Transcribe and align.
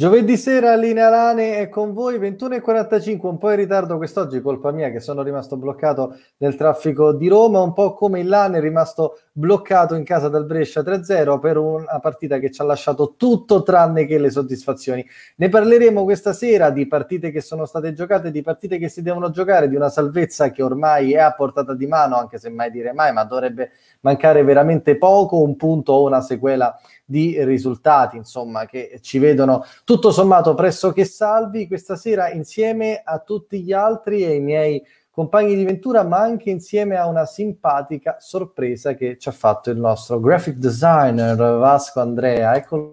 Giovedì 0.00 0.38
sera 0.38 0.76
Linea 0.76 1.10
Lane 1.10 1.58
è 1.58 1.68
con 1.68 1.92
voi 1.92 2.18
21.45, 2.18 3.26
un 3.26 3.36
po' 3.36 3.50
in 3.50 3.56
ritardo 3.56 3.98
quest'oggi, 3.98 4.40
colpa 4.40 4.70
mia 4.70 4.90
che 4.90 4.98
sono 4.98 5.20
rimasto 5.20 5.58
bloccato 5.58 6.16
nel 6.38 6.54
traffico 6.54 7.12
di 7.12 7.28
Roma, 7.28 7.60
un 7.60 7.74
po' 7.74 7.92
come 7.92 8.20
il 8.20 8.26
Lane 8.26 8.56
è 8.56 8.60
rimasto 8.62 9.18
bloccato 9.30 9.94
in 9.94 10.04
casa 10.04 10.30
dal 10.30 10.46
Brescia 10.46 10.80
3-0 10.80 11.38
per 11.38 11.58
una 11.58 11.98
partita 12.00 12.38
che 12.38 12.50
ci 12.50 12.62
ha 12.62 12.64
lasciato 12.64 13.12
tutto 13.18 13.62
tranne 13.62 14.06
che 14.06 14.18
le 14.18 14.30
soddisfazioni. 14.30 15.06
Ne 15.36 15.50
parleremo 15.50 16.02
questa 16.04 16.32
sera 16.32 16.70
di 16.70 16.86
partite 16.86 17.30
che 17.30 17.42
sono 17.42 17.66
state 17.66 17.92
giocate, 17.92 18.30
di 18.30 18.40
partite 18.40 18.78
che 18.78 18.88
si 18.88 19.02
devono 19.02 19.28
giocare, 19.28 19.68
di 19.68 19.76
una 19.76 19.90
salvezza 19.90 20.50
che 20.50 20.62
ormai 20.62 21.12
è 21.12 21.18
a 21.18 21.34
portata 21.34 21.74
di 21.74 21.86
mano, 21.86 22.16
anche 22.16 22.38
se 22.38 22.48
mai 22.48 22.70
dire 22.70 22.94
mai, 22.94 23.12
ma 23.12 23.24
dovrebbe 23.24 23.72
mancare 24.00 24.44
veramente 24.44 24.96
poco, 24.96 25.42
un 25.42 25.56
punto 25.56 25.92
o 25.92 26.06
una 26.06 26.22
sequela 26.22 26.74
di 27.10 27.42
risultati, 27.42 28.16
insomma, 28.16 28.66
che 28.66 29.00
ci 29.02 29.18
vedono 29.18 29.64
tutto 29.82 30.12
sommato 30.12 30.54
pressoché 30.54 31.04
salvi 31.04 31.66
questa 31.66 31.96
sera 31.96 32.30
insieme 32.30 33.02
a 33.04 33.18
tutti 33.18 33.62
gli 33.62 33.72
altri 33.72 34.24
e 34.24 34.36
i 34.36 34.40
miei 34.40 34.80
compagni 35.10 35.56
di 35.56 35.64
ventura, 35.64 36.04
ma 36.04 36.18
anche 36.20 36.50
insieme 36.50 36.96
a 36.96 37.08
una 37.08 37.26
simpatica 37.26 38.18
sorpresa 38.20 38.94
che 38.94 39.18
ci 39.18 39.28
ha 39.28 39.32
fatto 39.32 39.70
il 39.70 39.78
nostro 39.78 40.20
graphic 40.20 40.54
designer 40.54 41.36
Vasco 41.36 41.98
Andrea. 41.98 42.54
Eccolo. 42.54 42.92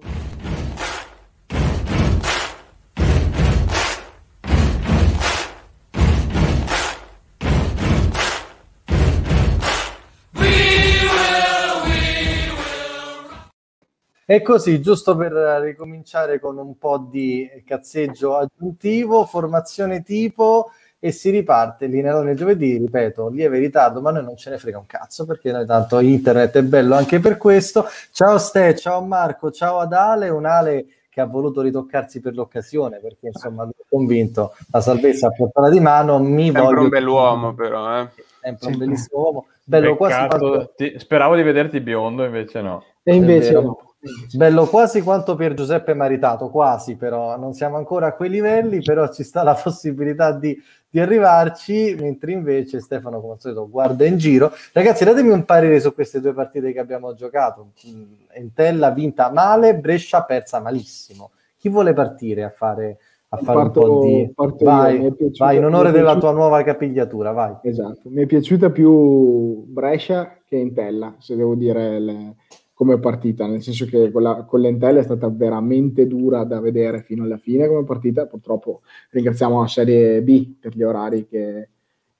E 14.29 14.41
così, 14.41 14.81
giusto 14.81 15.15
per 15.15 15.31
ricominciare 15.61 16.37
con 16.41 16.57
un 16.57 16.77
po' 16.77 16.97
di 16.97 17.49
cazzeggio 17.65 18.35
aggiuntivo, 18.35 19.23
formazione 19.23 20.03
tipo 20.03 20.71
e 20.99 21.13
si 21.13 21.29
riparte 21.29 21.85
l'inelone 21.85 22.33
giovedì, 22.33 22.77
ripeto, 22.77 23.29
lieve 23.29 23.57
ritardo, 23.57 24.01
ma 24.01 24.11
noi 24.11 24.25
non 24.25 24.35
ce 24.35 24.49
ne 24.49 24.57
frega 24.57 24.79
un 24.79 24.85
cazzo 24.85 25.25
perché 25.25 25.53
noi 25.53 25.65
tanto 25.65 25.99
internet 26.01 26.57
è 26.57 26.61
bello 26.63 26.95
anche 26.95 27.19
per 27.19 27.37
questo. 27.37 27.85
Ciao 28.11 28.37
Ste, 28.37 28.75
ciao 28.75 29.01
Marco, 29.01 29.49
ciao 29.49 29.79
Adale, 29.79 30.27
un 30.27 30.45
Ale 30.45 30.87
che 31.07 31.21
ha 31.21 31.25
voluto 31.25 31.61
ritoccarsi 31.61 32.19
per 32.19 32.33
l'occasione 32.33 32.99
perché 32.99 33.27
insomma 33.27 33.63
è 33.63 33.83
convinto 33.87 34.57
la 34.71 34.81
salvezza 34.81 35.27
a 35.27 35.31
portata 35.31 35.69
di 35.69 35.79
mano, 35.79 36.19
mi 36.19 36.47
sempre 36.47 36.63
voglio... 36.63 36.81
un 36.81 36.89
bell'uomo 36.89 37.53
però, 37.53 38.01
eh. 38.01 38.09
Sempre 38.41 38.67
un 38.67 38.77
bellissimo 38.77 39.21
uomo, 39.21 39.45
bello 39.63 39.95
Peccato, 39.95 40.49
quasi 40.49 40.69
ti- 40.75 40.99
speravo 40.99 41.33
di 41.33 41.43
vederti 41.43 41.79
biondo, 41.79 42.25
invece 42.25 42.59
no. 42.59 42.83
E 43.03 43.15
invece 43.15 43.53
no. 43.53 43.86
Bello 44.35 44.67
quasi 44.67 45.01
quanto 45.01 45.35
per 45.35 45.53
Giuseppe 45.55 45.93
Maritato, 45.93 46.49
quasi 46.49 46.95
però, 46.95 47.35
non 47.37 47.53
siamo 47.53 47.77
ancora 47.77 48.07
a 48.07 48.13
quei 48.13 48.29
livelli, 48.29 48.81
però 48.81 49.11
ci 49.11 49.23
sta 49.23 49.41
la 49.43 49.55
possibilità 49.61 50.31
di, 50.31 50.55
di 50.87 50.99
arrivarci, 50.99 51.95
mentre 51.99 52.31
invece 52.31 52.79
Stefano 52.79 53.19
come 53.19 53.33
al 53.33 53.39
solito 53.41 53.67
guarda 53.67 54.05
in 54.05 54.17
giro. 54.17 54.51
Ragazzi, 54.71 55.03
datemi 55.03 55.29
un 55.29 55.45
parere 55.45 55.79
su 55.79 55.93
queste 55.93 56.21
due 56.21 56.33
partite 56.33 56.71
che 56.71 56.79
abbiamo 56.79 57.13
giocato. 57.15 57.71
Mm, 57.89 58.03
Entella 58.33 58.91
vinta 58.91 59.31
male, 59.31 59.75
Brescia 59.75 60.23
persa 60.23 60.59
malissimo. 60.59 61.31
Chi 61.57 61.67
vuole 61.69 61.93
partire 61.93 62.43
a 62.43 62.49
fare, 62.51 62.99
a 63.29 63.37
fare 63.37 63.57
Parto- 63.57 63.79
un 63.81 63.87
po' 63.87 64.05
di... 64.05 64.19
io, 64.19 64.31
Vai, 64.63 65.05
è 65.05 65.11
piaciuta- 65.11 65.45
vai, 65.45 65.57
in 65.57 65.65
onore 65.65 65.91
della 65.91 66.15
tua 66.17 66.31
nuova 66.31 66.61
capigliatura, 66.61 67.31
vai. 67.31 67.55
Esatto, 67.63 68.01
mi 68.09 68.21
è 68.21 68.25
piaciuta 68.27 68.69
più 68.69 69.63
Brescia 69.65 70.37
che 70.47 70.57
Entella, 70.59 71.15
se 71.17 71.35
devo 71.35 71.55
dire 71.55 71.99
le- 71.99 72.35
come 72.77 72.99
partita, 72.99 73.47
nel 73.47 73.63
senso 73.63 73.87
che 73.87 74.11
quella, 74.11 74.43
con 74.43 74.59
l'Entella 74.59 74.99
è 74.99 75.03
stata 75.03 75.27
veramente 75.29 76.05
dura 76.05 76.43
da 76.43 76.59
vedere 76.59 77.01
fino 77.01 77.23
alla 77.23 77.39
fine 77.39 77.67
come 77.67 77.83
partita, 77.83 78.27
purtroppo 78.27 78.81
ringraziamo 79.09 79.61
la 79.61 79.67
Serie 79.67 80.21
B 80.21 80.57
per 80.59 80.75
gli 80.75 80.83
orari 80.83 81.25
che, 81.25 81.69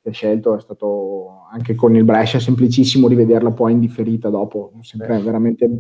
che 0.02 0.10
ha 0.10 0.12
scelto, 0.12 0.58
è 0.58 0.60
stato 0.60 1.44
anche 1.52 1.76
con 1.76 1.96
il 1.96 2.04
Brescia 2.04 2.40
semplicissimo 2.40 3.08
rivederla 3.08 3.52
poi 3.52 3.74
in 3.74 3.80
differita 3.80 4.30
dopo, 4.30 4.72
sempre 4.82 5.06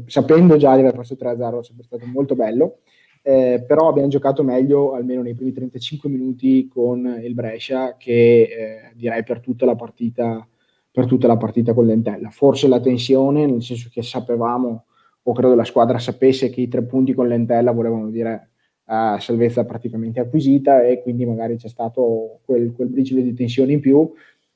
sapendo 0.06 0.58
già 0.58 0.76
di 0.76 0.82
aver 0.82 0.94
perso 0.94 1.16
3-0 1.20 1.60
è 1.60 1.64
sempre 1.64 1.84
stato 1.84 2.06
molto 2.06 2.36
bello. 2.36 2.82
Eh, 3.24 3.66
però 3.68 3.90
abbiamo 3.90 4.10
giocato 4.10 4.44
meglio 4.44 4.94
almeno 4.94 5.24
nei 5.24 5.34
primi 5.34 5.54
35 5.54 6.08
minuti 6.08 6.68
con 6.68 7.20
il 7.20 7.34
Brescia 7.34 7.98
che 7.98 8.12
eh, 8.12 8.92
direi 8.94 9.24
per 9.24 9.40
tutta 9.40 9.66
la 9.66 9.76
partita 9.76 10.48
per 10.98 11.06
tutta 11.06 11.28
la 11.28 11.38
partita 11.38 11.76
con 11.76 11.86
l'Entella. 11.86 12.32
Forse 12.32 12.68
la 12.68 12.80
tensione, 12.80 13.46
nel 13.46 13.62
senso 13.62 13.88
che 13.92 14.02
sapevamo, 14.02 14.86
o 15.22 15.32
credo 15.32 15.54
la 15.54 15.64
squadra 15.64 16.00
sapesse 16.00 16.50
che 16.50 16.62
i 16.62 16.68
tre 16.68 16.82
punti 16.82 17.14
con 17.14 17.28
l'Entella 17.28 17.72
volevano 17.72 18.10
dire 18.10 18.50
eh, 18.84 19.18
salvezza 19.20 19.64
praticamente 19.64 20.20
acquisita 20.20 20.82
e 20.82 21.04
quindi 21.04 21.24
magari 21.24 21.58
c'è 21.58 21.68
stato 21.68 22.40
quel, 22.44 22.74
quel 22.74 22.88
briciolo 22.88 23.22
di 23.22 23.36
tensione 23.36 23.74
in 23.74 23.80
più, 23.80 24.12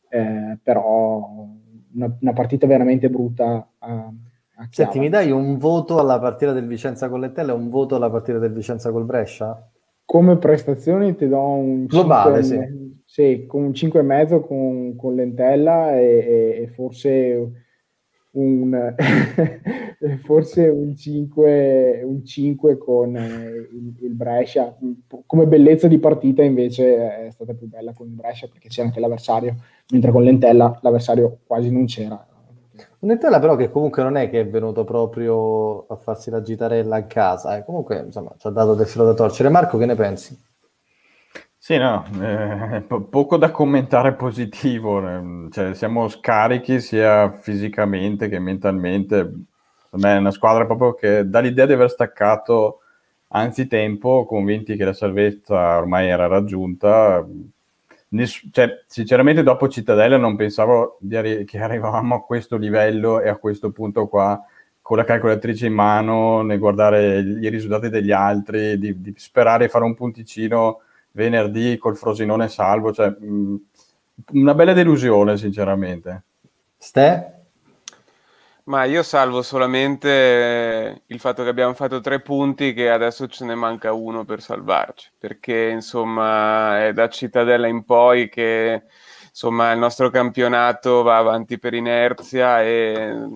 eh, 0.09 0.57
però 0.63 1.47
una, 1.93 2.17
una 2.19 2.33
partita 2.33 2.65
veramente 2.65 3.07
brutta 3.11 3.73
a, 3.77 4.11
a 4.55 4.67
Senti, 4.71 4.97
mi 4.97 5.09
dai 5.09 5.29
un 5.29 5.59
voto 5.59 5.99
alla 5.99 6.17
partita 6.17 6.53
del 6.53 6.65
Vicenza 6.65 7.07
con 7.07 7.19
l'Entella 7.19 7.51
e 7.51 7.55
un 7.55 7.69
voto 7.69 7.97
alla 7.97 8.09
partita 8.09 8.39
del 8.39 8.51
Vicenza 8.51 8.89
col 8.89 9.05
Brescia? 9.05 9.63
Come 10.11 10.35
prestazioni 10.35 11.15
ti 11.15 11.25
do 11.29 11.39
un 11.39 11.85
Globale, 11.85 12.43
cinque- 12.43 12.91
sì, 13.05 13.45
con 13.47 13.63
un 13.63 13.69
5,5 13.71 14.45
con, 14.45 14.95
con 14.97 15.15
l'Entella 15.15 15.97
e, 15.97 16.63
e- 16.63 16.67
forse 16.67 17.51
un, 18.31 18.95
forse 20.21 20.67
un 20.67 20.97
5, 20.97 22.01
un 22.03 22.25
5 22.25 22.77
con 22.77 23.15
il, 23.15 23.95
il 24.01 24.13
Brescia. 24.13 24.77
Come 25.25 25.47
bellezza 25.47 25.87
di 25.87 25.97
partita 25.97 26.43
invece 26.43 27.27
è 27.27 27.31
stata 27.31 27.53
più 27.53 27.69
bella 27.69 27.93
con 27.93 28.07
il 28.07 28.13
Brescia 28.13 28.47
perché 28.47 28.67
c'era 28.67 28.87
anche 28.87 28.99
l'avversario, 28.99 29.55
mentre 29.93 30.11
con 30.11 30.23
l'Entella 30.23 30.77
l'avversario 30.81 31.37
quasi 31.47 31.71
non 31.71 31.85
c'era. 31.85 32.27
Un'Entella 33.01 33.39
però 33.39 33.55
che 33.55 33.71
comunque 33.71 34.03
non 34.03 34.15
è 34.15 34.29
che 34.29 34.41
è 34.41 34.47
venuto 34.47 34.83
proprio 34.83 35.87
a 35.87 35.95
farsi 35.95 36.29
la 36.29 36.43
gitarella 36.43 36.97
a 36.97 37.05
casa, 37.05 37.57
eh. 37.57 37.65
comunque 37.65 37.97
insomma 37.97 38.31
ci 38.37 38.45
ha 38.45 38.51
dato 38.51 38.75
del 38.75 38.85
filo 38.85 39.05
da 39.05 39.15
torcere. 39.15 39.49
Marco, 39.49 39.79
che 39.79 39.87
ne 39.87 39.95
pensi? 39.95 40.39
Sì, 41.57 41.77
no, 41.77 42.05
eh, 42.21 42.81
po- 42.81 43.01
poco 43.01 43.37
da 43.37 43.49
commentare 43.49 44.13
positivo, 44.13 45.07
eh, 45.07 45.47
cioè, 45.51 45.73
siamo 45.73 46.07
scarichi 46.09 46.79
sia 46.79 47.31
fisicamente 47.31 48.29
che 48.29 48.37
mentalmente. 48.37 49.33
È 49.89 50.15
una 50.15 50.31
squadra 50.31 50.65
proprio 50.65 50.93
che 50.93 51.27
dà 51.27 51.39
l'idea 51.39 51.65
di 51.65 51.73
aver 51.73 51.89
staccato 51.89 52.81
anzitempo, 53.29 54.25
convinti 54.25 54.75
che 54.75 54.85
la 54.85 54.93
salvezza 54.93 55.77
ormai 55.77 56.07
era 56.07 56.27
raggiunta. 56.27 57.25
Ness- 58.13 58.49
cioè, 58.51 58.83
sinceramente 58.87 59.43
dopo 59.43 59.69
Cittadella 59.69 60.17
non 60.17 60.35
pensavo 60.35 60.99
arri- 61.11 61.45
che 61.45 61.59
arrivavamo 61.59 62.15
a 62.15 62.23
questo 62.23 62.57
livello 62.57 63.21
e 63.21 63.29
a 63.29 63.37
questo 63.37 63.71
punto 63.71 64.07
qua 64.07 64.43
con 64.81 64.97
la 64.97 65.03
calcolatrice 65.05 65.67
in 65.67 65.73
mano, 65.73 66.41
nel 66.41 66.59
guardare 66.59 67.19
i 67.19 67.49
risultati 67.49 67.87
degli 67.89 68.11
altri, 68.11 68.77
di, 68.77 68.99
di 68.99 69.13
sperare 69.15 69.65
di 69.65 69.71
fare 69.71 69.85
un 69.85 69.93
punticino 69.93 70.81
venerdì 71.11 71.77
col 71.77 71.95
Frosinone 71.95 72.49
salvo, 72.49 72.91
cioè 72.91 73.09
mh, 73.09 73.55
una 74.33 74.53
bella 74.53 74.73
delusione 74.73 75.37
sinceramente. 75.37 76.23
Ste? 76.77 77.40
Ma 78.65 78.83
io 78.85 79.01
salvo 79.01 79.41
solamente 79.41 80.09
eh, 80.09 81.01
il 81.07 81.19
fatto 81.19 81.43
che 81.43 81.49
abbiamo 81.49 81.73
fatto 81.73 81.99
tre 81.99 82.21
punti, 82.21 82.73
che 82.73 82.89
adesso 82.89 83.27
ce 83.27 83.43
ne 83.45 83.55
manca 83.55 83.91
uno 83.91 84.23
per 84.23 84.41
salvarci, 84.41 85.11
perché 85.17 85.69
insomma 85.69 86.85
è 86.85 86.93
da 86.93 87.09
Cittadella 87.09 87.67
in 87.67 87.83
poi 87.83 88.29
che 88.29 88.83
insomma 89.29 89.71
il 89.71 89.79
nostro 89.79 90.09
campionato 90.11 91.01
va 91.01 91.17
avanti 91.17 91.57
per 91.57 91.73
inerzia 91.73 92.61
e 92.61 93.27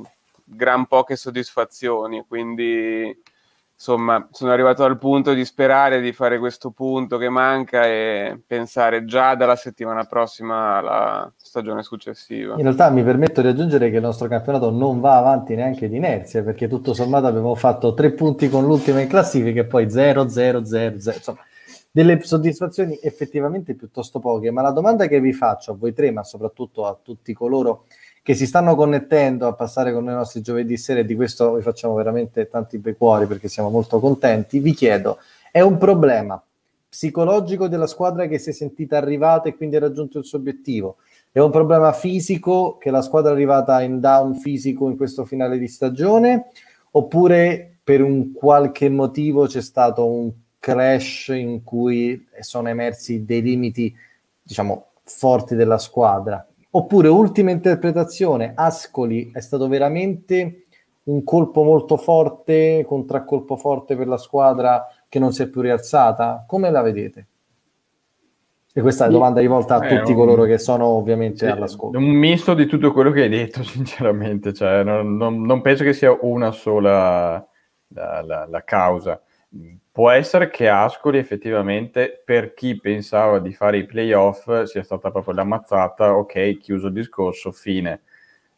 gran 0.44 0.86
poche 0.86 1.16
soddisfazioni, 1.16 2.24
quindi 2.28 3.22
insomma 3.76 4.28
sono 4.32 4.52
arrivato 4.52 4.84
al 4.84 4.98
punto 4.98 5.34
di 5.34 5.44
sperare 5.44 6.00
di 6.00 6.14
fare 6.14 6.40
questo 6.40 6.72
punto 6.72 7.18
che 7.18 7.30
manca 7.30 7.86
e 7.86 8.42
pensare 8.48 9.04
già 9.06 9.36
dalla 9.36 9.58
settimana 9.58 10.06
prossima 10.06 10.78
alla 10.78 11.34
stagione 11.36 11.84
successiva. 11.84 12.56
In 12.56 12.64
realtà 12.64 12.90
mi 12.90 13.04
permetto 13.04 13.42
di 13.42 13.50
aggiungere 13.50 13.90
che 13.90 13.98
il 13.98 14.02
nostro 14.02 14.28
campionato 14.28 14.72
non 14.72 15.02
va 15.02 15.18
avanti 15.18 15.56
neanche 15.56 15.90
di 15.90 15.98
inerzia, 15.98 16.42
perché 16.44 16.68
tutto 16.68 16.94
sommato 16.94 17.28
abbiamo 17.28 17.54
fatto 17.56 17.94
tre 17.94 18.12
punti 18.12 18.50
con 18.50 18.66
l'ultima 18.66 19.02
in 19.02 19.08
classifica 19.08 19.62
e 19.62 19.66
poi 19.66 19.90
0, 19.90 20.30
0, 20.30 20.66
0, 20.66 21.00
0. 21.00 21.16
Insomma, 21.16 21.40
delle 21.92 22.22
soddisfazioni 22.22 23.00
effettivamente 23.02 23.74
piuttosto 23.74 24.20
poche. 24.20 24.52
Ma 24.52 24.62
la 24.62 24.72
domanda 24.72 25.08
che 25.08 25.22
vi 25.22 25.32
faccio 25.32 25.72
a 25.72 25.76
voi 25.76 25.94
tre, 25.94 26.12
ma 26.12 26.24
soprattutto 26.24 26.86
a 26.86 26.98
tutti 27.02 27.34
coloro 27.34 27.86
che 27.88 27.96
si 28.34 28.48
stanno 28.48 28.76
connettendo 28.76 29.46
a 29.46 29.54
passare 29.54 29.94
con 29.94 30.04
noi 30.04 30.16
nostri 30.16 30.42
giovedì 30.42 30.78
sera, 30.78 31.02
e 31.02 31.06
di 31.06 31.14
questo 31.14 31.54
vi 31.54 31.62
facciamo 31.62 31.94
veramente 31.94 32.48
tanti 32.48 32.80
bei 32.80 32.96
cuori 32.96 33.28
perché 33.28 33.48
siamo 33.48 33.70
molto 33.70 34.00
contenti, 34.00 34.58
vi 34.58 34.74
chiedo, 34.74 35.20
è 35.52 35.62
un 35.62 35.78
problema 35.78 36.42
psicologico 36.90 37.68
della 37.68 37.86
squadra 37.86 38.26
che 38.26 38.40
si 38.40 38.50
è 38.50 38.54
sentita 38.54 38.98
arrivata 38.98 39.48
e 39.48 39.56
quindi 39.56 39.76
ha 39.76 39.80
raggiunto 39.82 40.18
il 40.18 40.26
suo 40.26 40.40
obiettivo? 40.40 40.96
È 41.32 41.40
un 41.40 41.52
problema 41.52 41.92
fisico 41.92 42.78
che 42.78 42.90
la 42.90 43.02
squadra 43.04 43.30
è 43.30 43.34
arrivata 43.34 43.82
in 43.82 44.00
down 44.00 44.36
fisico 44.36 44.90
in 44.90 44.98
questo 44.98 45.24
finale 45.26 45.60
di 45.60 45.68
stagione? 45.68 46.48
Oppure 46.92 47.78
per 47.84 48.02
un 48.02 48.32
qualche 48.32 48.90
motivo 48.90 49.46
c'è 49.46 49.62
stato 49.62 50.06
un 50.08 50.32
crash 50.58 51.28
in 51.28 51.64
cui 51.64 52.26
sono 52.40 52.70
emersi 52.70 53.24
dei 53.24 53.42
limiti, 53.44 53.94
diciamo, 54.42 54.86
forti 55.04 55.54
della 55.54 55.78
squadra. 55.78 56.44
Oppure, 56.78 57.08
ultima 57.08 57.52
interpretazione, 57.52 58.52
Ascoli 58.54 59.32
è 59.34 59.40
stato 59.40 59.70
veramente 59.70 60.66
un 61.04 61.24
colpo 61.24 61.64
molto 61.64 61.96
forte, 61.96 62.84
contraccolpo 62.86 63.56
forte 63.56 63.96
per 63.96 64.08
la 64.08 64.18
squadra 64.18 64.86
che 65.08 65.18
non 65.18 65.32
si 65.32 65.44
è 65.44 65.48
più 65.48 65.62
rialzata. 65.62 66.44
Come 66.46 66.70
la 66.72 66.82
vedete? 66.82 67.28
E 68.74 68.82
questa 68.82 69.06
è 69.06 69.08
una 69.08 69.18
domanda 69.18 69.40
rivolta 69.40 69.76
a 69.76 69.88
tutti 69.88 70.12
un, 70.12 70.18
coloro 70.18 70.44
che 70.44 70.58
sono 70.58 70.88
ovviamente 70.88 71.46
sì, 71.46 71.52
all'ascolto. 71.52 71.98
Un 71.98 72.04
misto 72.04 72.54
di 72.54 72.66
tutto 72.66 72.92
quello 72.92 73.12
che 73.12 73.22
hai 73.22 73.30
detto, 73.30 73.64
sinceramente. 73.64 74.52
Cioè, 74.52 74.84
non, 74.84 75.16
non, 75.16 75.44
non, 75.44 75.62
penso 75.62 75.86
che 75.86 75.94
sia 75.94 76.14
una 76.20 76.52
sola 76.52 77.36
la, 77.88 78.22
la, 78.22 78.46
la, 78.50 78.64
causa. 78.66 79.22
Può 79.96 80.10
essere 80.10 80.50
che 80.50 80.68
Ascoli 80.68 81.20
effettivamente, 81.20 82.22
per 82.26 82.54
chi 82.54 82.78
pensava 82.78 83.40
di 83.40 83.54
fare 83.54 83.78
i 83.78 83.86
playoff, 83.86 84.64
sia 84.64 84.84
stata 84.84 85.10
proprio 85.10 85.34
la 85.34 85.46
mazzata, 85.46 86.18
ok, 86.18 86.58
chiuso 86.58 86.88
il 86.88 86.94
discorso, 86.94 87.54
fine. 87.54 88.02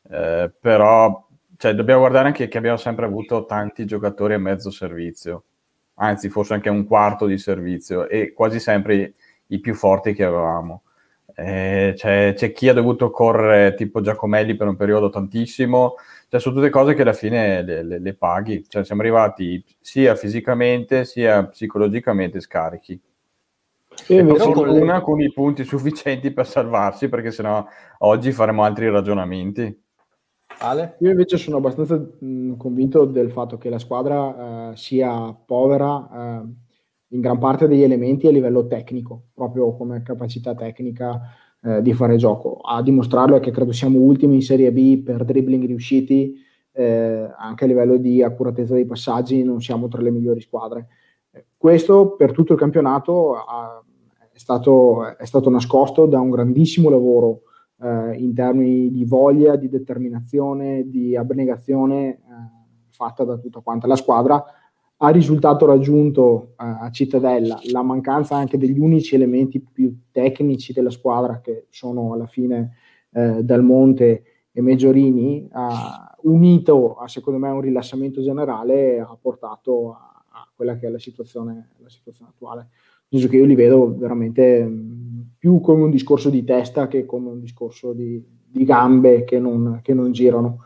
Eh, 0.10 0.52
però 0.60 1.28
cioè, 1.58 1.76
dobbiamo 1.76 2.00
guardare 2.00 2.26
anche 2.30 2.48
che 2.48 2.58
abbiamo 2.58 2.78
sempre 2.78 3.06
avuto 3.06 3.46
tanti 3.46 3.86
giocatori 3.86 4.34
a 4.34 4.40
mezzo 4.40 4.72
servizio, 4.72 5.44
anzi 5.98 6.30
forse 6.30 6.56
anche 6.56 6.70
un 6.70 6.88
quarto 6.88 7.28
di 7.28 7.38
servizio, 7.38 8.08
e 8.08 8.34
quasi 8.34 8.60
sempre 8.60 9.14
i 9.46 9.60
più 9.60 9.76
forti 9.76 10.14
che 10.16 10.24
avevamo. 10.24 10.82
Eh, 11.36 11.94
c'è, 11.96 12.34
c'è, 12.36 12.52
chi 12.52 12.68
ha 12.68 12.74
dovuto 12.74 13.12
correre 13.12 13.76
tipo 13.76 14.02
Giacomelli 14.02 14.56
per 14.56 14.70
un 14.70 14.76
periodo 14.76 15.10
tantissimo, 15.10 15.98
cioè 16.30 16.40
sono 16.40 16.56
tutte 16.56 16.70
cose 16.70 16.94
che 16.94 17.04
alla 17.04 17.14
fine 17.14 17.64
le, 17.64 17.84
le, 17.84 18.00
le 18.00 18.14
paghi, 18.14 18.66
cioè 18.68 18.84
siamo 18.84 19.02
arrivati 19.02 19.64
sia 19.80 20.16
fisicamente 20.16 21.06
sia 21.06 21.46
psicologicamente 21.46 22.42
scarichi. 22.42 23.00
E 24.08 24.24
per 24.24 24.36
fortuna 24.38 25.02
con 25.02 25.22
i 25.22 25.32
punti 25.32 25.64
sufficienti 25.64 26.32
per 26.32 26.46
salvarsi, 26.46 27.10
perché 27.10 27.32
sennò 27.32 27.66
oggi 28.00 28.32
faremo 28.32 28.64
altri 28.64 28.90
ragionamenti. 28.90 29.84
Ale? 30.60 30.98
Io 31.00 31.12
invece 31.12 31.38
sono 31.38 31.58
abbastanza 31.58 31.96
mh, 31.96 32.58
convinto 32.58 33.06
del 33.06 33.32
fatto 33.32 33.58
che 33.58 33.70
la 33.70 33.80
squadra 33.80 34.72
eh, 34.72 34.76
sia 34.76 35.34
povera 35.34 36.10
eh, 36.12 36.42
in 37.10 37.22
gran 37.22 37.38
parte 37.38 37.68
degli 37.68 37.84
elementi 37.84 38.28
a 38.28 38.32
livello 38.32 38.68
tecnico, 38.68 39.28
proprio 39.34 39.76
come 39.76 40.02
capacità 40.04 40.56
tecnica 40.56 41.22
eh, 41.64 41.82
di 41.82 41.94
fare 41.94 42.18
gioco. 42.18 42.58
A 42.58 42.82
dimostrarlo 42.82 43.36
è 43.36 43.40
che 43.40 43.52
credo 43.52 43.72
siamo 43.72 44.00
ultimi 44.00 44.36
in 44.36 44.42
Serie 44.42 44.72
B 44.72 45.02
per 45.04 45.26
dribbling 45.26 45.66
riusciti, 45.66 46.36
eh, 46.72 47.30
anche 47.38 47.64
a 47.64 47.68
livello 47.68 47.98
di 47.98 48.22
accuratezza 48.22 48.74
dei 48.74 48.86
passaggi 48.86 49.44
non 49.44 49.62
siamo 49.62 49.88
tra 49.88 50.02
le 50.02 50.12
migliori 50.12 50.42
squadre. 50.42 50.88
Eh, 51.32 51.46
questo 51.58 52.16
per 52.16 52.32
tutto 52.32 52.54
il 52.54 52.60
campionato 52.60 53.36
ha, 53.36 53.84
è, 54.32 54.38
stato, 54.38 55.16
è, 55.18 55.26
stato, 55.26 55.50
nascosto 55.50 56.06
da 56.06 56.20
un 56.20 56.30
grandissimo 56.30 56.90
lavoro 56.90 57.42
eh, 57.82 58.14
in 58.18 58.34
termini 58.34 58.92
di 58.92 59.06
voglia, 59.06 59.56
di 59.56 59.70
determinazione, 59.70 60.88
di 60.88 61.16
abnegazione 61.16 62.08
eh, 62.08 62.20
fatta 62.90 63.24
da 63.24 63.38
tutta 63.38 63.62
quanta 63.62 63.88
la 63.88 63.96
squadra 63.96 64.44
ha 64.98 65.10
risultato 65.10 65.66
raggiunto 65.66 66.54
eh, 66.60 66.64
a 66.66 66.90
Cittadella 66.92 67.60
la 67.72 67.84
mancanza 67.84 68.36
anche 68.36 68.58
degli 68.58 68.80
unici 68.80 69.16
elementi 69.16 69.60
più 69.60 69.96
tecnici 70.12 70.74
della 70.74 70.90
squadra 70.90 71.40
che 71.40 71.68
sono 71.70 72.14
alla 72.14 72.26
fine 72.26 72.76
eh, 73.12 73.44
Dal 73.44 73.64
Monte 73.64 74.24
e 74.52 74.62
Meggiorini, 74.62 75.48
ha 75.52 76.16
unito 76.22 76.96
a 76.96 77.08
secondo 77.08 77.38
me 77.38 77.50
un 77.50 77.62
rilassamento 77.62 78.24
generale 78.24 79.00
ha 79.00 79.16
portato 79.22 79.94
a, 79.94 80.24
a 80.32 80.50
quella 80.56 80.78
che 80.78 80.88
è 80.88 80.90
la 80.90 80.98
situazione, 80.98 81.74
la 81.78 81.90
situazione 81.90 82.32
attuale. 82.32 82.70
Nel 83.10 83.30
che 83.30 83.38
io 83.38 83.46
li 83.46 83.56
vedo 83.56 83.96
veramente 83.96 84.66
mh, 84.66 85.36
più 85.38 85.62
come 85.62 85.84
un 85.84 85.92
discorso 85.92 86.32
di 86.32 86.44
testa 86.44 86.88
che 86.88 87.06
come 87.06 87.30
un 87.30 87.40
discorso 87.40 87.94
di, 87.94 88.22
di 88.46 88.66
gambe 88.66 89.24
che 89.26 89.40
non, 89.40 89.80
che 89.84 89.94
non, 89.94 90.12
girano. 90.12 90.64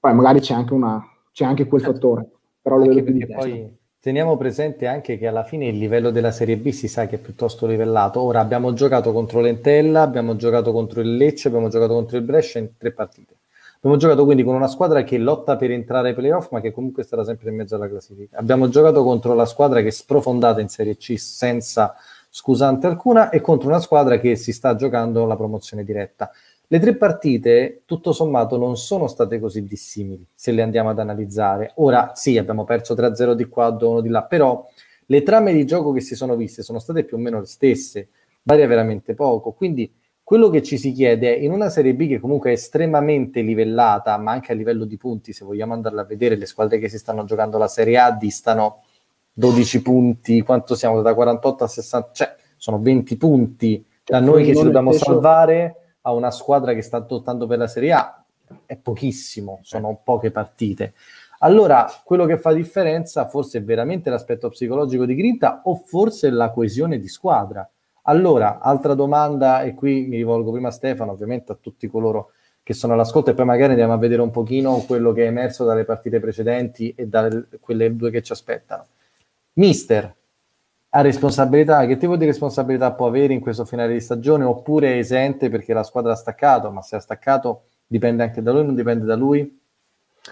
Poi 0.00 0.12
magari 0.12 0.40
c'è 0.40 0.52
anche, 0.52 0.74
una, 0.74 1.00
c'è 1.30 1.44
anche 1.44 1.66
quel 1.66 1.82
certo. 1.82 1.94
fattore 1.94 2.28
però 2.64 2.78
lo 2.78 2.86
vedo 2.86 3.02
più 3.02 3.12
di 3.12 3.26
poi 3.26 3.82
teniamo 4.04 4.36
presente 4.36 4.86
anche 4.86 5.16
che 5.16 5.26
alla 5.26 5.44
fine 5.44 5.66
il 5.68 5.78
livello 5.78 6.10
della 6.10 6.30
Serie 6.30 6.58
B 6.58 6.68
si 6.70 6.88
sa 6.88 7.06
che 7.06 7.16
è 7.16 7.18
piuttosto 7.18 7.66
livellato. 7.66 8.20
Ora 8.20 8.40
abbiamo 8.40 8.74
giocato 8.74 9.14
contro 9.14 9.40
l'Entella, 9.40 10.02
abbiamo 10.02 10.36
giocato 10.36 10.72
contro 10.72 11.00
il 11.00 11.16
Lecce, 11.16 11.48
abbiamo 11.48 11.70
giocato 11.70 11.94
contro 11.94 12.18
il 12.18 12.22
Brescia 12.22 12.58
in 12.58 12.76
tre 12.76 12.92
partite. 12.92 13.36
Abbiamo 13.76 13.96
giocato 13.96 14.26
quindi 14.26 14.44
con 14.44 14.54
una 14.54 14.68
squadra 14.68 15.02
che 15.04 15.16
lotta 15.16 15.56
per 15.56 15.70
entrare 15.70 16.08
ai 16.08 16.14
playoff, 16.14 16.50
ma 16.50 16.60
che 16.60 16.70
comunque 16.70 17.02
stata 17.02 17.24
sempre 17.24 17.48
in 17.48 17.56
mezzo 17.56 17.76
alla 17.76 17.88
classifica. 17.88 18.36
Abbiamo 18.36 18.68
giocato 18.68 19.02
contro 19.02 19.32
la 19.32 19.46
squadra 19.46 19.80
che 19.80 19.88
è 19.88 19.90
sprofondata 19.90 20.60
in 20.60 20.68
Serie 20.68 20.98
C 20.98 21.18
senza 21.18 21.94
scusante 22.28 22.86
alcuna 22.86 23.30
e 23.30 23.40
contro 23.40 23.68
una 23.68 23.80
squadra 23.80 24.18
che 24.18 24.36
si 24.36 24.52
sta 24.52 24.74
giocando 24.74 25.24
la 25.24 25.36
promozione 25.36 25.82
diretta. 25.82 26.30
Le 26.66 26.78
tre 26.78 26.96
partite, 26.96 27.82
tutto 27.84 28.12
sommato, 28.12 28.56
non 28.56 28.76
sono 28.76 29.06
state 29.06 29.38
così 29.38 29.64
dissimili, 29.64 30.26
se 30.34 30.50
le 30.52 30.62
andiamo 30.62 30.90
ad 30.90 30.98
analizzare. 30.98 31.72
Ora, 31.76 32.12
sì, 32.14 32.38
abbiamo 32.38 32.64
perso 32.64 32.94
3-0 32.94 33.32
di 33.32 33.44
qua, 33.44 33.68
2-1 33.68 34.00
di 34.00 34.08
là, 34.08 34.22
però 34.24 34.66
le 35.06 35.22
trame 35.22 35.52
di 35.52 35.66
gioco 35.66 35.92
che 35.92 36.00
si 36.00 36.14
sono 36.14 36.36
viste 36.36 36.62
sono 36.62 36.78
state 36.78 37.04
più 37.04 37.18
o 37.18 37.20
meno 37.20 37.40
le 37.40 37.46
stesse, 37.46 38.08
varia 38.42 38.66
veramente 38.66 39.14
poco. 39.14 39.52
Quindi 39.52 39.92
quello 40.22 40.48
che 40.48 40.62
ci 40.62 40.78
si 40.78 40.92
chiede 40.92 41.36
è, 41.36 41.38
in 41.38 41.52
una 41.52 41.68
Serie 41.68 41.94
B 41.94 42.08
che 42.08 42.18
comunque 42.18 42.50
è 42.50 42.54
estremamente 42.54 43.42
livellata, 43.42 44.16
ma 44.16 44.32
anche 44.32 44.52
a 44.52 44.54
livello 44.54 44.86
di 44.86 44.96
punti, 44.96 45.34
se 45.34 45.44
vogliamo 45.44 45.74
andarla 45.74 46.00
a 46.00 46.06
vedere, 46.06 46.36
le 46.36 46.46
squadre 46.46 46.78
che 46.78 46.88
si 46.88 46.96
stanno 46.96 47.24
giocando 47.24 47.58
la 47.58 47.68
Serie 47.68 47.98
A 47.98 48.10
distano 48.10 48.84
12 49.34 49.82
punti, 49.82 50.40
quanto 50.40 50.74
siamo 50.74 51.02
da 51.02 51.12
48 51.12 51.64
a 51.64 51.68
60, 51.68 52.10
cioè 52.12 52.34
sono 52.56 52.80
20 52.80 53.16
punti 53.18 53.84
da 54.02 54.18
cioè, 54.18 54.26
noi 54.26 54.44
che 54.44 54.56
ci 54.56 54.62
dobbiamo 54.62 54.92
salvare 54.92 55.83
a 56.06 56.12
una 56.12 56.30
squadra 56.30 56.74
che 56.74 56.82
sta 56.82 57.04
lottando 57.08 57.46
per 57.46 57.58
la 57.58 57.66
Serie 57.66 57.92
A 57.92 58.24
è 58.66 58.76
pochissimo, 58.76 59.60
sono 59.62 60.00
poche 60.02 60.30
partite. 60.30 60.94
Allora, 61.40 61.86
quello 62.04 62.26
che 62.26 62.38
fa 62.38 62.52
differenza 62.52 63.26
forse 63.26 63.58
è 63.58 63.62
veramente 63.62 64.10
l'aspetto 64.10 64.48
psicologico 64.48 65.04
di 65.04 65.14
Grinta 65.14 65.62
o 65.64 65.76
forse 65.76 66.30
la 66.30 66.50
coesione 66.50 66.98
di 66.98 67.08
squadra. 67.08 67.68
Allora, 68.02 68.60
altra 68.60 68.94
domanda, 68.94 69.62
e 69.62 69.74
qui 69.74 70.06
mi 70.06 70.16
rivolgo 70.16 70.52
prima 70.52 70.68
a 70.68 70.72
Stefano, 70.72 71.12
ovviamente 71.12 71.52
a 71.52 71.58
tutti 71.58 71.88
coloro 71.88 72.32
che 72.62 72.74
sono 72.74 72.92
all'ascolto, 72.92 73.30
e 73.30 73.34
poi 73.34 73.46
magari 73.46 73.70
andiamo 73.70 73.92
a 73.92 73.98
vedere 73.98 74.22
un 74.22 74.30
pochino 74.30 74.76
quello 74.86 75.12
che 75.12 75.24
è 75.24 75.28
emerso 75.28 75.64
dalle 75.64 75.84
partite 75.84 76.20
precedenti 76.20 76.94
e 76.96 77.08
da 77.08 77.28
quelle 77.60 77.94
due 77.94 78.10
che 78.10 78.22
ci 78.22 78.32
aspettano. 78.32 78.86
Mister, 79.54 80.14
ha 80.96 81.00
responsabilità, 81.00 81.86
che 81.86 81.96
tipo 81.96 82.16
di 82.16 82.24
responsabilità 82.24 82.92
può 82.92 83.08
avere 83.08 83.32
in 83.32 83.40
questo 83.40 83.64
finale 83.64 83.94
di 83.94 84.00
stagione 84.00 84.44
oppure 84.44 84.94
è 84.94 84.98
esente 84.98 85.50
perché 85.50 85.72
la 85.72 85.82
squadra 85.82 86.12
ha 86.12 86.16
staccato, 86.16 86.70
ma 86.70 86.82
se 86.82 86.94
ha 86.94 87.00
staccato 87.00 87.64
dipende 87.84 88.22
anche 88.22 88.40
da 88.42 88.52
lui, 88.52 88.64
non 88.64 88.76
dipende 88.76 89.04
da 89.04 89.16
lui? 89.16 89.60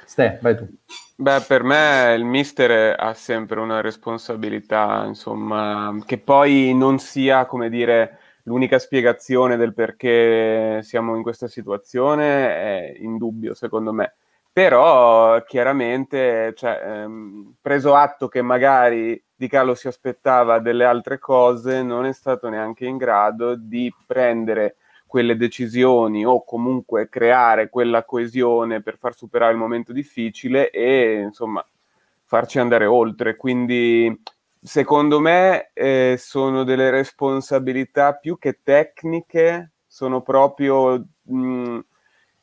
Ste, 0.04 0.38
vai 0.40 0.56
tu. 0.56 0.68
Beh, 1.16 1.40
per 1.48 1.64
me 1.64 2.14
il 2.16 2.24
mister 2.24 2.94
ha 2.96 3.12
sempre 3.12 3.58
una 3.58 3.80
responsabilità, 3.80 5.04
insomma, 5.04 5.96
che 6.06 6.18
poi 6.18 6.72
non 6.76 7.00
sia, 7.00 7.44
come 7.46 7.68
dire, 7.68 8.18
l'unica 8.44 8.78
spiegazione 8.78 9.56
del 9.56 9.74
perché 9.74 10.80
siamo 10.84 11.16
in 11.16 11.22
questa 11.22 11.48
situazione 11.48 12.24
è 12.24 12.94
indubbio, 12.98 13.54
secondo 13.54 13.92
me. 13.92 14.14
Però 14.52 15.42
chiaramente, 15.44 16.52
cioè, 16.54 16.82
ehm, 16.84 17.54
preso 17.60 17.94
atto 17.94 18.28
che 18.28 18.42
magari 18.42 19.22
di 19.34 19.48
Carlo 19.48 19.74
si 19.74 19.88
aspettava 19.88 20.58
delle 20.58 20.84
altre 20.84 21.18
cose, 21.18 21.82
non 21.82 22.04
è 22.04 22.12
stato 22.12 22.50
neanche 22.50 22.84
in 22.84 22.98
grado 22.98 23.56
di 23.56 23.92
prendere 24.06 24.76
quelle 25.06 25.36
decisioni 25.36 26.24
o 26.24 26.44
comunque 26.44 27.08
creare 27.08 27.70
quella 27.70 28.04
coesione 28.04 28.82
per 28.82 28.98
far 28.98 29.14
superare 29.14 29.52
il 29.52 29.58
momento 29.58 29.92
difficile 29.92 30.70
e 30.70 31.20
insomma 31.20 31.66
farci 32.24 32.58
andare 32.58 32.84
oltre. 32.86 33.36
Quindi 33.36 34.22
secondo 34.60 35.18
me 35.18 35.70
eh, 35.72 36.16
sono 36.18 36.62
delle 36.62 36.90
responsabilità 36.90 38.14
più 38.14 38.38
che 38.38 38.60
tecniche, 38.62 39.72
sono 39.86 40.22
proprio 40.22 41.04
mh, 41.24 41.78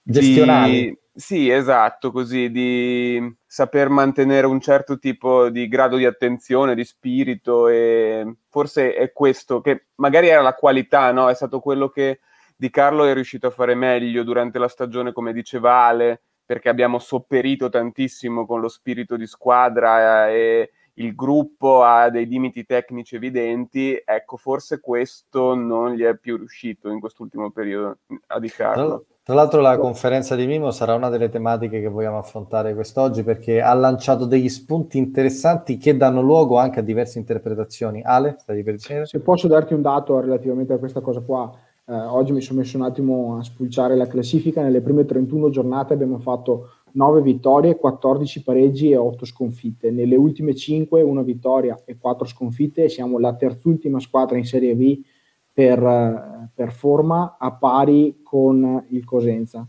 gestionali. 0.04 0.72
Di, 0.72 0.99
sì, 1.14 1.50
esatto, 1.50 2.12
così 2.12 2.50
di 2.50 3.36
saper 3.46 3.90
mantenere 3.90 4.48
un 4.48 4.60
certo 4.60 4.98
tipo 5.00 5.50
di 5.50 5.68
grado 5.68 5.98
di 5.98 6.06
attenzione, 6.06 6.76
di 6.76 6.86
spirito 6.86 7.68
e 7.68 8.36
forse 8.48 8.94
è 8.94 9.12
questo 9.12 9.60
che 9.60 9.88
magari 9.96 10.30
era 10.30 10.42
la 10.42 10.54
qualità, 10.54 11.12
no? 11.12 11.30
È 11.30 11.34
stato 11.34 11.60
quello 11.60 11.90
che 11.90 12.20
Di 12.56 12.70
Carlo 12.70 13.06
è 13.06 13.14
riuscito 13.14 13.48
a 13.48 13.52
fare 13.52 13.76
meglio 13.76 14.24
durante 14.24 14.60
la 14.60 14.68
stagione, 14.68 15.12
come 15.12 15.34
diceva 15.34 15.86
Ale, 15.86 16.22
perché 16.46 16.70
abbiamo 16.70 17.00
sopperito 17.00 17.70
tantissimo 17.70 18.46
con 18.46 18.60
lo 18.60 18.70
spirito 18.70 19.16
di 19.16 19.28
squadra 19.28 20.30
e 20.30 20.72
il 20.96 21.16
gruppo 21.16 21.84
ha 21.84 22.10
dei 22.10 22.28
limiti 22.28 22.66
tecnici 22.66 23.16
evidenti, 23.16 24.02
ecco, 24.04 24.36
forse 24.36 24.80
questo 24.80 25.56
non 25.56 25.94
gli 25.94 26.04
è 26.04 26.18
più 26.18 26.36
riuscito 26.36 26.90
in 26.90 27.00
quest'ultimo 27.00 27.52
periodo 27.52 28.00
a 28.28 28.40
Di 28.40 28.50
Carlo. 28.50 29.06
Tra 29.30 29.38
l'altro 29.38 29.62
la 29.62 29.78
conferenza 29.78 30.36
di 30.36 30.48
Mimo 30.48 30.72
sarà 30.72 30.96
una 30.96 31.10
delle 31.10 31.30
tematiche 31.30 31.80
che 31.80 31.88
vogliamo 31.88 32.18
affrontare 32.18 32.74
quest'oggi 32.74 33.22
perché 33.22 33.62
ha 33.62 33.76
lanciato 33.76 34.26
degli 34.26 34.50
spunti 34.50 34.98
interessanti 34.98 35.78
che 35.78 35.96
danno 35.96 36.20
luogo 36.20 36.58
anche 36.58 36.80
a 36.80 36.82
diverse 36.82 37.20
interpretazioni. 37.20 38.02
Ale, 38.04 38.38
stai 38.40 38.64
per 38.64 38.78
dire? 38.78 39.06
Se 39.06 39.20
posso 39.20 39.48
darti 39.48 39.76
un 39.76 39.84
dato 39.84 40.20
relativamente 40.20 40.74
a 40.74 40.80
questa 40.80 41.02
cosa 41.02 41.20
qua, 41.20 41.48
eh, 41.86 41.94
oggi 41.94 42.32
mi 42.32 42.42
sono 42.42 42.58
messo 42.58 42.78
un 42.78 42.86
attimo 42.86 43.38
a 43.38 43.44
spulciare 43.44 43.96
la 43.96 44.08
classifica, 44.08 44.64
nelle 44.64 44.82
prime 44.82 45.06
31 45.06 45.52
giornate 45.52 45.94
abbiamo 45.94 46.18
fatto 46.18 46.70
9 46.94 47.22
vittorie, 47.22 47.78
14 47.78 48.42
pareggi 48.42 48.90
e 48.90 48.98
8 48.98 49.26
sconfitte. 49.26 49.92
Nelle 49.92 50.16
ultime 50.16 50.56
5 50.56 51.04
una 51.04 51.22
vittoria 51.22 51.80
e 51.86 52.00
4 52.00 52.26
sconfitte 52.26 52.90
siamo 52.90 53.20
la 53.20 53.36
terzultima 53.36 54.00
squadra 54.00 54.40
in 54.40 54.46
Serie 54.46 54.74
B 54.74 55.00
per, 55.54 56.50
per 56.54 56.72
forma 56.72 57.38
a 57.40 57.52
pari 57.52 58.20
con 58.24 58.86
il 58.90 59.04
Cosenza. 59.06 59.68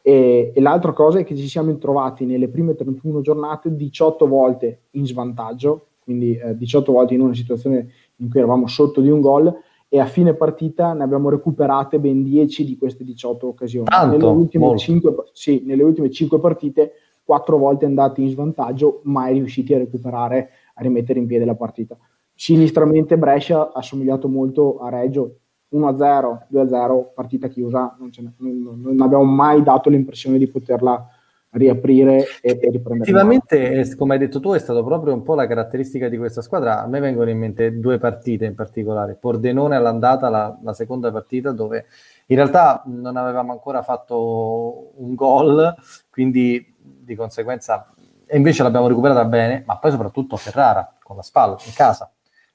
E, 0.00 0.52
e, 0.54 0.60
l'altra 0.60 0.92
cosa 0.92 1.20
è 1.20 1.24
che 1.24 1.36
ci 1.36 1.48
siamo 1.48 1.76
trovati 1.78 2.24
nelle 2.26 2.48
prime 2.48 2.74
31 2.74 3.20
giornate 3.20 3.74
18 3.74 4.26
volte 4.26 4.80
in 4.92 5.06
svantaggio, 5.06 5.86
quindi 6.02 6.36
eh, 6.36 6.56
18 6.56 6.92
volte 6.92 7.14
in 7.14 7.20
una 7.20 7.34
situazione 7.34 7.88
in 8.16 8.28
cui 8.28 8.40
eravamo 8.40 8.66
sotto 8.66 9.00
di 9.00 9.08
un 9.08 9.20
gol 9.20 9.54
e 9.88 10.00
a 10.00 10.06
fine 10.06 10.34
partita 10.34 10.92
ne 10.92 11.04
abbiamo 11.04 11.28
recuperate 11.28 12.00
ben 12.00 12.22
10 12.22 12.64
di 12.64 12.76
queste 12.76 13.04
18 13.04 13.46
occasioni. 13.46 13.86
Tanto, 13.86 14.16
nelle, 14.16 14.24
ultime 14.24 14.76
5, 14.76 15.14
sì, 15.32 15.62
nelle 15.64 15.82
ultime 15.82 16.10
5 16.10 16.40
partite 16.40 16.92
4 17.22 17.56
volte 17.56 17.84
andati 17.84 18.22
in 18.22 18.30
svantaggio, 18.30 19.02
mai 19.04 19.34
riusciti 19.34 19.72
a 19.74 19.78
recuperare, 19.78 20.50
a 20.74 20.82
rimettere 20.82 21.20
in 21.20 21.26
piedi 21.26 21.44
la 21.44 21.54
partita 21.54 21.96
sinistramente 22.42 23.16
Brescia 23.16 23.72
ha 23.72 23.80
somigliato 23.82 24.26
molto 24.26 24.80
a 24.80 24.88
Reggio 24.88 25.36
1-0, 25.72 26.46
2-0, 26.52 27.12
partita 27.14 27.46
chiusa, 27.46 27.96
non, 28.00 28.10
non, 28.38 28.80
non, 28.80 29.00
abbiamo 29.00 29.22
mai 29.22 29.62
dato 29.62 29.88
l'impressione 29.88 30.38
di 30.38 30.48
poterla 30.48 31.06
riaprire 31.50 32.24
e, 32.40 32.58
e 32.60 32.70
riprendere. 32.70 33.08
Effettivamente, 33.08 33.94
come 33.94 34.14
hai 34.14 34.18
detto 34.18 34.40
tu, 34.40 34.54
è 34.54 34.58
stato 34.58 34.82
proprio 34.82 35.14
un 35.14 35.22
po' 35.22 35.36
la 35.36 35.46
caratteristica 35.46 36.08
di 36.08 36.18
questa 36.18 36.42
squadra. 36.42 36.82
A 36.82 36.88
me 36.88 36.98
vengono 36.98 37.30
in 37.30 37.38
mente 37.38 37.78
due 37.78 37.98
partite 37.98 38.44
in 38.44 38.56
particolare. 38.56 39.14
Pordenone 39.14 39.76
all'andata, 39.76 40.28
la, 40.28 40.58
la 40.64 40.72
seconda 40.72 41.12
partita, 41.12 41.52
dove 41.52 41.86
in 42.26 42.34
realtà 42.34 42.82
non 42.86 43.16
avevamo 43.16 43.52
ancora 43.52 43.82
fatto 43.82 44.94
un 44.96 45.14
gol, 45.14 45.72
quindi 46.10 46.74
di 46.76 47.14
conseguenza, 47.14 47.86
e 48.26 48.36
invece 48.36 48.64
l'abbiamo 48.64 48.88
recuperata 48.88 49.24
bene, 49.24 49.62
ma 49.64 49.78
poi 49.78 49.92
soprattutto 49.92 50.36
Ferrara 50.36 50.92
con 51.00 51.14
la 51.14 51.22
spalla 51.22 51.56
in 51.64 51.72
casa 51.72 52.10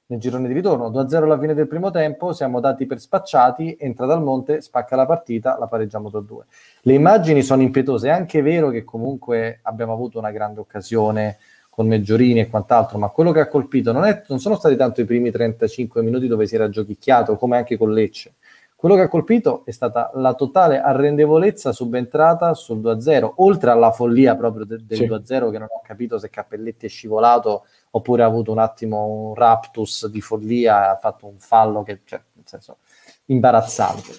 nel 0.08 0.20
girone 0.20 0.48
di 0.48 0.54
ritorno. 0.54 0.90
2-0 0.90 1.22
alla 1.22 1.38
fine 1.38 1.54
del 1.54 1.66
primo 1.66 1.90
tempo, 1.90 2.32
siamo 2.32 2.60
dati 2.60 2.86
per 2.86 2.98
spacciati, 2.98 3.76
entra 3.78 4.06
dal 4.06 4.22
monte, 4.22 4.60
spacca 4.60 4.96
la 4.96 5.06
partita, 5.06 5.58
la 5.58 5.66
pareggiamo 5.66 6.08
2-2. 6.08 6.38
Le 6.82 6.94
immagini 6.94 7.42
sono 7.42 7.62
impietose, 7.62 8.08
è 8.08 8.12
anche 8.12 8.40
vero 8.40 8.70
che 8.70 8.84
comunque 8.84 9.60
abbiamo 9.62 9.92
avuto 9.92 10.18
una 10.18 10.30
grande 10.30 10.60
occasione 10.60 11.38
con 11.68 11.86
Meggiorini 11.86 12.40
e 12.40 12.48
quant'altro, 12.48 12.98
ma 12.98 13.08
quello 13.10 13.32
che 13.32 13.40
ha 13.40 13.48
colpito 13.48 13.92
non, 13.92 14.04
è, 14.04 14.22
non 14.28 14.40
sono 14.40 14.56
stati 14.56 14.76
tanto 14.76 15.00
i 15.00 15.04
primi 15.04 15.30
35 15.30 16.02
minuti 16.02 16.26
dove 16.26 16.46
si 16.46 16.54
era 16.54 16.68
giochicchiato, 16.68 17.36
come 17.36 17.58
anche 17.58 17.76
con 17.76 17.92
Lecce. 17.92 18.34
Quello 18.74 18.94
che 18.94 19.02
ha 19.02 19.08
colpito 19.08 19.62
è 19.64 19.72
stata 19.72 20.10
la 20.14 20.34
totale 20.34 20.80
arrendevolezza 20.80 21.72
subentrata 21.72 22.54
sul 22.54 22.78
2-0, 22.78 23.32
oltre 23.36 23.70
alla 23.70 23.90
follia 23.90 24.36
proprio 24.36 24.64
de- 24.64 24.84
del 24.86 24.96
sì. 24.96 25.04
2-0 25.04 25.50
che 25.50 25.58
non 25.58 25.68
ho 25.68 25.80
capito 25.82 26.18
se 26.18 26.30
Cappelletti 26.30 26.86
è 26.86 26.88
scivolato 26.88 27.64
oppure 27.90 28.22
ha 28.22 28.26
avuto 28.26 28.52
un 28.52 28.58
attimo 28.58 29.06
un 29.06 29.34
raptus 29.34 30.08
di 30.08 30.20
follia, 30.20 30.90
ha 30.90 30.96
fatto 30.96 31.26
un 31.26 31.38
fallo 31.38 31.82
che, 31.82 32.00
cioè, 32.04 32.20
nel 32.34 32.44
senso, 32.46 32.78
imbarazzante. 33.26 34.10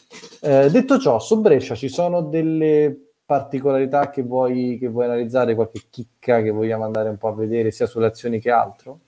Eh, 0.42 0.70
detto 0.70 1.00
ciò, 1.00 1.20
su 1.20 1.42
Brescia 1.42 1.76
ci 1.76 1.90
sono 1.90 2.22
delle 2.22 2.98
particolarità 3.26 4.10
che 4.10 4.24
vuoi, 4.24 4.78
che 4.80 4.88
vuoi 4.88 5.06
analizzare, 5.06 5.56
qualche 5.56 5.84
chicca 5.90 6.42
che 6.42 6.50
vogliamo 6.50 6.84
andare 6.84 7.10
un 7.10 7.18
po' 7.18 7.28
a 7.28 7.36
vedere 7.36 7.70
sia 7.72 7.86
sulle 7.86 8.08
azioni 8.08 8.40
che 8.40 8.50
altro? 8.50 9.00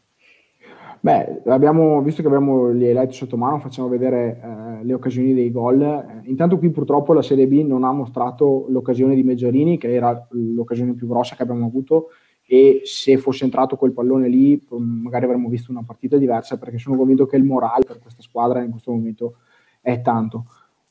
Beh, 1.04 1.42
abbiamo, 1.48 2.00
visto 2.04 2.22
che 2.22 2.28
abbiamo 2.28 2.72
gli 2.72 2.84
highlight 2.84 3.10
sotto 3.10 3.36
mano, 3.36 3.58
facciamo 3.58 3.88
vedere 3.88 4.40
eh, 4.40 4.84
le 4.84 4.94
occasioni 4.94 5.34
dei 5.34 5.50
gol. 5.50 5.82
Eh, 5.82 6.30
intanto 6.30 6.60
qui 6.60 6.70
purtroppo 6.70 7.14
la 7.14 7.24
Serie 7.24 7.48
B 7.48 7.66
non 7.66 7.84
ha 7.84 7.92
mostrato 7.92 8.68
l'occasione 8.70 9.16
di 9.16 9.24
Meggiorini, 9.24 9.80
che 9.80 9.92
era 9.92 10.28
l'occasione 10.30 10.94
più 10.94 11.08
grossa 11.08 11.36
che 11.36 11.42
abbiamo 11.42 11.66
avuto, 11.66 12.10
e 12.54 12.82
se 12.84 13.16
fosse 13.18 13.46
entrato 13.46 13.78
quel 13.78 13.94
pallone 13.94 14.28
lì 14.28 14.62
magari 14.72 15.24
avremmo 15.24 15.48
visto 15.48 15.72
una 15.72 15.84
partita 15.86 16.18
diversa, 16.18 16.58
perché 16.58 16.78
sono 16.78 16.98
convinto 16.98 17.26
che 17.26 17.38
il 17.38 17.46
morale 17.46 17.86
per 17.86 18.00
questa 18.00 18.22
squadra 18.22 18.62
in 18.62 18.72
questo 18.72 18.92
momento 18.92 19.38
è 19.80 20.02
tanto. 20.02 20.44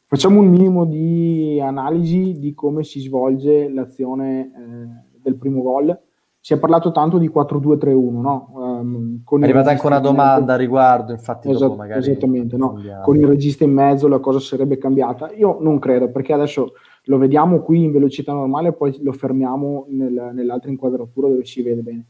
Facciamo 0.07 0.41
un 0.41 0.49
minimo 0.49 0.87
di 0.87 1.61
analisi 1.61 2.33
di 2.39 2.55
come 2.55 2.83
si 2.83 3.01
svolge 3.01 3.69
l'azione 3.69 4.41
eh, 4.41 5.19
del 5.21 5.37
primo 5.37 5.61
gol 5.61 6.01
si 6.43 6.55
è 6.55 6.59
parlato 6.59 6.91
tanto 6.91 7.19
di 7.19 7.29
4-2-3-1, 7.29 8.21
no? 8.21 8.49
Um, 8.55 9.23
è 9.23 9.45
arrivata 9.45 9.73
anche 9.73 9.87
una 9.87 9.99
domanda 9.99 10.55
a 10.55 10.57
riguardo, 10.57 11.13
infatti 11.13 11.51
esatto, 11.51 11.75
magari... 11.75 12.01
Esattamente, 12.01 12.57
no? 12.57 12.81
Con 13.03 13.17
il 13.17 13.27
regista 13.27 13.65
in 13.65 13.75
mezzo 13.75 14.09
la 14.09 14.21
cosa 14.21 14.41
sarebbe 14.41 14.79
cambiata? 14.79 15.31
Io 15.33 15.59
non 15.61 15.79
credo, 15.79 16.11
perché 16.11 16.33
adesso 16.33 16.73
lo 17.05 17.19
vediamo 17.19 17.61
qui 17.61 17.85
in 17.85 17.93
velocità 17.93 18.33
normale 18.33 18.73
poi 18.73 18.99
lo 19.03 19.13
fermiamo 19.13 19.87
nel, 19.89 20.31
nell'altra 20.35 20.71
inquadratura 20.71 21.29
dove 21.29 21.45
si 21.45 21.63
vede 21.63 21.83
bene. 21.83 22.07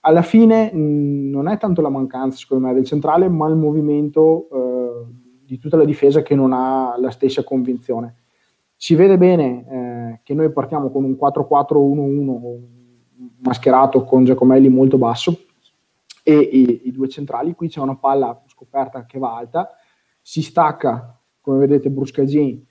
Alla 0.00 0.22
fine 0.22 0.72
mh, 0.72 1.30
non 1.30 1.48
è 1.48 1.58
tanto 1.58 1.80
la 1.80 1.88
mancanza, 1.88 2.38
secondo 2.38 2.66
me, 2.66 2.74
del 2.74 2.84
centrale, 2.84 3.28
ma 3.28 3.48
il 3.48 3.56
movimento 3.56 4.48
eh, 4.50 5.06
di 5.44 5.58
tutta 5.58 5.76
la 5.76 5.84
difesa 5.84 6.22
che 6.22 6.34
non 6.34 6.52
ha 6.52 6.96
la 6.98 7.10
stessa 7.10 7.42
convinzione. 7.42 8.14
Si 8.76 8.94
vede 8.94 9.18
bene 9.18 9.66
eh, 9.68 10.20
che 10.22 10.34
noi 10.34 10.52
partiamo 10.52 10.90
con 10.90 11.02
un 11.02 11.16
4-4-1-1 11.20 12.76
mascherato 13.40 14.04
con 14.04 14.24
Giacomelli 14.24 14.68
molto 14.68 14.98
basso 14.98 15.36
e 16.22 16.38
i, 16.38 16.82
i 16.84 16.92
due 16.92 17.08
centrali. 17.08 17.54
Qui 17.54 17.68
c'è 17.68 17.80
una 17.80 17.96
palla 17.96 18.40
scoperta 18.46 19.04
che 19.04 19.18
va 19.18 19.36
alta, 19.36 19.70
si 20.22 20.42
stacca, 20.42 21.20
come 21.40 21.58
vedete, 21.58 21.90
Bruscagin 21.90 22.64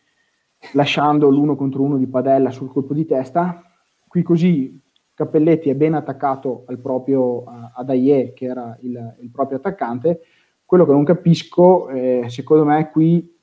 lasciando 0.74 1.30
l'uno 1.30 1.56
contro 1.56 1.82
uno 1.82 1.98
di 1.98 2.08
Padella 2.08 2.52
sul 2.52 2.70
colpo 2.70 2.94
di 2.94 3.06
testa. 3.06 3.62
Qui 4.08 4.24
così 4.24 4.82
Cappelletti 5.14 5.70
è 5.70 5.76
ben 5.76 5.94
attaccato 5.94 6.64
al 6.68 6.80
proprio 6.80 7.44
uh, 7.44 7.72
ad 7.76 7.90
Aie, 7.90 8.34
che 8.34 8.46
era 8.46 8.78
il, 8.82 9.16
il, 9.22 9.32
proprio 9.32 9.58
attaccante. 9.58 10.22
Quello 10.64 10.86
che 10.86 10.92
non 10.92 11.04
capisco, 11.04 11.90
eh, 11.90 12.26
secondo 12.28 12.66
me, 12.66 12.90
qui 12.92 13.36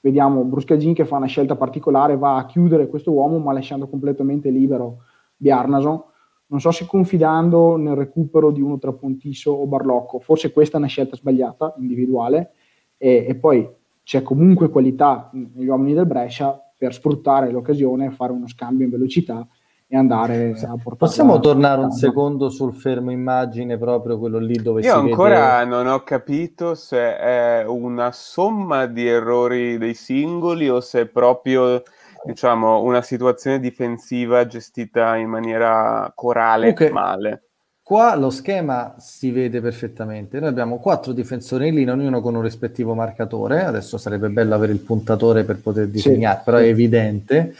vediamo 0.00 0.44
Bruscagin 0.44 0.94
che 0.94 1.04
fa 1.04 1.16
una 1.16 1.26
scelta 1.26 1.56
particolare, 1.56 2.16
va 2.16 2.36
a 2.36 2.46
chiudere 2.46 2.88
questo 2.88 3.12
uomo, 3.12 3.38
ma 3.38 3.52
lasciando 3.52 3.88
completamente 3.88 4.50
libero 4.50 4.98
Biarnason 5.36 6.02
non 6.48 6.60
so 6.60 6.70
se 6.70 6.86
confidando 6.86 7.76
nel 7.76 7.94
recupero 7.94 8.50
di 8.50 8.60
uno 8.60 8.78
tra 8.78 8.92
Pontiso 8.92 9.52
o 9.52 9.66
Barlocco, 9.66 10.18
forse 10.18 10.52
questa 10.52 10.76
è 10.76 10.80
una 10.80 10.88
scelta 10.88 11.16
sbagliata, 11.16 11.74
individuale, 11.78 12.52
e, 12.96 13.26
e 13.28 13.34
poi 13.34 13.68
c'è 14.08 14.22
comunque 14.22 14.70
qualità 14.70 15.28
negli 15.32 15.68
uomini 15.68 15.92
del 15.92 16.06
Brescia 16.06 16.58
per 16.78 16.94
sfruttare 16.94 17.50
l'occasione, 17.50 18.10
fare 18.10 18.32
uno 18.32 18.48
scambio 18.48 18.86
in 18.86 18.90
velocità 18.90 19.46
e 19.86 19.98
andare 19.98 20.52
a 20.52 20.70
portare. 20.82 20.96
Possiamo 20.96 21.38
tornare 21.40 21.82
un 21.82 21.90
secondo 21.90 22.48
sul 22.48 22.72
fermo 22.72 23.10
immagine, 23.10 23.76
proprio 23.76 24.18
quello 24.18 24.38
lì 24.38 24.56
dove 24.62 24.80
Io 24.80 24.92
si 24.92 24.96
ancora 24.96 25.58
vede... 25.58 25.68
non 25.68 25.88
ho 25.88 26.02
capito 26.04 26.74
se 26.74 27.18
è 27.18 27.66
una 27.66 28.10
somma 28.10 28.86
di 28.86 29.06
errori 29.06 29.76
dei 29.76 29.92
singoli 29.92 30.70
o 30.70 30.80
se 30.80 31.02
è 31.02 31.06
proprio 31.06 31.82
diciamo, 32.24 32.82
una 32.82 33.02
situazione 33.02 33.60
difensiva 33.60 34.46
gestita 34.46 35.16
in 35.16 35.28
maniera 35.28 36.10
corale 36.14 36.70
okay. 36.70 36.90
male. 36.90 37.47
Qua 37.88 38.14
lo 38.16 38.28
schema 38.28 38.96
si 38.98 39.30
vede 39.30 39.62
perfettamente. 39.62 40.38
Noi 40.38 40.50
abbiamo 40.50 40.76
quattro 40.76 41.12
difensori 41.12 41.68
in 41.68 41.74
linea, 41.74 41.94
ognuno 41.94 42.20
con 42.20 42.34
un 42.34 42.42
rispettivo 42.42 42.92
marcatore. 42.92 43.64
Adesso 43.64 43.96
sarebbe 43.96 44.28
bello 44.28 44.54
avere 44.54 44.72
il 44.72 44.80
puntatore 44.80 45.42
per 45.44 45.58
poter 45.62 45.88
disegnare, 45.88 46.36
sì, 46.36 46.42
però 46.44 46.58
sì. 46.58 46.64
è 46.64 46.66
evidente. 46.66 47.54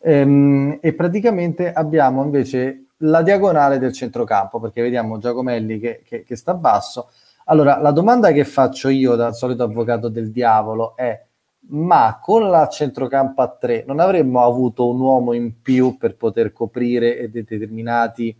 Ehm, 0.00 0.78
e 0.80 0.94
praticamente 0.94 1.70
abbiamo 1.70 2.24
invece 2.24 2.86
la 3.00 3.20
diagonale 3.20 3.78
del 3.78 3.92
centrocampo, 3.92 4.58
perché 4.58 4.80
vediamo 4.80 5.18
Giacomelli 5.18 5.78
che, 5.78 6.00
che, 6.02 6.24
che 6.24 6.34
sta 6.34 6.54
basso. 6.54 7.10
Allora, 7.44 7.78
la 7.78 7.90
domanda 7.90 8.32
che 8.32 8.46
faccio 8.46 8.88
io 8.88 9.16
dal 9.16 9.34
solito 9.34 9.64
avvocato 9.64 10.08
del 10.08 10.30
diavolo 10.30 10.96
è 10.96 11.22
ma 11.66 12.18
con 12.22 12.48
la 12.48 12.68
centrocampo 12.68 13.42
a 13.42 13.48
3 13.48 13.84
non 13.86 14.00
avremmo 14.00 14.42
avuto 14.42 14.88
un 14.88 15.00
uomo 15.00 15.34
in 15.34 15.60
più 15.60 15.98
per 15.98 16.16
poter 16.16 16.54
coprire 16.54 17.30
determinati 17.30 18.34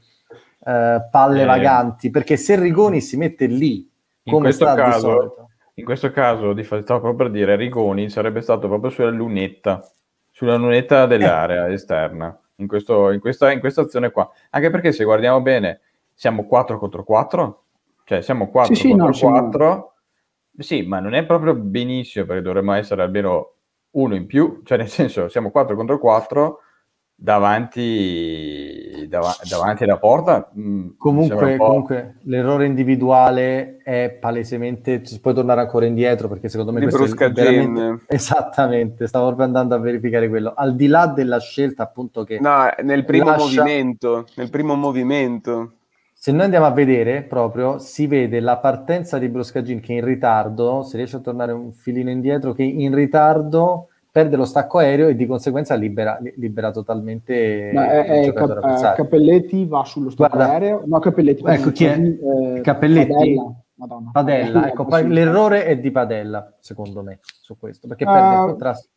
eh, 0.64 1.08
palle 1.10 1.42
eh, 1.42 1.46
vaganti 1.46 2.10
perché 2.10 2.36
se 2.36 2.58
Rigoni 2.58 3.00
si 3.00 3.16
mette 3.16 3.46
lì 3.46 3.90
come 4.24 4.52
sta 4.52 4.74
caso, 4.74 5.08
di 5.08 5.14
solito. 5.16 5.48
in 5.74 5.84
questo 5.84 6.10
caso 6.10 6.52
di 6.52 6.64
stavo 6.64 6.84
proprio 6.84 7.14
per 7.14 7.30
dire 7.30 7.56
Rigoni 7.56 8.08
sarebbe 8.08 8.40
stato 8.40 8.68
proprio 8.68 8.90
sulla 8.90 9.10
lunetta 9.10 9.86
sulla 10.30 10.56
lunetta 10.56 11.06
dell'area 11.06 11.68
eh. 11.68 11.74
esterna 11.74 12.36
in, 12.56 12.66
questo, 12.66 13.10
in, 13.10 13.20
questa, 13.20 13.52
in 13.52 13.60
questa 13.60 13.82
azione 13.82 14.10
qua. 14.10 14.28
Anche 14.50 14.70
perché 14.70 14.90
se 14.90 15.04
guardiamo 15.04 15.40
bene 15.40 15.80
siamo 16.12 16.46
4 16.46 16.78
contro 16.78 17.04
4 17.04 17.64
cioè 18.04 18.20
siamo 18.20 18.50
4 18.50 18.74
sì, 18.74 18.90
contro 18.90 19.12
sì, 19.12 19.24
no, 19.24 19.30
4 19.30 19.94
sì, 20.58 20.82
ma 20.82 21.00
non 21.00 21.14
è 21.14 21.24
proprio 21.24 21.54
benissimo 21.54 22.26
perché 22.26 22.42
dovremmo 22.42 22.74
essere 22.74 23.02
almeno 23.02 23.54
uno 23.92 24.14
in 24.14 24.26
più, 24.26 24.62
cioè 24.64 24.78
nel 24.78 24.88
senso 24.88 25.28
siamo 25.28 25.50
4 25.50 25.74
contro 25.74 25.98
4 25.98 26.58
davanti, 27.16 29.06
dav- 29.08 29.42
davanti 29.48 29.84
alla 29.84 29.98
porta. 29.98 30.50
Mh, 30.52 30.62
mm, 30.62 30.88
comunque, 30.98 31.56
comunque, 31.56 32.16
l'errore 32.22 32.66
individuale 32.66 33.78
è 33.82 34.16
palesemente, 34.20 35.04
si 35.04 35.20
può 35.20 35.32
tornare 35.32 35.60
ancora 35.60 35.86
indietro 35.86 36.28
perché 36.28 36.48
secondo 36.48 36.72
me 36.72 36.80
di 36.80 36.86
questo 36.86 37.24
è 37.24 37.32
veramente... 37.32 38.04
Esattamente, 38.14 39.06
stavo 39.06 39.26
proprio 39.26 39.46
andando 39.46 39.74
a 39.74 39.78
verificare 39.78 40.28
quello. 40.28 40.52
Al 40.54 40.74
di 40.74 40.86
là 40.86 41.06
della 41.06 41.38
scelta 41.38 41.84
appunto 41.84 42.24
che... 42.24 42.38
No, 42.40 42.68
nel 42.82 43.04
primo 43.04 43.30
lascia... 43.30 43.62
movimento, 43.62 44.26
nel 44.34 44.50
primo 44.50 44.74
movimento. 44.74 45.72
Se 46.12 46.32
noi 46.32 46.44
andiamo 46.44 46.64
a 46.64 46.70
vedere 46.70 47.22
proprio, 47.22 47.78
si 47.78 48.06
vede 48.06 48.40
la 48.40 48.56
partenza 48.56 49.18
di 49.18 49.28
Broscagin 49.28 49.80
che 49.80 49.92
in 49.92 50.02
ritardo, 50.02 50.82
se 50.82 50.96
riesce 50.96 51.16
a 51.16 51.20
tornare 51.20 51.52
un 51.52 51.70
filino 51.72 52.08
indietro, 52.08 52.52
che 52.52 52.62
in 52.62 52.94
ritardo 52.94 53.88
perde 54.14 54.36
lo 54.36 54.44
stacco 54.44 54.78
aereo 54.78 55.08
e 55.08 55.16
di 55.16 55.26
conseguenza 55.26 55.74
libera, 55.74 56.20
libera 56.36 56.70
totalmente 56.70 57.72
Ma 57.74 57.90
è, 57.90 58.26
è 58.26 58.32
Cap- 58.32 58.94
Cappelletti 58.94 59.66
va 59.66 59.82
sullo 59.82 60.08
stacco 60.08 60.36
Guarda, 60.36 60.52
aereo? 60.52 60.82
No 60.86 61.00
Cappelletti 61.00 61.42
ecco 61.44 61.72
chi 61.72 61.84
è? 61.84 61.98
eh, 61.98 62.60
Cappelletti 62.60 63.08
Padella, 63.12 63.54
Madonna. 63.74 64.10
Padella 64.12 64.68
ecco, 64.68 64.86
l'errore 64.98 65.64
è 65.64 65.80
di 65.80 65.90
Padella 65.90 66.56
secondo 66.60 67.02
me 67.02 67.18
su 67.40 67.58
questo 67.58 67.88
perché 67.88 68.04
uh, 68.04 68.06
perde 68.06 68.34
il 68.34 68.40
contrasto. 68.44 68.88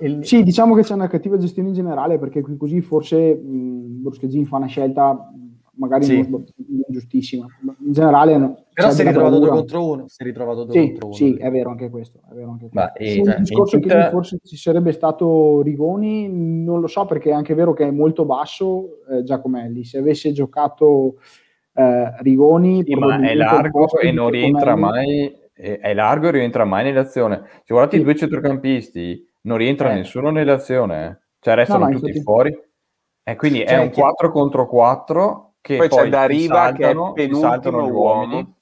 Il... 0.00 0.26
Sì, 0.26 0.42
diciamo 0.42 0.74
che 0.74 0.82
c'è 0.82 0.94
una 0.94 1.06
cattiva 1.06 1.38
gestione 1.38 1.68
in 1.68 1.74
generale 1.74 2.18
perché 2.18 2.42
così 2.58 2.80
forse 2.80 3.36
Bruscheggini 3.36 4.44
fa 4.44 4.56
una 4.56 4.66
scelta 4.66 5.30
magari 5.76 6.04
sì. 6.04 6.28
non, 6.28 6.44
giustissima. 6.88 7.46
In 7.84 7.92
generale, 7.92 8.36
no, 8.36 8.64
però 8.72 8.90
si 8.90 9.02
è 9.02 9.06
ritrovato 9.06 9.38
due 9.38 9.48
contro 9.48 9.88
uno. 9.88 10.08
Si 10.08 10.22
è 10.22 10.24
ritrovato 10.24 10.64
due 10.64 10.72
sì, 10.72 10.86
contro 10.86 11.06
uno. 11.06 11.16
Sì, 11.16 11.34
è 11.36 11.50
vero 11.50 11.70
anche 11.70 11.90
questo. 11.90 12.20
È 12.30 12.34
vero 12.34 12.50
anche 12.50 12.68
questo. 12.68 12.78
Ma, 12.78 12.92
eh, 12.92 13.22
cioè, 13.24 13.38
discorso 13.38 13.78
tutta... 13.78 14.04
che 14.04 14.10
forse 14.10 14.38
ci 14.44 14.56
sarebbe 14.56 14.92
stato 14.92 15.62
Rigoni, 15.62 16.28
non 16.28 16.80
lo 16.80 16.86
so 16.86 17.04
perché 17.04 17.30
è 17.30 17.34
anche 17.34 17.54
vero 17.54 17.72
che 17.72 17.86
è 17.86 17.90
molto 17.90 18.24
basso 18.24 19.00
eh, 19.10 19.22
Giacomelli. 19.22 19.84
Se 19.84 19.98
avesse 19.98 20.32
giocato 20.32 21.16
eh, 21.72 22.14
Rigoni, 22.22 22.82
sì, 22.84 22.94
ma 22.94 23.20
è 23.20 23.34
largo 23.34 23.98
e 23.98 24.12
non 24.12 24.30
rientra 24.30 24.76
mai. 24.76 25.44
È 25.52 25.94
largo 25.94 26.28
e 26.28 26.32
rientra 26.32 26.66
mai 26.66 26.84
nell'azione. 26.84 27.44
Se 27.64 27.72
guardate 27.72 27.96
sì. 27.96 28.02
i 28.02 28.04
due 28.04 28.14
centrocampisti, 28.14 29.26
non 29.42 29.56
rientra 29.56 29.90
eh. 29.90 29.94
nessuno 29.94 30.30
nell'azione, 30.30 31.06
eh. 31.06 31.18
cioè 31.40 31.54
restano 31.54 31.86
no, 31.86 31.92
tutti 31.92 32.08
infatti... 32.08 32.22
fuori. 32.22 32.64
E 33.28 33.36
quindi 33.36 33.60
cioè, 33.60 33.78
è 33.78 33.78
un 33.78 33.90
4 33.90 34.30
contro 34.30 34.68
4 34.68 35.45
che 35.66 35.76
poi, 35.78 35.88
poi 35.88 36.04
c'è 36.04 36.08
da 36.08 36.26
Riva 36.26 36.72
che 36.72 36.90
è 36.90 36.94
penultimo 37.12 37.88
uomo. 37.88 38.54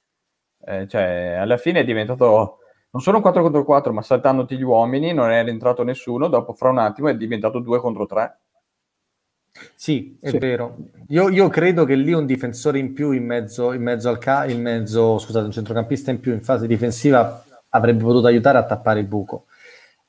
Eh, 0.65 0.87
cioè, 0.87 1.37
alla 1.39 1.57
fine 1.57 1.81
è 1.81 1.85
diventato 1.85 2.57
non 2.89 3.03
solo 3.03 3.17
un 3.17 3.21
4 3.21 3.41
contro 3.43 3.63
4, 3.63 3.93
ma 3.93 4.01
saltandoti 4.01 4.57
gli 4.57 4.63
uomini 4.63 5.13
non 5.13 5.29
è 5.29 5.43
rientrato 5.43 5.83
nessuno, 5.83 6.27
dopo 6.27 6.53
fra 6.53 6.69
un 6.69 6.79
attimo 6.79 7.09
è 7.09 7.15
diventato 7.15 7.59
2 7.59 7.79
contro 7.79 8.05
3. 8.07 8.39
Sì, 9.75 10.17
è 10.19 10.29
sì. 10.29 10.37
vero. 10.39 10.77
Io, 11.09 11.29
io, 11.29 11.47
credo 11.49 11.85
che 11.85 11.95
lì 11.95 12.13
un 12.13 12.25
difensore 12.25 12.79
in 12.79 12.93
più 12.93 13.11
in 13.11 13.25
mezzo, 13.25 13.71
in 13.73 13.83
mezzo 13.83 14.09
al 14.09 14.17
ca- 14.17 14.45
in 14.45 14.61
mezzo, 14.61 15.19
scusate, 15.19 15.45
un 15.45 15.51
centrocampista 15.51 16.09
in 16.09 16.19
più 16.19 16.33
in 16.33 16.41
fase 16.41 16.65
difensiva 16.67 17.43
avrebbe 17.69 18.03
potuto 18.03 18.27
aiutare 18.27 18.57
a 18.57 18.65
tappare 18.65 19.01
il 19.01 19.05
buco. 19.05 19.45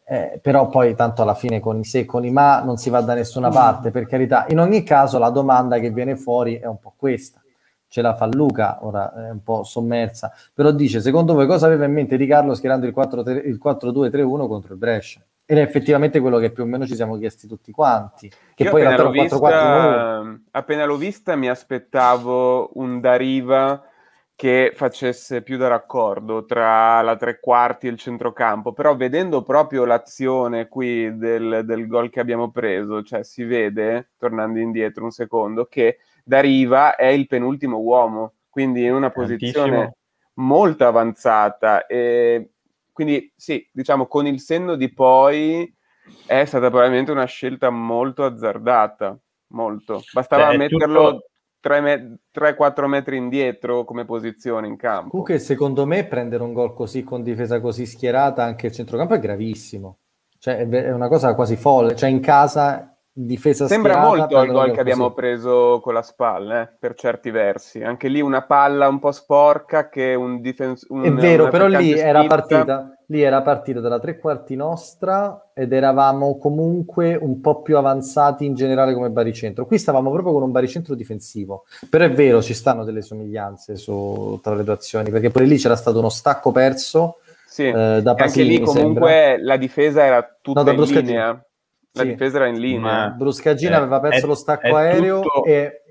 Eh, 0.09 0.39
però 0.41 0.69
poi 0.69 0.95
tanto 0.95 1.23
alla 1.23 1.35
fine 1.35 1.59
con 1.59 1.81
i 1.81 1.85
se 1.85 2.01
e 2.01 2.05
con 2.05 2.25
i 2.25 2.31
ma 2.31 2.63
non 2.63 2.77
si 2.77 2.91
va 2.91 3.01
da 3.01 3.15
nessuna 3.15 3.49
parte, 3.49 3.91
per 3.91 4.07
carità. 4.07 4.47
In 4.51 4.61
ogni 4.61 4.85
caso 4.85 5.19
la 5.19 5.31
domanda 5.31 5.81
che 5.81 5.91
viene 5.91 6.15
fuori 6.15 6.59
è 6.59 6.67
un 6.67 6.79
po' 6.79 6.95
questa. 6.97 7.41
Ce 7.89 8.03
la 8.03 8.15
fa 8.15 8.27
Luca, 8.27 8.79
ora 8.83 9.13
è 9.29 9.31
un 9.31 9.43
po' 9.43 9.65
sommersa, 9.65 10.33
però 10.53 10.71
dice, 10.71 11.01
secondo 11.01 11.35
voi 11.35 11.47
cosa 11.47 11.67
aveva 11.67 11.87
in 11.87 11.93
mente 11.93 12.17
Di 12.17 12.27
Carlo 12.27 12.55
schierando 12.55 12.87
il 12.87 12.93
4-2-3-1 12.93 14.47
contro 14.47 14.75
il 14.75 14.79
Brescia? 14.79 15.21
Ed 15.45 15.59
è 15.59 15.61
effettivamente 15.61 16.19
quello 16.21 16.39
che 16.39 16.51
più 16.51 16.65
o 16.65 16.67
meno 16.67 16.87
ci 16.87 16.97
siamo 16.97 17.17
chiesti 17.17 17.47
tutti 17.47 17.71
quanti. 17.71 18.29
Che 18.29 18.63
Io 18.65 18.71
poi 18.71 18.85
appena, 18.85 19.03
l'ho 19.03 19.11
vista, 19.11 20.39
appena 20.51 20.85
l'ho 20.85 20.97
vista 20.97 21.37
mi 21.37 21.49
aspettavo 21.49 22.71
un 22.75 23.01
Dariva 23.01 23.81
che 24.37 24.73
facesse 24.75 25.43
più 25.43 25.57
da 25.57 25.67
raccordo 25.67 26.45
tra 26.45 27.01
la 27.01 27.17
tre 27.17 27.41
quarti 27.41 27.87
e 27.87 27.91
il 27.91 27.97
centrocampo, 27.97 28.75
però 28.75 28.95
vedendo 28.95 29.43
proprio 29.43 29.87
l'azione 29.87 30.69
qui 30.69 31.17
del, 31.17 31.63
del 31.65 31.87
gol 31.87 32.11
che 32.11 32.21
abbiamo 32.21 32.51
preso, 32.51 33.03
cioè 33.03 33.25
si 33.25 33.45
vede, 33.45 34.11
tornando 34.19 34.59
indietro 34.59 35.05
un 35.05 35.11
secondo, 35.11 35.65
che 35.65 36.01
Dariva 36.23 36.97
è 36.97 37.07
il 37.07 37.27
penultimo 37.27 37.79
uomo, 37.79 38.35
quindi 38.51 38.85
in 38.85 38.93
una 38.93 39.11
posizione 39.11 39.71
Tantissimo. 39.71 39.97
molto 40.35 40.87
avanzata. 40.87 41.87
E 41.87 42.51
quindi 42.93 43.33
sì, 43.35 43.67
diciamo 43.73 44.07
con 44.07 44.27
il 44.27 44.41
senno 44.41 44.77
di 44.77 44.93
poi 44.93 45.75
è 46.27 46.45
stata 46.45 46.69
probabilmente 46.69 47.11
una 47.11 47.25
scelta 47.25 47.71
molto 47.71 48.23
azzardata, 48.23 49.19
molto. 49.49 50.03
Bastava 50.13 50.49
Beh, 50.49 50.57
metterlo... 50.59 51.11
Tutto 51.11 51.27
3-4 51.69 52.87
metri 52.87 53.17
indietro 53.17 53.85
come 53.85 54.05
posizione 54.05 54.67
in 54.67 54.77
campo. 54.77 55.11
Comunque, 55.11 55.39
secondo 55.39 55.87
me, 55.87 56.07
prendere 56.07 56.43
un 56.43 56.53
gol 56.53 56.75
così 56.75 57.03
con 57.03 57.23
difesa 57.23 57.61
così 57.61 57.87
schierata 57.87 58.45
anche 58.45 58.67
il 58.67 58.73
centrocampo 58.73 59.15
è 59.15 59.19
gravissimo. 59.19 59.99
Cioè, 60.39 60.69
è 60.69 60.93
una 60.93 61.09
cosa 61.09 61.35
quasi 61.35 61.57
folle. 61.57 61.97
Cioè, 61.97 62.09
in 62.09 62.21
casa 62.21 62.96
difesa 63.19 63.67
Sembra 63.67 63.99
molto 64.01 64.43
il 64.43 64.51
gol 64.51 64.73
che 64.73 64.81
abbiamo 64.81 65.13
preso 65.13 65.81
con 65.83 65.95
la 65.95 66.03
spalla, 66.03 66.63
eh, 66.63 66.69
per 66.79 66.95
certi 66.95 67.31
versi. 67.31 67.83
Anche 67.83 68.09
lì 68.09 68.21
una 68.21 68.43
palla 68.43 68.89
un 68.89 68.99
po' 68.99 69.13
sporca 69.13 69.89
che 69.89 70.15
un 70.15 70.41
difensore... 70.41 71.09
È 71.09 71.13
vero, 71.13 71.49
però 71.49 71.67
lì 71.67 71.93
era 71.93 72.27
partita 72.27 72.97
lì 73.07 73.23
era 73.23 73.43
partita 73.43 73.81
dalla 73.81 74.01
tre 74.01 74.19
quarti 74.19 74.57
nostra 74.57 75.51
ed 75.55 75.73
eravamo 75.73 76.39
comunque 76.39 77.15
un 77.15 77.41
po' 77.41 77.63
più 77.63 77.77
avanzati 77.77 78.45
in 78.45 78.55
generale 78.55 78.95
come 78.95 79.11
baricentro. 79.11 79.67
Qui 79.67 79.79
stavamo 79.79 80.11
proprio 80.11 80.33
con 80.33 80.43
un 80.43 80.51
baricentro 80.51 80.95
difensivo, 80.95 81.65
però 81.89 82.05
è 82.05 82.11
vero, 82.11 82.43
ci 82.43 82.55
stanno 82.55 82.85
delle 82.85 83.03
somiglianze 83.03 83.77
su, 83.77 84.41
tra 84.43 84.55
le 84.55 84.65
due 84.65 84.75
azioni, 84.75 85.11
perché 85.11 85.31
pure 85.31 85.45
lì 85.45 85.57
c'era 85.57 85.77
stato 85.77 85.99
uno 85.99 86.09
stacco 86.09 86.51
perso 86.51 87.19
sì. 87.47 87.69
eh, 87.69 88.01
da 88.03 88.15
Pasini, 88.15 88.57
Anche 88.57 88.61
lì 88.61 88.61
comunque 88.61 89.39
la 89.41 89.57
difesa 89.57 90.05
era 90.05 90.37
tutta 90.41 90.63
no, 90.63 90.73
in 90.73 90.83
linea. 90.83 91.41
La 91.97 92.03
sì. 92.03 92.09
difesa 92.09 92.37
era 92.37 92.47
in 92.47 92.59
linea. 92.59 93.09
Bruscagina 93.09 93.77
eh, 93.77 93.79
aveva 93.79 94.01
perso 94.01 94.25
è, 94.25 94.29
lo 94.29 94.35
stacco 94.35 94.77
aereo 94.77 95.21
tutto... 95.21 95.45
e... 95.45 95.83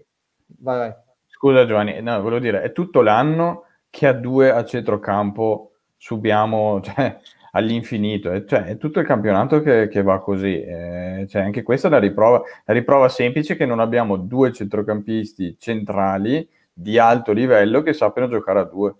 Vai, 0.59 0.77
vai. 0.77 0.93
Scusa 1.27 1.65
Giovanni, 1.65 2.01
no, 2.01 2.21
volevo 2.21 2.39
dire, 2.39 2.61
è 2.61 2.71
tutto 2.71 3.01
l'anno 3.01 3.65
che 3.89 4.07
a 4.07 4.13
due 4.13 4.51
a 4.51 4.63
centrocampo 4.63 5.71
subiamo 5.97 6.79
cioè, 6.85 7.17
all'infinito, 7.51 8.31
eh, 8.31 8.45
cioè, 8.45 8.63
è 8.63 8.77
tutto 8.77 8.99
il 8.99 9.05
campionato 9.05 9.61
che, 9.61 9.87
che 9.87 10.01
va 10.01 10.19
così. 10.19 10.61
Eh, 10.61 11.25
cioè, 11.27 11.41
anche 11.41 11.63
questa 11.63 11.87
è 11.87 11.91
la 11.91 11.99
riprova, 11.99 12.41
la 12.65 12.73
riprova 12.73 13.09
semplice 13.09 13.55
che 13.55 13.65
non 13.65 13.79
abbiamo 13.79 14.17
due 14.17 14.51
centrocampisti 14.53 15.57
centrali 15.59 16.47
di 16.71 16.99
alto 16.99 17.31
livello 17.31 17.81
che 17.81 17.93
sappiano 17.93 18.29
giocare 18.29 18.59
a 18.59 18.63
due. 18.63 18.95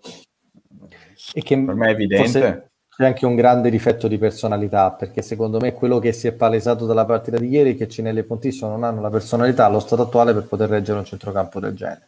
E 1.32 1.42
che 1.42 1.62
per 1.62 1.74
me 1.74 1.88
è 1.88 1.90
evidente. 1.90 2.70
C'è 2.96 3.04
anche 3.04 3.26
un 3.26 3.34
grande 3.34 3.68
difetto 3.68 4.08
di 4.08 4.16
personalità, 4.16 4.90
perché 4.90 5.20
secondo 5.20 5.60
me 5.60 5.74
quello 5.74 5.98
che 5.98 6.12
si 6.12 6.28
è 6.28 6.32
palesato 6.32 6.86
dalla 6.86 7.04
partita 7.04 7.36
di 7.36 7.48
ieri 7.48 7.74
è 7.74 7.76
che 7.76 7.88
Cinelli 7.88 8.20
e 8.20 8.24
Pontisso 8.24 8.66
non 8.68 8.84
hanno 8.84 9.02
la 9.02 9.10
personalità 9.10 9.66
allo 9.66 9.80
stato 9.80 10.02
attuale 10.02 10.32
per 10.32 10.46
poter 10.46 10.70
reggere 10.70 10.98
un 10.98 11.04
centrocampo 11.04 11.60
del 11.60 11.74
genere. 11.74 12.06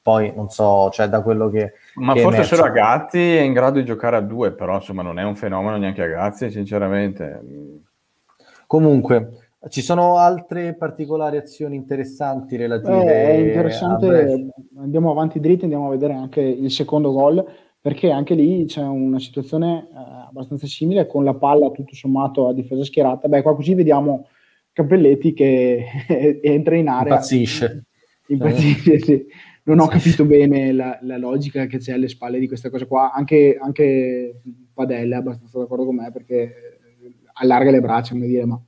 Poi 0.00 0.32
non 0.36 0.50
so, 0.50 0.88
cioè 0.90 1.08
da 1.08 1.20
quello 1.20 1.48
che. 1.48 1.72
Ma 1.94 2.12
che 2.12 2.20
forse 2.20 2.44
solo 2.44 2.62
Agazzi 2.62 3.18
è 3.18 3.40
in 3.40 3.52
grado 3.54 3.80
di 3.80 3.84
giocare 3.84 4.16
a 4.16 4.20
due, 4.20 4.52
però 4.52 4.76
insomma 4.76 5.02
non 5.02 5.18
è 5.18 5.24
un 5.24 5.34
fenomeno 5.34 5.78
neanche 5.78 6.02
Agazzi, 6.02 6.48
sinceramente. 6.50 7.42
Comunque, 8.68 9.48
ci 9.68 9.80
sono 9.80 10.18
altre 10.18 10.74
particolari 10.74 11.38
azioni 11.38 11.74
interessanti 11.74 12.54
relative 12.56 13.04
eh, 13.04 13.30
è 13.30 13.32
interessante, 13.32 14.46
andiamo 14.78 15.10
avanti 15.10 15.40
dritti, 15.40 15.64
andiamo 15.64 15.88
a 15.88 15.90
vedere 15.90 16.12
anche 16.12 16.40
il 16.40 16.70
secondo 16.70 17.10
gol, 17.12 17.44
perché 17.84 18.10
anche 18.10 18.34
lì 18.34 18.64
c'è 18.64 18.80
una 18.80 19.18
situazione 19.18 19.88
eh, 19.92 20.26
abbastanza 20.28 20.66
simile 20.66 21.06
con 21.06 21.22
la 21.22 21.34
palla 21.34 21.68
tutto 21.70 21.94
sommato 21.94 22.48
a 22.48 22.54
difesa 22.54 22.82
schierata. 22.82 23.28
Beh, 23.28 23.42
qua 23.42 23.54
così 23.54 23.74
vediamo 23.74 24.26
Cappelletti 24.72 25.34
che 25.34 25.84
entra 26.42 26.76
in 26.76 26.88
area. 26.88 27.12
Impazzisce. 27.12 27.84
Impazzisce, 28.28 28.98
sì 29.00 29.26
non 29.64 29.80
ho 29.80 29.86
capito 29.86 30.24
bene 30.24 30.72
la, 30.72 30.98
la, 31.02 31.18
logica 31.18 31.66
che 31.66 31.76
c'è 31.76 31.92
alle 31.92 32.08
spalle 32.08 32.38
di 32.38 32.48
questa 32.48 32.70
cosa 32.70 32.86
qua. 32.86 33.12
Anche, 33.12 33.58
anche 33.60 34.40
Padella 34.72 35.16
è 35.16 35.18
abbastanza 35.18 35.58
d'accordo 35.58 35.84
con 35.84 35.96
me 35.96 36.10
perché 36.10 36.78
allarga 37.34 37.70
le 37.70 37.80
braccia, 37.80 38.12
come 38.12 38.26
dire, 38.26 38.46
ma 38.46 38.58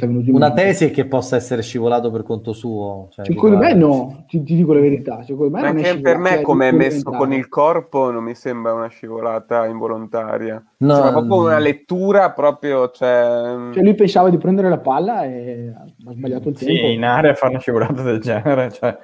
Una 0.00 0.48
mente? 0.48 0.62
tesi 0.62 0.84
è 0.86 0.90
che 0.90 1.06
possa 1.06 1.36
essere 1.36 1.62
scivolato 1.62 2.10
per 2.10 2.22
conto 2.22 2.52
suo. 2.52 3.08
Cioè, 3.10 3.24
secondo 3.24 3.56
me 3.56 3.74
no, 3.74 4.24
ti, 4.26 4.42
ti, 4.42 4.56
dico 4.56 4.72
la 4.72 4.80
verità. 4.80 5.22
Secondo 5.22 5.56
me 5.56 5.66
Anche 5.66 6.00
per 6.00 6.18
me, 6.18 6.42
come 6.42 6.68
è 6.68 6.72
messo 6.72 7.10
con 7.10 7.32
il 7.32 7.48
corpo, 7.48 8.10
non 8.10 8.24
mi 8.24 8.34
sembra 8.34 8.72
una 8.74 8.88
scivolata 8.88 9.66
involontaria. 9.66 10.62
No, 10.78 10.94
cioè, 10.94 11.10
proprio 11.10 11.36
una 11.42 11.58
lettura 11.58 12.32
proprio... 12.32 12.90
Cioè... 12.90 13.72
cioè... 13.72 13.82
lui 13.82 13.94
pensava 13.94 14.30
di 14.30 14.38
prendere 14.38 14.68
la 14.68 14.78
palla 14.78 15.24
e 15.24 15.72
ha 15.74 16.12
sbagliato 16.12 16.48
il 16.48 16.56
sì, 16.56 16.64
tempo. 16.66 16.86
Sì, 16.86 16.92
in 16.92 17.04
area 17.04 17.34
fare 17.34 17.52
una 17.52 17.60
scivolata 17.60 18.02
del 18.02 18.20
genere, 18.20 18.70
cioè, 18.70 18.96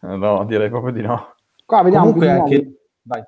no, 0.00 0.44
direi 0.44 0.68
proprio 0.68 0.92
di 0.92 1.02
no. 1.02 1.34
Qua 1.64 1.82
vediamo... 1.82 2.06
Comunque 2.06 2.30
anche... 2.30 2.74
Vai. 3.02 3.22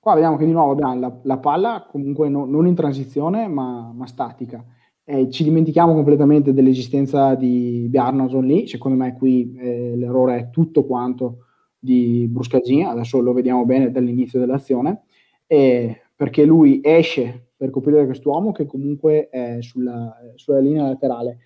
Qua 0.00 0.14
vediamo 0.14 0.36
che 0.36 0.44
di 0.44 0.52
nuovo 0.52 0.72
abbiamo 0.72 0.98
la, 0.98 1.12
la 1.22 1.36
palla 1.38 1.86
comunque 1.86 2.28
no, 2.28 2.46
non 2.46 2.66
in 2.66 2.74
transizione 2.74 3.48
ma, 3.48 3.90
ma 3.92 4.06
statica. 4.06 4.64
Eh, 5.10 5.30
ci 5.30 5.42
dimentichiamo 5.42 5.94
completamente 5.94 6.52
dell'esistenza 6.52 7.34
di 7.34 7.86
Bjarnason 7.88 8.44
lì, 8.44 8.68
secondo 8.68 8.98
me 8.98 9.14
qui 9.16 9.54
eh, 9.56 9.96
l'errore 9.96 10.36
è 10.36 10.50
tutto 10.50 10.84
quanto 10.84 11.46
di 11.78 12.26
Bruscagin, 12.28 12.84
adesso 12.84 13.18
lo 13.22 13.32
vediamo 13.32 13.64
bene 13.64 13.90
dall'inizio 13.90 14.38
dell'azione, 14.38 15.04
eh, 15.46 15.98
perché 16.14 16.44
lui 16.44 16.80
esce 16.84 17.52
per 17.56 17.70
coprire 17.70 18.04
quest'uomo 18.04 18.52
che 18.52 18.66
comunque 18.66 19.30
è 19.30 19.56
sulla, 19.60 20.14
sulla 20.34 20.58
linea 20.58 20.88
laterale. 20.88 21.38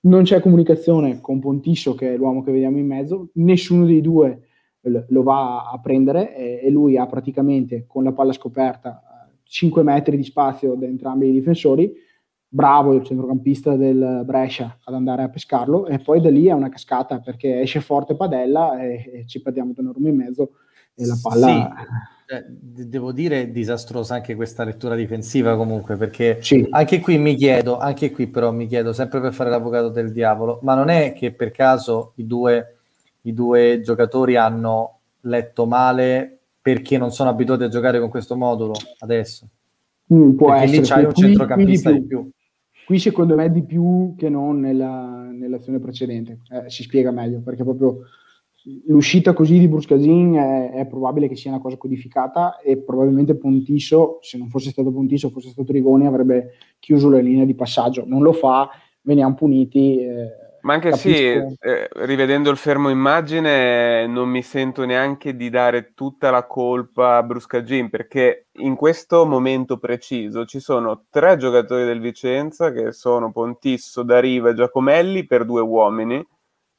Non 0.00 0.24
c'è 0.24 0.40
comunicazione 0.40 1.20
con 1.20 1.38
Pontisso, 1.38 1.94
che 1.94 2.14
è 2.14 2.16
l'uomo 2.16 2.42
che 2.42 2.50
vediamo 2.50 2.78
in 2.78 2.86
mezzo, 2.86 3.28
nessuno 3.34 3.86
dei 3.86 4.00
due 4.00 4.40
lo 4.80 5.22
va 5.22 5.70
a 5.70 5.78
prendere. 5.78 6.34
E, 6.34 6.68
lui 6.68 6.96
ha 6.96 7.06
praticamente 7.06 7.84
con 7.86 8.02
la 8.02 8.12
palla 8.12 8.32
scoperta 8.32 9.04
5 9.44 9.84
metri 9.84 10.16
di 10.16 10.24
spazio 10.24 10.74
da 10.74 10.86
entrambi 10.86 11.28
i 11.28 11.32
difensori, 11.32 11.94
bravo 12.54 12.94
il 12.94 13.02
centrocampista 13.02 13.74
del 13.74 14.22
Brescia 14.24 14.78
ad 14.84 14.94
andare 14.94 15.24
a 15.24 15.28
pescarlo 15.28 15.88
e 15.88 15.98
poi 15.98 16.20
da 16.20 16.30
lì 16.30 16.46
è 16.46 16.52
una 16.52 16.68
cascata 16.68 17.18
perché 17.18 17.60
esce 17.60 17.80
forte 17.80 18.14
Padella 18.14 18.80
e, 18.80 19.10
e 19.12 19.24
ci 19.26 19.42
perdiamo 19.42 19.72
Donnarumma 19.72 20.08
in 20.08 20.16
mezzo 20.16 20.50
e 20.94 21.04
la 21.04 21.18
palla... 21.20 21.46
Sì. 21.46 22.12
Eh, 22.26 22.42
devo 22.48 23.12
dire 23.12 23.50
disastrosa 23.50 24.14
anche 24.14 24.34
questa 24.34 24.64
lettura 24.64 24.94
difensiva 24.94 25.56
comunque 25.56 25.96
perché 25.96 26.38
sì. 26.40 26.66
anche 26.70 27.00
qui 27.00 27.18
mi 27.18 27.34
chiedo, 27.34 27.76
anche 27.76 28.10
qui 28.12 28.28
però 28.28 28.50
mi 28.50 28.66
chiedo 28.66 28.94
sempre 28.94 29.20
per 29.20 29.34
fare 29.34 29.50
l'avvocato 29.50 29.90
del 29.90 30.10
diavolo, 30.10 30.60
ma 30.62 30.74
non 30.74 30.88
è 30.88 31.12
che 31.12 31.32
per 31.32 31.50
caso 31.50 32.12
i 32.16 32.26
due 32.26 32.76
i 33.22 33.34
due 33.34 33.80
giocatori 33.82 34.36
hanno 34.36 35.00
letto 35.22 35.66
male 35.66 36.38
perché 36.60 36.96
non 36.96 37.10
sono 37.10 37.30
abituati 37.30 37.64
a 37.64 37.68
giocare 37.68 38.00
con 38.00 38.08
questo 38.08 38.36
modulo 38.36 38.74
adesso. 39.00 39.46
Mm, 40.12 40.36
può 40.36 40.48
perché 40.48 40.64
essere, 40.64 40.80
lì 40.80 40.86
c'hai 40.86 41.04
un 41.04 41.14
centrocampista 41.14 41.90
di 41.90 42.02
più. 42.02 42.22
di 42.22 42.30
più. 42.30 42.32
Qui 42.86 42.98
secondo 42.98 43.34
me 43.34 43.50
di 43.50 43.64
più 43.64 44.14
che 44.16 44.28
non 44.28 44.60
nella, 44.60 45.30
nell'azione 45.32 45.78
precedente. 45.78 46.40
Eh, 46.50 46.68
si 46.68 46.82
spiega 46.82 47.10
meglio 47.10 47.40
perché 47.40 47.62
proprio 47.62 48.00
l'uscita 48.86 49.32
così 49.32 49.58
di 49.58 49.68
Bruscagin 49.68 50.34
è, 50.34 50.70
è, 50.72 50.86
probabile 50.86 51.28
che 51.28 51.36
sia 51.36 51.50
una 51.50 51.60
cosa 51.60 51.76
codificata 51.76 52.58
e 52.58 52.78
probabilmente 52.78 53.36
Pontisso, 53.36 54.18
se 54.22 54.38
non 54.38 54.48
fosse 54.48 54.70
stato 54.70 54.90
Pontisso, 54.90 55.30
fosse 55.30 55.50
stato 55.50 55.72
Rigoni, 55.72 56.06
avrebbe 56.06 56.52
chiuso 56.78 57.10
la 57.10 57.18
linea 57.18 57.44
di 57.44 57.54
passaggio. 57.54 58.04
Non 58.06 58.22
lo 58.22 58.32
fa, 58.32 58.68
veniamo 59.02 59.34
puniti. 59.34 59.98
Eh, 59.98 60.43
ma 60.64 60.72
anche 60.72 60.90
Capisco. 60.90 61.08
sì, 61.08 61.56
eh, 61.60 61.88
rivedendo 61.92 62.50
il 62.50 62.56
fermo 62.56 62.88
immagine, 62.88 64.06
non 64.06 64.30
mi 64.30 64.42
sento 64.42 64.86
neanche 64.86 65.36
di 65.36 65.50
dare 65.50 65.92
tutta 65.92 66.30
la 66.30 66.46
colpa 66.46 67.16
a 67.16 67.22
Bruscagin, 67.22 67.90
perché 67.90 68.46
in 68.52 68.74
questo 68.74 69.26
momento 69.26 69.78
preciso 69.78 70.46
ci 70.46 70.60
sono 70.60 71.04
tre 71.10 71.36
giocatori 71.36 71.84
del 71.84 72.00
Vicenza, 72.00 72.72
che 72.72 72.92
sono 72.92 73.30
Pontisso, 73.30 74.02
Dariva 74.02 74.50
e 74.50 74.54
Giacomelli, 74.54 75.26
per 75.26 75.44
due 75.44 75.60
uomini, 75.60 76.26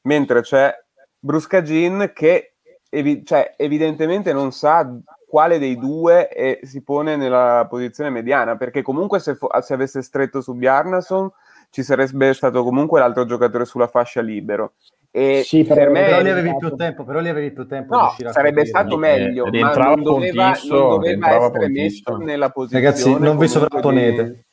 mentre 0.02 0.40
c'è 0.40 0.74
Bruscagin 1.20 2.10
che 2.12 2.54
evi- 2.90 3.24
cioè, 3.24 3.54
evidentemente 3.56 4.32
non 4.32 4.50
sa 4.50 4.84
quale 5.28 5.60
dei 5.60 5.78
due 5.78 6.26
è, 6.26 6.58
si 6.64 6.82
pone 6.82 7.14
nella 7.14 7.64
posizione 7.70 8.10
mediana, 8.10 8.56
perché 8.56 8.82
comunque 8.82 9.20
se, 9.20 9.36
fo- 9.36 9.50
se 9.60 9.74
avesse 9.74 10.02
stretto 10.02 10.40
su 10.40 10.54
Bjarnason 10.54 11.30
ci 11.76 11.82
sarebbe 11.82 12.32
stato 12.32 12.64
comunque 12.64 13.00
l'altro 13.00 13.26
giocatore 13.26 13.66
sulla 13.66 13.86
fascia 13.86 14.22
libero. 14.22 14.76
E 15.10 15.42
sì, 15.44 15.62
però, 15.62 15.82
per 15.82 15.90
me, 15.90 16.04
però 16.06 16.22
lì 16.22 16.30
avevi 16.30 16.56
più 16.56 16.74
tempo, 16.74 17.04
però 17.04 17.20
lì 17.20 17.28
avevi 17.28 17.52
più 17.52 17.66
tempo 17.66 17.94
no, 17.94 18.14
sarebbe 18.30 18.64
stato 18.64 18.96
meglio, 18.96 19.44
eh, 19.44 19.60
ma 19.60 19.74
non 19.74 20.02
doveva, 20.02 20.56
non 20.68 21.02
doveva 21.04 21.36
essere 21.36 21.68
messo 21.68 22.16
nella 22.16 22.48
posizione 22.48 22.84
Ragazzi, 22.84 23.18
non 23.18 23.36
vi 23.36 23.46
sovrapponete. 23.46 24.24
Di, 24.24 24.44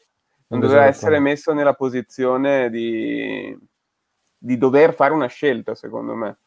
non 0.47 0.59
doveva 0.59 0.83
essere 0.83 1.19
messo 1.19 1.53
nella 1.53 1.73
posizione 1.75 2.69
di, 2.69 3.57
di 4.37 4.57
dover 4.57 4.93
fare 4.93 5.13
una 5.13 5.27
scelta, 5.27 5.75
secondo 5.75 6.15
me. 6.15 6.37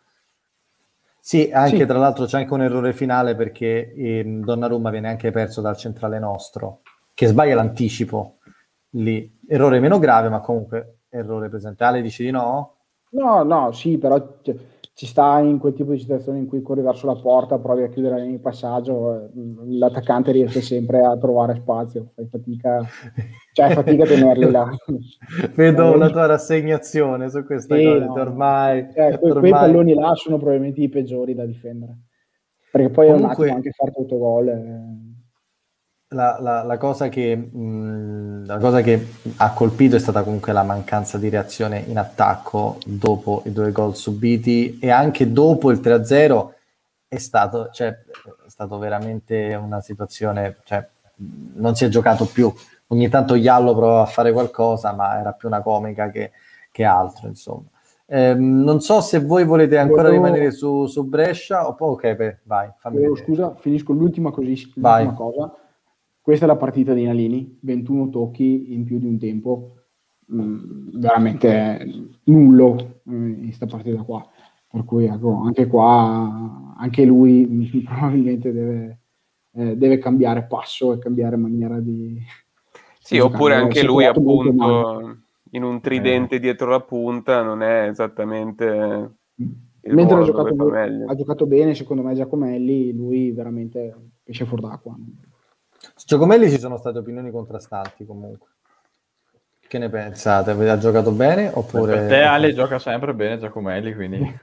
Sì, 1.18 1.50
anche 1.50 1.78
sì. 1.78 1.86
tra 1.86 1.96
l'altro 1.96 2.26
c'è 2.26 2.36
anche 2.36 2.52
un 2.52 2.62
errore 2.62 2.92
finale 2.92 3.34
perché 3.34 3.94
eh, 3.94 4.22
Donnarumma 4.26 4.90
viene 4.90 5.08
anche 5.08 5.30
perso 5.30 5.62
dal 5.62 5.78
centrale 5.78 6.18
nostro, 6.18 6.82
che 7.14 7.26
sbaglia 7.28 7.54
l'anticipo 7.54 8.40
lì. 8.90 9.35
Errore 9.48 9.80
meno 9.80 9.98
grave, 9.98 10.28
ma 10.28 10.40
comunque 10.40 10.98
errore 11.08 11.48
presente. 11.48 11.84
Ale 11.84 12.02
dici 12.02 12.24
di 12.24 12.30
no? 12.30 12.74
No, 13.10 13.42
no, 13.42 13.72
sì, 13.72 13.96
però 13.98 14.38
cioè, 14.42 14.54
ci 14.92 15.06
sta 15.06 15.38
in 15.40 15.58
quel 15.58 15.74
tipo 15.74 15.92
di 15.92 15.98
situazione 15.98 16.38
in 16.38 16.46
cui 16.46 16.62
corri 16.62 16.82
verso 16.82 17.06
la 17.06 17.14
porta, 17.14 17.58
provi 17.58 17.82
a 17.82 17.88
chiudere 17.88 18.26
il 18.26 18.40
passaggio, 18.40 19.14
eh, 19.14 19.28
l'attaccante 19.66 20.32
riesce 20.32 20.60
sempre 20.60 21.04
a 21.04 21.16
trovare 21.16 21.54
spazio, 21.54 22.12
fai 22.14 22.26
fatica, 22.26 22.80
cioè 23.52 23.74
fatica 23.74 24.04
a 24.04 24.06
tenerli 24.06 24.50
là. 24.50 24.68
Vedo 25.54 25.92
una 25.92 26.10
tua 26.10 26.26
rassegnazione 26.26 27.28
su 27.30 27.44
questa 27.44 27.76
sì, 27.76 27.84
cosa, 27.84 28.04
no. 28.04 28.12
ormai, 28.12 28.88
eh, 28.94 29.18
ormai... 29.20 29.38
Quei 29.38 29.50
palloni 29.50 29.94
là 29.94 30.14
sono 30.14 30.38
probabilmente 30.38 30.80
i 30.80 30.88
peggiori 30.88 31.34
da 31.34 31.44
difendere, 31.44 31.96
perché 32.70 32.90
poi 32.90 33.06
Comunque... 33.06 33.14
è 33.14 33.24
un 33.26 33.30
attimo 33.30 33.54
anche 33.54 33.70
fare 33.70 33.92
autogol. 33.96 34.48
Eh 34.48 35.14
la, 36.08 36.38
la, 36.40 36.62
la, 36.62 36.76
cosa 36.78 37.08
che, 37.08 37.34
mh, 37.34 38.46
la, 38.46 38.58
cosa 38.58 38.80
che, 38.80 39.06
ha 39.36 39.52
colpito 39.52 39.96
è 39.96 39.98
stata 39.98 40.22
comunque 40.22 40.52
la 40.52 40.62
mancanza 40.62 41.18
di 41.18 41.28
reazione 41.28 41.80
in 41.80 41.98
attacco 41.98 42.78
dopo 42.86 43.42
i 43.46 43.52
due 43.52 43.72
gol 43.72 43.96
subiti 43.96 44.78
e 44.78 44.90
anche 44.90 45.32
dopo 45.32 45.70
il 45.70 45.80
3-0 45.80 46.52
è 47.08 47.18
stato, 47.18 47.70
cioè, 47.72 47.88
è 47.88 48.48
stato 48.48 48.78
veramente 48.78 49.54
una 49.54 49.80
situazione, 49.80 50.56
cioè, 50.64 50.86
non 51.54 51.74
si 51.74 51.84
è 51.84 51.88
giocato 51.88 52.26
più. 52.26 52.52
Ogni 52.88 53.08
tanto 53.08 53.34
Iallo 53.34 53.74
provava 53.74 54.02
a 54.02 54.06
fare 54.06 54.32
qualcosa, 54.32 54.92
ma 54.92 55.18
era 55.18 55.32
più 55.32 55.48
una 55.48 55.62
comica 55.62 56.10
che, 56.10 56.30
che 56.70 56.84
altro, 56.84 57.26
insomma. 57.26 57.64
Eh, 58.08 58.34
non 58.34 58.80
so 58.80 59.00
se 59.00 59.18
voi 59.18 59.44
volete 59.44 59.76
ancora 59.76 60.02
Volevo... 60.02 60.24
rimanere 60.24 60.52
su, 60.52 60.86
su 60.86 61.02
Brescia 61.02 61.66
o 61.66 61.74
poi 61.74 61.90
ok, 61.90 62.14
beh, 62.14 62.38
vai. 62.44 62.70
Fammi 62.76 63.16
scusa, 63.16 63.54
finisco 63.56 63.92
l'ultima, 63.92 64.30
così, 64.30 64.70
l'ultima 64.74 65.12
cosa 65.14 65.52
questa 66.26 66.46
è 66.46 66.48
la 66.48 66.56
partita 66.56 66.92
di 66.92 67.04
Nalini, 67.04 67.56
21 67.60 68.08
tocchi 68.08 68.74
in 68.74 68.82
più 68.82 68.98
di 68.98 69.06
un 69.06 69.16
tempo, 69.16 69.76
mh, 70.24 70.42
mm, 70.42 70.88
veramente 70.98 72.08
nullo 72.24 73.02
mm, 73.08 73.34
in 73.34 73.44
questa 73.44 73.66
partita 73.66 74.02
qua. 74.02 74.28
Per 74.68 74.84
cui 74.84 75.04
ecco, 75.04 75.42
anche 75.44 75.68
qua, 75.68 76.74
anche 76.78 77.04
lui 77.04 77.70
probabilmente 77.86 78.50
deve, 78.50 78.98
eh, 79.52 79.76
deve 79.76 79.98
cambiare 79.98 80.46
passo 80.48 80.92
e 80.92 80.98
cambiare 80.98 81.36
maniera 81.36 81.78
di... 81.78 82.20
Sì, 82.98 83.20
oppure 83.20 83.54
anche 83.54 83.84
lui 83.84 84.04
appunto 84.04 85.18
in 85.50 85.62
un 85.62 85.80
tridente 85.80 86.34
eh. 86.34 86.40
dietro 86.40 86.70
la 86.70 86.80
punta 86.80 87.40
non 87.42 87.62
è 87.62 87.88
esattamente... 87.88 89.10
Mentre 89.82 90.16
ha 90.16 90.22
giocato, 90.22 90.72
ha 90.72 91.14
giocato, 91.14 91.46
bene, 91.46 91.76
secondo 91.76 92.02
me 92.02 92.14
Giacomelli, 92.14 92.92
lui 92.92 93.30
veramente 93.30 93.94
esce 94.24 94.44
fuori 94.44 94.64
d'acqua. 94.64 94.98
Su 95.94 96.06
Giocomelli 96.06 96.50
ci 96.50 96.58
sono 96.58 96.76
state 96.78 96.98
opinioni 96.98 97.30
contrastanti 97.30 98.04
comunque. 98.04 98.48
Che 99.68 99.78
ne 99.78 99.88
pensate? 99.88 100.50
Ha 100.52 100.78
giocato 100.78 101.10
bene 101.10 101.50
oppure... 101.52 101.98
Per 101.98 102.08
te 102.08 102.20
Ale 102.20 102.54
gioca 102.54 102.78
sempre 102.78 103.14
bene 103.14 103.38
Giacomelli, 103.38 103.94
quindi... 103.94 104.40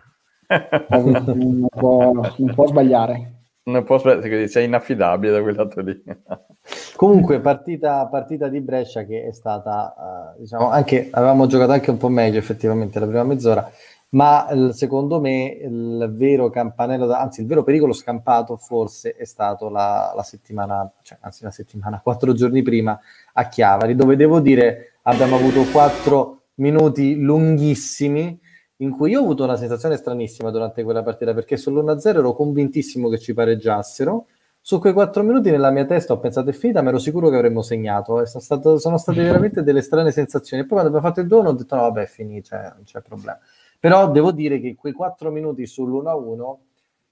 non, 0.89 1.67
può, 1.69 2.12
non 2.12 2.53
può 2.53 2.67
sbagliare. 2.67 3.32
Non 3.63 3.84
può 3.86 3.97
sbagliare, 3.97 4.47
sei 4.47 4.65
inaffidabile 4.65 5.32
da 5.32 5.41
quel 5.41 5.56
lato 5.56 5.82
lì. 5.82 6.03
Comunque, 6.95 7.39
partita, 7.39 8.06
partita, 8.08 8.47
di 8.47 8.62
Brescia 8.62 9.03
che 9.03 9.25
è 9.25 9.34
stata, 9.34 9.93
uh, 10.36 10.39
diciamo, 10.39 10.69
anche, 10.69 11.10
avevamo 11.12 11.47
giocato 11.47 11.71
anche 11.71 11.89
un 11.89 11.97
po' 11.97 12.10
meglio 12.10 12.38
effettivamente 12.38 12.99
la 12.99 13.06
prima 13.06 13.23
mezz'ora, 13.23 13.69
ma 14.13 14.47
secondo 14.71 15.19
me 15.19 15.58
il 15.62 16.12
vero 16.15 16.49
campanello, 16.49 17.06
da, 17.06 17.19
anzi 17.19 17.41
il 17.41 17.47
vero 17.47 17.63
pericolo 17.63 17.93
scampato 17.93 18.58
forse 18.58 19.15
è 19.15 19.26
stato 19.26 19.69
la, 19.69 20.13
la, 20.15 20.23
settimana, 20.23 20.91
cioè, 21.02 21.17
anzi 21.21 21.43
la 21.43 21.52
settimana, 21.52 21.99
quattro 22.04 22.34
giorni 22.34 22.62
prima 22.62 22.99
a 23.34 23.47
Chiavari, 23.47 23.95
dove 23.95 24.15
devo 24.15 24.39
dire 24.39 24.97
abbiamo 25.04 25.36
avuto 25.36 25.63
quattro 25.71 26.41
minuti 26.56 27.15
lunghissimi 27.15 28.39
in 28.78 28.91
cui 28.91 29.12
io 29.12 29.19
ho 29.19 29.23
avuto 29.23 29.43
una 29.43 29.56
sensazione 29.56 29.95
stranissima 29.95 30.52
durante 30.52 30.84
quella 30.84 31.02
partita 31.04 31.34
perché 31.34 31.56
sull'1-0 31.56 32.08
ero 32.08 32.34
convintissimo 32.34 33.10
che 33.10 33.17
ci 33.17 33.34
pareggiassero. 33.34 34.28
Su 34.60 34.80
quei 34.80 34.93
quattro 34.93 35.23
minuti 35.23 35.52
nella 35.52 35.71
mia 35.71 35.86
testa 35.86 36.13
ho 36.13 36.19
pensato 36.19 36.49
è 36.49 36.54
finita, 36.54 36.82
ma 36.82 36.89
ero 36.89 36.99
sicuro 36.99 37.30
che 37.30 37.36
avremmo 37.36 37.62
segnato. 37.62 38.26
Sono, 38.26 38.43
stato, 38.43 38.78
sono, 38.78 38.97
state 38.97 39.21
veramente 39.21 39.62
delle 39.62 39.82
strane 39.82 40.12
sensazioni. 40.12 40.63
E 40.63 40.65
poi 40.65 40.80
quando 40.80 40.95
abbiamo 40.95 41.08
fatto 41.08 41.21
il 41.21 41.28
2 41.28 41.47
ho 41.47 41.52
detto 41.54 41.76
no, 41.76 41.82
vabbè, 41.82 42.02
è 42.04 42.06
finita, 42.06 42.58
cioè, 42.58 42.71
non 42.76 42.84
c'è 42.84 43.02
problema. 43.02 43.38
Però 43.84 44.10
devo 44.10 44.32
dire 44.32 44.62
che 44.62 44.78
quei 44.78 44.93
4 44.93 45.30
minuti 45.30 45.63
sull'1-1, 45.63 46.56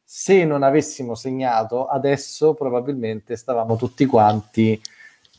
se 0.02 0.46
non 0.46 0.64
avessimo 0.64 1.16
segnato, 1.16 1.86
adesso 1.86 2.54
probabilmente 2.54 3.36
stavamo 3.36 3.76
tutti 3.76 4.06
quanti 4.06 4.82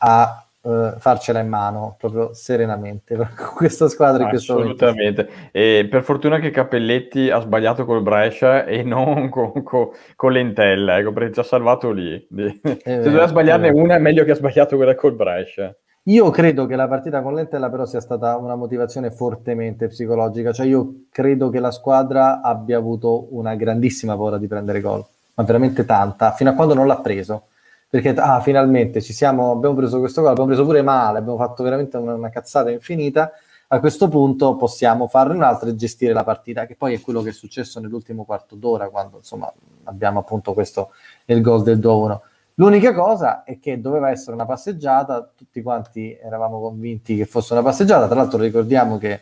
a 0.00 0.46
uh, 0.60 0.98
farcela 0.98 1.40
in 1.40 1.48
mano 1.48 1.96
proprio 1.98 2.34
serenamente 2.34 3.16
con 3.16 3.54
questa 3.56 3.88
squadra 3.88 4.28
Assolutamente. 4.28 5.26
E 5.52 5.88
per 5.90 6.02
fortuna 6.02 6.38
che 6.38 6.50
Cappelletti 6.50 7.30
ha 7.30 7.40
sbagliato 7.40 7.86
col 7.86 8.02
Brescia 8.02 8.66
e 8.66 8.82
non 8.82 9.30
con, 9.32 9.62
con, 9.62 9.88
con 10.14 10.32
l'Entella, 10.32 10.98
ecco, 10.98 11.14
perché 11.14 11.32
ci 11.32 11.40
ha 11.40 11.44
salvato 11.44 11.92
lì. 11.92 12.28
Se 12.30 13.00
doveva 13.00 13.26
sbagliarne 13.26 13.70
una 13.70 13.94
è 13.94 13.98
meglio 13.98 14.24
che 14.24 14.32
ha 14.32 14.34
sbagliato 14.34 14.76
quella 14.76 14.94
col 14.94 15.14
Brescia. 15.14 15.74
Io 16.06 16.30
credo 16.30 16.66
che 16.66 16.74
la 16.74 16.88
partita 16.88 17.22
con 17.22 17.32
l'Entella 17.34 17.70
però 17.70 17.86
sia 17.86 18.00
stata 18.00 18.36
una 18.36 18.56
motivazione 18.56 19.12
fortemente 19.12 19.86
psicologica, 19.86 20.52
cioè 20.52 20.66
io 20.66 21.04
credo 21.12 21.48
che 21.48 21.60
la 21.60 21.70
squadra 21.70 22.40
abbia 22.40 22.76
avuto 22.76 23.28
una 23.30 23.54
grandissima 23.54 24.16
paura 24.16 24.36
di 24.36 24.48
prendere 24.48 24.80
gol, 24.80 25.04
ma 25.34 25.44
veramente 25.44 25.84
tanta, 25.84 26.32
fino 26.32 26.50
a 26.50 26.54
quando 26.54 26.74
non 26.74 26.88
l'ha 26.88 26.98
preso, 26.98 27.44
perché 27.88 28.14
ah, 28.14 28.40
finalmente 28.40 29.00
ci 29.00 29.12
siamo, 29.12 29.52
abbiamo 29.52 29.76
preso 29.76 30.00
questo 30.00 30.22
gol, 30.22 30.30
abbiamo 30.30 30.48
preso 30.48 30.64
pure 30.64 30.82
male, 30.82 31.18
abbiamo 31.18 31.38
fatto 31.38 31.62
veramente 31.62 31.96
una, 31.98 32.14
una 32.14 32.30
cazzata 32.30 32.68
infinita, 32.72 33.30
a 33.68 33.78
questo 33.78 34.08
punto 34.08 34.56
possiamo 34.56 35.06
farne 35.06 35.36
un'altra 35.36 35.68
e 35.68 35.76
gestire 35.76 36.12
la 36.12 36.24
partita, 36.24 36.66
che 36.66 36.74
poi 36.74 36.94
è 36.94 37.00
quello 37.00 37.22
che 37.22 37.28
è 37.28 37.32
successo 37.32 37.78
nell'ultimo 37.78 38.24
quarto 38.24 38.56
d'ora, 38.56 38.88
quando 38.88 39.18
insomma 39.18 39.52
abbiamo 39.84 40.18
appunto 40.18 40.52
questo, 40.52 40.90
il 41.26 41.40
gol 41.40 41.62
del 41.62 41.78
2-1 41.78 42.18
L'unica 42.56 42.92
cosa 42.92 43.44
è 43.44 43.58
che 43.58 43.80
doveva 43.80 44.10
essere 44.10 44.32
una 44.32 44.44
passeggiata, 44.44 45.32
tutti 45.34 45.62
quanti 45.62 46.16
eravamo 46.20 46.60
convinti 46.60 47.16
che 47.16 47.24
fosse 47.24 47.54
una 47.54 47.62
passeggiata, 47.62 48.06
tra 48.06 48.16
l'altro 48.16 48.38
ricordiamo 48.38 48.98
che 48.98 49.20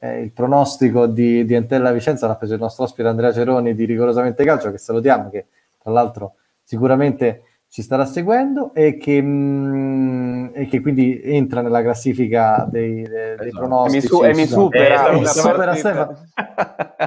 eh, 0.00 0.20
il 0.20 0.32
pronostico 0.32 1.06
di, 1.06 1.44
di 1.44 1.54
Entella 1.54 1.92
Vicenza 1.92 2.26
l'ha 2.26 2.34
preso 2.34 2.54
il 2.54 2.60
nostro 2.60 2.84
ospite 2.84 3.08
Andrea 3.08 3.32
Ceroni 3.32 3.74
di 3.74 3.84
Rigorosamente 3.84 4.44
Calcio, 4.44 4.70
che 4.70 4.78
salutiamo, 4.78 5.28
che 5.30 5.46
tra 5.78 5.92
l'altro 5.92 6.34
sicuramente 6.62 7.44
ci 7.68 7.82
starà 7.82 8.04
seguendo 8.04 8.74
e 8.74 8.96
che, 8.98 9.22
mh, 9.22 9.26
mm, 9.26 10.46
e 10.54 10.66
che 10.66 10.80
quindi 10.80 11.20
entra 11.22 11.62
nella 11.62 11.82
classifica 11.82 12.66
dei, 12.68 13.02
dei, 13.02 13.36
dei 13.36 13.48
esatto. 13.48 13.58
pronostici. 13.58 13.96
E 13.96 14.00
mi, 14.00 14.06
su, 14.06 14.22
e 14.24 14.34
mi 14.34 14.46
supera, 14.46 15.08
eh, 15.08 15.20
e 15.22 15.26
supera 15.26 15.74
Stefano. 15.74 16.16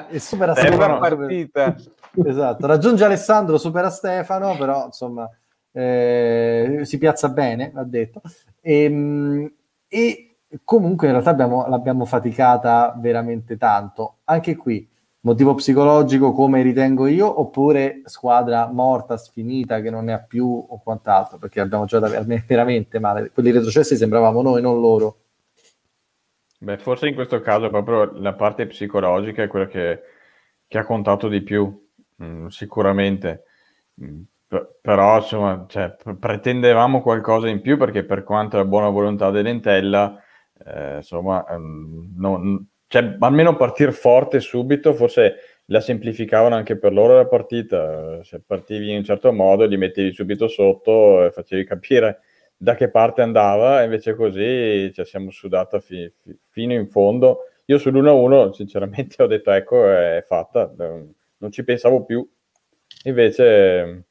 e 0.09 0.19
supera 0.19 0.55
Stefano. 0.55 0.97
Partita. 0.99 1.75
Esatto, 2.23 2.65
raggiunge 2.65 3.03
Alessandro, 3.03 3.57
supera 3.57 3.89
Stefano, 3.89 4.55
però 4.57 4.85
insomma 4.85 5.29
eh, 5.75 6.79
si 6.83 6.97
piazza 6.97 7.27
bene, 7.29 7.71
va 7.73 7.83
detto, 7.83 8.21
e, 8.61 8.83
ehm, 8.83 9.53
e 9.89 10.37
comunque 10.63 11.07
in 11.07 11.13
realtà 11.13 11.31
abbiamo, 11.31 11.67
l'abbiamo 11.67 12.05
faticata 12.05 12.95
veramente 12.97 13.57
tanto. 13.57 14.19
Anche 14.23 14.55
qui, 14.55 14.87
motivo 15.21 15.53
psicologico 15.53 16.31
come 16.31 16.61
ritengo 16.61 17.07
io, 17.07 17.41
oppure 17.41 18.03
squadra 18.05 18.67
morta, 18.71 19.17
sfinita, 19.17 19.81
che 19.81 19.89
non 19.89 20.05
ne 20.05 20.13
ha 20.13 20.19
più 20.19 20.47
o 20.47 20.81
quant'altro, 20.81 21.37
perché 21.37 21.59
abbiamo 21.59 21.83
giocato 21.83 22.13
veramente 22.47 22.99
male. 22.99 23.31
Quelli 23.31 23.51
retrocessi 23.51 23.97
sembravamo 23.97 24.41
noi, 24.41 24.61
non 24.61 24.79
loro. 24.79 25.17
Beh, 26.57 26.77
forse 26.77 27.09
in 27.09 27.15
questo 27.15 27.41
caso 27.41 27.69
proprio 27.69 28.13
la 28.21 28.33
parte 28.33 28.65
psicologica 28.65 29.43
è 29.43 29.47
quella 29.47 29.67
che, 29.67 30.01
che 30.67 30.77
ha 30.77 30.85
contato 30.85 31.27
di 31.27 31.41
più, 31.41 31.85
mm, 32.23 32.47
sicuramente. 32.47 33.43
Mm, 34.01 34.21
però 34.81 35.17
insomma, 35.17 35.65
cioè, 35.67 35.95
pretendevamo 36.19 37.01
qualcosa 37.01 37.47
in 37.47 37.61
più 37.61 37.77
perché 37.77 38.03
per 38.03 38.23
quanto 38.23 38.57
la 38.57 38.65
buona 38.65 38.89
volontà 38.89 39.31
dell'Entella, 39.31 40.21
eh, 40.65 40.97
insomma, 40.97 41.45
ehm, 41.47 42.13
non, 42.17 42.67
cioè, 42.87 43.17
almeno 43.19 43.55
partire 43.55 43.91
forte 43.91 44.39
subito, 44.39 44.93
forse 44.93 45.35
la 45.65 45.79
semplificavano 45.81 46.55
anche 46.55 46.77
per 46.77 46.93
loro 46.93 47.15
la 47.15 47.27
partita. 47.27 48.23
Se 48.23 48.41
partivi 48.45 48.91
in 48.91 48.97
un 48.97 49.03
certo 49.03 49.31
modo, 49.33 49.65
li 49.65 49.77
mettevi 49.77 50.13
subito 50.13 50.47
sotto 50.47 51.25
e 51.25 51.31
facevi 51.31 51.65
capire 51.65 52.19
da 52.57 52.75
che 52.75 52.89
parte 52.89 53.21
andava, 53.21 53.83
invece 53.83 54.15
così 54.15 54.91
ci 54.93 55.03
siamo 55.03 55.29
sudata 55.31 55.79
fi, 55.79 56.11
fi, 56.21 56.37
fino 56.49 56.73
in 56.73 56.87
fondo. 56.89 57.49
Io 57.65 57.77
sull'1-1, 57.77 58.51
sinceramente, 58.51 59.21
ho 59.23 59.27
detto: 59.27 59.51
ecco, 59.51 59.89
è 59.89 60.23
fatta, 60.25 60.71
non 60.77 61.51
ci 61.51 61.63
pensavo 61.63 62.05
più. 62.05 62.27
Invece 63.05 64.05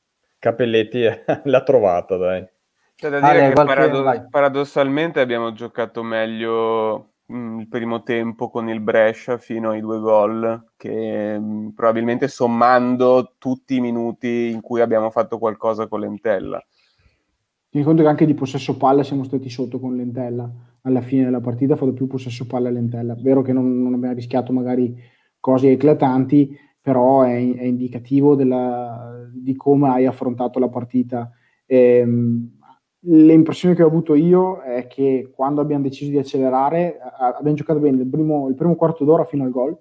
Capelletti 0.45 1.01
l'ha 1.45 1.63
trovata, 1.63 2.19
dai. 2.19 2.47
C'è 2.95 3.09
da 3.09 3.19
dire 3.19 3.47
ah, 3.47 3.49
che 3.49 3.65
parado- 3.65 4.29
paradossalmente 4.29 5.19
abbiamo 5.19 5.55
giocato 5.55 6.03
meglio 6.03 7.13
mh, 7.25 7.37
mm, 7.37 7.61
il 7.61 7.69
primo 7.69 8.03
tempo 8.03 8.51
con 8.51 8.69
il 8.69 8.81
Brescia 8.81 9.39
fino 9.39 9.71
ai 9.71 9.81
due 9.81 9.99
gol, 10.01 10.73
che 10.77 11.39
mh, 11.39 11.43
mm, 11.43 11.69
probabilmente 11.71 12.29
sommando 12.29 13.37
tutti 13.39 13.77
i 13.77 13.81
minuti 13.81 14.51
in 14.51 14.61
cui 14.61 14.83
abbiamo 14.83 15.09
fatto 15.09 15.39
qualcosa 15.39 15.87
con 15.87 16.01
l'Entella. 16.01 16.63
Tieni 17.71 17.87
conto 17.87 18.03
che 18.03 18.09
anche 18.09 18.27
di 18.27 18.35
possesso 18.35 18.77
palla 18.77 19.03
siamo 19.03 19.25
stati 19.25 19.49
sotto 19.49 19.81
con 19.81 19.97
l'Entella. 19.97 20.47
Alla 20.83 21.01
fine 21.01 21.25
della 21.25 21.41
partita 21.41 21.73
ha 21.73 21.77
fatto 21.77 21.95
più 21.95 22.07
possesso 22.07 22.47
palla 22.47 22.69
l'Entella. 22.69 23.17
Vero 23.19 23.41
che 23.41 23.55
non, 23.55 23.83
non 23.83 23.95
abbiamo 23.95 24.15
rischiato 24.15 24.53
magari 24.53 24.95
cose 25.41 25.71
eclatanti, 25.71 26.55
però 26.85 27.23
è, 27.23 27.33
è 27.33 27.65
indicativo 27.65 28.35
della, 28.35 29.27
di 29.33 29.57
come 29.57 29.89
hai 29.89 30.05
affrontato 30.05 30.59
la 30.59 30.69
partita. 30.69 31.31
Ehm, 31.65 32.59
l'impressione 33.07 33.75
che 33.75 33.83
ho 33.83 33.87
avuto 33.87 34.15
io 34.15 34.61
è 34.61 34.87
che 34.87 35.31
quando 35.35 35.63
abbiamo 35.63 35.85
deciso 35.85 36.11
di 36.11 36.19
accelerare 36.19 36.99
abbiamo 36.99 37.57
giocato 37.57 37.79
bene 37.79 38.03
il 38.03 38.07
primo, 38.07 38.51
il 38.51 38.55
primo 38.55 38.77
quarto 38.77 39.07
d'ora 39.07 39.25
fino 39.25 39.45
al 39.45 39.51
gol 39.51 39.75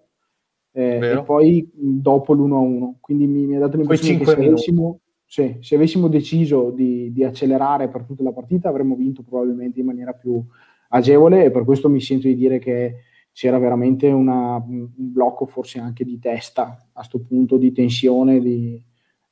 eh, 0.72 1.18
e 1.18 1.24
poi 1.24 1.70
dopo 1.74 2.34
l'1-1 2.34 2.94
quindi 3.02 3.28
mi, 3.28 3.48
mi, 3.48 3.58
ha 3.58 3.60
dato 3.60 3.76
l'impressione 3.76 4.20
che 4.20 4.26
se 4.26 4.32
avessimo, 4.32 5.00
sì, 5.26 5.58
se 5.60 5.76
avessimo, 5.76 6.08
deciso 6.08 6.70
di, 6.70 7.12
di, 7.12 7.26
accelerare 7.26 7.90
per 7.90 8.04
tutta 8.04 8.24
la 8.24 8.32
partita 8.32 8.70
avremmo 8.70 8.96
vinto 8.96 9.24
probabilmente 9.24 9.82
in 9.82 9.88
maniera 9.88 10.14
più 10.14 10.42
agevole 10.90 11.44
e 11.44 11.52
per 11.52 11.66
questo 11.66 11.90
mi 11.90 12.00
sento 12.00 12.28
di 12.28 12.36
dire 12.36 12.60
che 12.60 12.96
c'era 13.34 13.58
veramente 13.58 14.08
una, 14.10 14.56
un 14.56 14.88
blocco 14.94 15.46
forse 15.46 15.80
anche 15.80 16.06
di 16.06 16.20
testa 16.20 16.64
a 16.64 16.78
questo 16.94 17.20
punto, 17.20 17.58
di 17.58 17.72
tensione 17.72 18.40
di, 18.40 18.82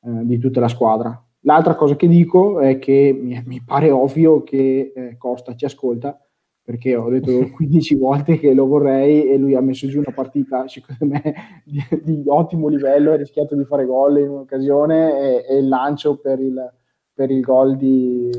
eh, 0.04 0.26
di, 0.26 0.38
tutta 0.40 0.60
la 0.60 0.68
squadra. 0.68 1.24
L'altra 1.42 1.76
cosa 1.76 1.96
che 1.96 2.08
dico 2.08 2.60
è 2.60 2.80
che 2.80 3.18
mi, 3.18 3.42
mi 3.46 3.64
pare 3.64 3.92
ovvio 3.92 4.44
che 4.44 4.92
eh, 4.94 5.18
Costa 5.18 5.56
ci 5.56 5.66
ascolta, 5.66 6.20
perché 6.64 6.96
ho 6.96 7.10
detto 7.10 7.32
15 7.54 7.96
volte 7.96 8.40
che 8.40 8.54
lo 8.54 8.66
vorrei 8.66 9.30
e 9.30 9.38
lui 9.38 9.56
ha 9.56 9.62
messo 9.62 9.88
giù 9.88 10.00
una 10.00 10.14
partita, 10.14 10.68
secondo 10.68 11.06
me, 11.06 11.62
di, 11.64 11.80
di 12.04 12.24
ottimo 12.26 12.68
livello, 12.68 13.12
ha 13.12 13.18
rischiato 13.18 13.56
di 13.56 13.66
fare 13.66 13.86
gol 13.86 14.18
in 14.18 14.30
un'occasione 14.30 15.46
e, 15.46 15.46
e 15.48 15.58
il 15.58 15.68
lancio 15.68 16.18
per 16.18 16.40
il, 16.40 16.81
per 17.14 17.30
il 17.30 17.42
gol 17.42 17.78
di, 17.78 18.30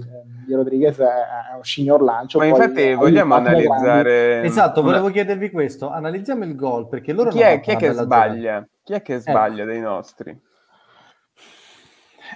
di 0.46 0.54
Rodriguez 0.54 0.98
è, 0.98 1.04
è, 1.04 1.56
un 1.56 1.64
signor 1.64 2.02
lancio. 2.02 2.38
Ma 2.38 2.46
infatti 2.46 2.94
vogliamo 2.94 3.34
analizzare... 3.34 4.42
Esatto, 4.42 4.82
volevo 4.82 5.04
una... 5.04 5.12
chiedervi 5.12 5.50
questo, 5.50 5.90
analizziamo 5.90 6.44
il 6.44 6.54
gol 6.54 6.88
perché 6.88 7.12
loro... 7.12 7.30
Chi 7.30 7.40
è, 7.40 7.60
chi 7.60 7.70
è 7.70 7.76
che 7.76 7.92
sbaglia? 7.92 8.66
Chi 8.82 8.92
è 8.94 9.02
che 9.02 9.18
sbaglia 9.18 9.62
eh. 9.62 9.66
dei 9.66 9.80
nostri? 9.80 10.40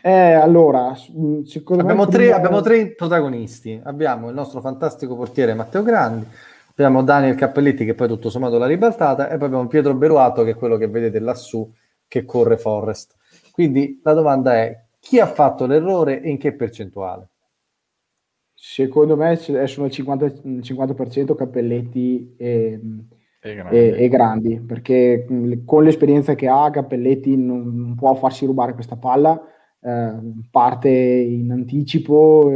Eh, 0.03 0.33
allora, 0.33 0.95
abbiamo, 1.79 2.07
tre, 2.07 2.33
abbiamo 2.33 2.61
tre 2.61 2.95
protagonisti. 2.95 3.81
Abbiamo 3.83 4.29
il 4.29 4.35
nostro 4.35 4.61
fantastico 4.61 5.17
portiere 5.17 5.55
Matteo 5.55 5.83
Grandi, 5.83 6.27
abbiamo 6.73 7.03
Daniel 7.03 7.35
Cappelletti 7.35 7.85
che 7.85 7.95
poi 7.95 8.09
tutto 8.09 8.31
sommato 8.31 8.59
l'ha 8.59 8.67
ribaltata 8.67 9.29
e 9.29 9.37
poi 9.37 9.47
abbiamo 9.47 9.67
Pietro 9.67 9.95
Beruato 9.95 10.45
che 10.45 10.51
è 10.51 10.55
quello 10.55 10.77
che 10.77 10.89
vedete 10.89 11.19
lassù 11.19 11.71
che 12.07 12.25
corre 12.25 12.57
Forrest. 12.57 13.15
Quindi 13.51 14.01
la 14.03 14.13
domanda 14.13 14.55
è 14.55 14.86
chi 15.07 15.21
ha 15.21 15.27
fatto 15.27 15.67
l'errore 15.67 16.21
e 16.21 16.31
in 16.31 16.37
che 16.37 16.53
percentuale? 16.53 17.29
Secondo 18.53 19.17
me 19.17 19.37
sono 19.37 19.87
il 19.87 19.93
50%, 19.93 20.59
50% 20.59 21.35
Cappelletti 21.37 22.35
e, 22.37 22.81
e, 23.41 23.55
grandi. 23.55 23.77
E, 23.77 24.05
e, 24.05 24.09
grandi. 24.09 24.61
perché 24.61 25.25
con 25.65 25.85
l'esperienza 25.85 26.35
che 26.35 26.49
ha 26.49 26.71
Cappelletti 26.71 27.37
non, 27.37 27.73
non 27.77 27.95
può 27.95 28.17
farsi 28.17 28.47
rubare 28.47 28.75
questa 28.75 28.97
palla, 28.97 29.41
eh, 29.81 30.13
parte 30.51 30.89
in 30.89 31.53
anticipo, 31.53 32.51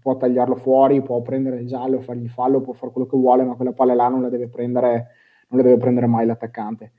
può 0.00 0.16
tagliarlo 0.16 0.54
fuori, 0.54 1.02
può 1.02 1.22
prendere 1.22 1.58
il 1.58 1.66
giallo, 1.66 2.02
fargli 2.02 2.28
fallo, 2.28 2.60
può 2.60 2.72
fare 2.72 2.92
quello 2.92 3.08
che 3.08 3.16
vuole, 3.16 3.42
ma 3.42 3.56
quella 3.56 3.72
palla 3.72 3.94
là 3.94 4.06
non 4.06 4.22
la 4.22 4.28
deve 4.28 4.46
prendere, 4.46 5.08
non 5.48 5.60
la 5.60 5.66
deve 5.66 5.78
prendere 5.78 6.06
mai 6.06 6.24
l'attaccante. 6.24 6.92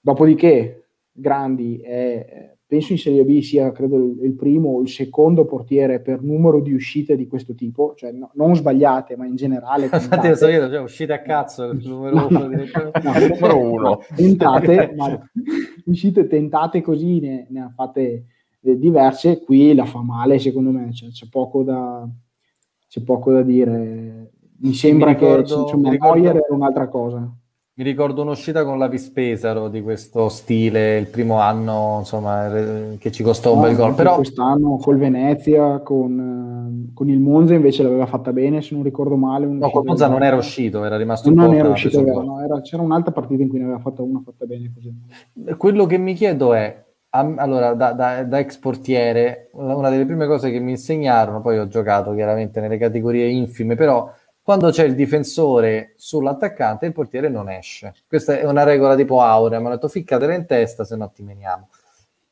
Dopodiché, 0.00 0.88
Grandi 1.12 1.78
è 1.80 2.55
penso 2.66 2.92
in 2.92 2.98
Serie 2.98 3.24
B 3.24 3.40
sia 3.40 3.70
credo 3.70 3.96
il 3.96 4.34
primo 4.34 4.70
o 4.70 4.80
il 4.82 4.88
secondo 4.88 5.44
portiere 5.44 6.00
per 6.00 6.22
numero 6.22 6.60
di 6.60 6.72
uscite 6.72 7.16
di 7.16 7.26
questo 7.28 7.54
tipo, 7.54 7.94
cioè 7.94 8.10
no, 8.10 8.30
non 8.34 8.56
sbagliate, 8.56 9.16
ma 9.16 9.24
in 9.24 9.36
generale. 9.36 9.84
Infatti, 9.92 10.34
so 10.34 10.48
io, 10.48 10.68
cioè, 10.68 10.80
uscite 10.80 11.12
a 11.12 11.22
cazzo 11.22 11.64
il 11.70 11.86
numero 11.86 12.26
uno. 12.26 12.38
No, 12.48 13.18
numero 13.28 13.58
uno. 13.58 14.00
Tentate, 14.14 14.92
ma 14.96 15.18
uscite 15.84 16.26
tentate 16.26 16.80
così 16.82 17.20
ne, 17.20 17.46
ne 17.50 17.60
ha 17.60 17.72
fatte 17.74 18.24
eh, 18.60 18.78
diverse. 18.78 19.42
Qui 19.42 19.74
la 19.74 19.84
fa 19.84 20.02
male, 20.02 20.38
secondo 20.40 20.70
me, 20.70 20.92
cioè, 20.92 21.10
c'è, 21.10 21.28
poco 21.30 21.62
da, 21.62 22.06
c'è 22.88 23.00
poco 23.02 23.32
da 23.32 23.42
dire. 23.42 24.32
Mi 24.58 24.72
sembra 24.72 25.08
mi 25.08 25.14
ricordo, 25.14 25.64
che 25.66 25.90
ricordo... 25.90 26.20
Neuer 26.20 26.36
era 26.36 26.54
un'altra 26.54 26.88
cosa. 26.88 27.30
Mi 27.78 27.84
ricordo 27.84 28.22
un'uscita 28.22 28.64
con 28.64 28.78
la 28.78 28.88
Vispesaro 28.88 29.68
di 29.68 29.82
questo 29.82 30.30
stile, 30.30 30.96
il 30.96 31.08
primo 31.08 31.40
anno, 31.40 31.96
insomma, 31.98 32.50
che 32.96 33.12
ci 33.12 33.22
costò 33.22 33.52
un 33.52 33.60
no, 33.60 33.66
bel 33.66 33.76
gol. 33.76 33.94
Però 33.94 34.14
quest'anno 34.14 34.78
col 34.78 34.96
Venezia, 34.96 35.80
con, 35.80 36.92
con, 36.94 37.10
il 37.10 37.20
Monza 37.20 37.52
invece 37.52 37.82
l'aveva 37.82 38.06
fatta 38.06 38.32
bene, 38.32 38.62
se 38.62 38.74
non 38.74 38.82
ricordo 38.82 39.16
male. 39.16 39.44
No, 39.44 39.68
col 39.68 39.84
Monza 39.84 40.08
non 40.08 40.22
era 40.22 40.36
uscito, 40.36 40.86
era 40.86 40.96
rimasto 40.96 41.30
non 41.30 41.52
era 41.52 41.68
uscito, 41.68 42.00
no, 42.00 42.42
era, 42.42 42.62
c'era 42.62 42.80
un'altra 42.80 43.12
partita 43.12 43.42
in 43.42 43.50
cui 43.50 43.58
ne 43.58 43.64
aveva 43.64 43.80
fatta 43.80 44.00
una 44.00 44.22
fatta 44.24 44.46
bene 44.46 44.72
così. 44.72 45.54
Quello 45.58 45.84
che 45.84 45.98
mi 45.98 46.14
chiedo 46.14 46.54
è, 46.54 46.82
allora, 47.10 47.74
da, 47.74 47.92
da, 47.92 48.24
da, 48.24 48.38
ex 48.38 48.56
portiere, 48.56 49.50
una 49.52 49.90
delle 49.90 50.06
prime 50.06 50.26
cose 50.26 50.50
che 50.50 50.60
mi 50.60 50.70
insegnarono, 50.70 51.42
poi 51.42 51.58
ho 51.58 51.68
giocato 51.68 52.14
chiaramente 52.14 52.58
nelle 52.58 52.78
categorie 52.78 53.28
infime, 53.28 53.74
però 53.74 54.10
quando 54.46 54.70
c'è 54.70 54.84
il 54.84 54.94
difensore 54.94 55.94
sull'attaccante 55.96 56.86
il 56.86 56.92
portiere 56.92 57.28
non 57.28 57.50
esce. 57.50 57.94
Questa 58.06 58.38
è 58.38 58.44
una 58.44 58.62
regola 58.62 58.94
tipo 58.94 59.20
aurea, 59.20 59.58
mi 59.58 59.64
hanno 59.64 59.74
detto 59.74 59.88
ficcatela 59.88 60.34
in 60.34 60.46
testa 60.46 60.84
se 60.84 60.94
no 60.94 61.10
ti 61.10 61.24
meniamo. 61.24 61.68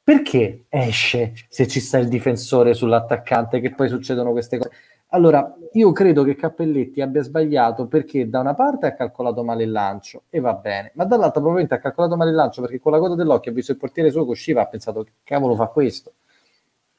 Perché 0.01 0.67
esce 0.69 1.33
se 1.49 1.67
ci 1.67 1.81
sta 1.81 1.99
il 1.99 2.07
difensore 2.07 2.73
sull'attaccante 2.73 3.59
che 3.59 3.75
poi 3.75 3.89
succedono 3.89 4.31
queste 4.31 4.59
cose? 4.59 4.71
Allora, 5.09 5.57
io 5.73 5.91
credo 5.91 6.23
che 6.23 6.37
Cappelletti 6.37 7.01
abbia 7.01 7.25
sbagliato 7.25 7.89
perché 7.89 8.29
da 8.29 8.39
una 8.39 8.55
parte 8.55 8.87
ha 8.87 8.95
calcolato 8.95 9.43
male 9.43 9.65
il 9.65 9.73
lancio 9.73 10.23
e 10.31 10.39
va 10.39 10.55
bene, 10.55 10.93
ma 10.95 11.05
dall'altra 11.07 11.41
probabilmente 11.41 11.75
ha 11.75 11.79
calcolato 11.79 12.15
male 12.15 12.31
il 12.31 12.37
lancio 12.37 12.61
perché 12.61 12.79
con 12.79 12.93
la 12.93 13.01
coda 13.01 13.17
dell'occhio 13.17 13.51
ha 13.51 13.55
visto 13.55 13.73
il 13.73 13.79
portiere 13.79 14.13
suo 14.13 14.23
che 14.23 14.31
usciva 14.31 14.63
ha 14.63 14.67
pensato 14.67 15.03
che 15.03 15.15
cavolo 15.25 15.57
fa 15.57 15.67
questo 15.67 16.13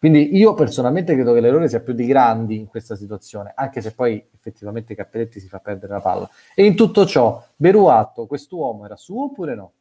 quindi 0.06 0.38
io 0.38 0.54
personalmente 0.54 1.16
credo 1.16 1.34
che 1.34 1.40
l'errore 1.40 1.68
sia 1.68 1.80
più 1.80 1.94
di 1.94 2.06
grandi 2.06 2.58
in 2.58 2.68
questa 2.68 2.96
situazione, 2.96 3.54
anche 3.56 3.82
se 3.82 3.92
poi 3.92 4.24
effettivamente 4.36 4.94
Cappelletti 4.94 5.40
si 5.40 5.48
fa 5.48 5.58
perdere 5.58 5.94
la 5.94 6.00
palla. 6.00 6.30
E 6.54 6.64
in 6.64 6.76
tutto 6.76 7.08
ciò, 7.08 7.44
Beruatto, 7.56 8.28
quest'uomo 8.28 8.86
era 8.86 8.96
suo 8.98 9.24
oppure 9.24 9.56
no? 9.56 9.72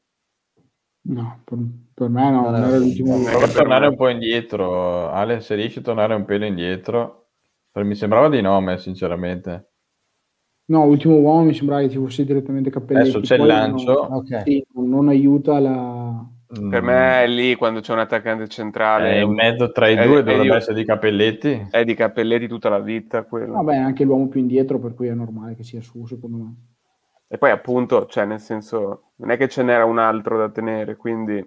No, 1.08 1.40
per, 1.44 1.58
per 1.92 2.08
me 2.08 2.30
no, 2.30 2.48
non 2.48 2.54
era 2.54 2.78
l'ultimo 2.78 3.22
Prova 3.22 3.44
a 3.44 3.48
tornare 3.48 3.86
un 3.88 3.96
po' 3.96 4.08
indietro, 4.08 5.10
Ale, 5.10 5.42
se 5.42 5.56
riesci 5.56 5.80
a 5.80 5.82
tornare 5.82 6.14
un 6.14 6.24
pelo 6.24 6.46
indietro, 6.46 7.26
mi 7.72 7.94
sembrava 7.94 8.30
di 8.30 8.40
no, 8.40 8.58
me, 8.62 8.78
sinceramente. 8.78 9.72
No, 10.68 10.84
ultimo 10.84 11.16
uomo 11.16 11.42
mi 11.42 11.52
sembrava 11.52 11.82
che 11.82 11.90
ci 11.90 11.98
fosse 11.98 12.24
direttamente 12.24 12.70
Cappelletti. 12.70 13.10
Adesso 13.10 13.20
c'è 13.20 13.36
il 13.36 13.44
lancio. 13.44 14.08
No, 14.08 14.16
okay. 14.16 14.42
sì, 14.44 14.64
non 14.72 15.08
aiuta 15.08 15.58
la, 15.58 16.26
per 16.68 16.82
me 16.82 17.22
è 17.22 17.26
lì 17.26 17.54
quando 17.54 17.80
c'è 17.80 17.92
un 17.92 17.98
attaccante 17.98 18.48
centrale. 18.48 19.12
È 19.12 19.18
in 19.18 19.32
mezzo 19.32 19.72
tra 19.72 19.88
i 19.88 19.96
due, 19.96 20.22
dovrebbe 20.22 20.42
di, 20.42 20.50
essere 20.50 20.74
di 20.74 20.84
Cappelletti. 20.84 21.66
È 21.70 21.84
di 21.84 21.94
Cappelletti 21.94 22.46
tutta 22.48 22.68
la 22.68 22.78
vita. 22.78 23.24
Quello. 23.24 23.54
Vabbè, 23.54 23.76
anche 23.76 24.04
l'uomo 24.04 24.28
più 24.28 24.40
indietro, 24.40 24.78
per 24.78 24.94
cui 24.94 25.08
è 25.08 25.14
normale 25.14 25.54
che 25.54 25.64
sia 25.64 25.80
su, 25.80 26.06
secondo 26.06 26.36
me. 26.36 26.54
E 27.28 27.38
poi 27.38 27.50
appunto, 27.50 28.06
cioè 28.06 28.24
nel 28.24 28.40
senso, 28.40 29.10
non 29.16 29.30
è 29.30 29.36
che 29.36 29.48
ce 29.48 29.62
n'era 29.62 29.84
un 29.84 29.98
altro 29.98 30.38
da 30.38 30.50
tenere, 30.50 30.96
quindi... 30.96 31.44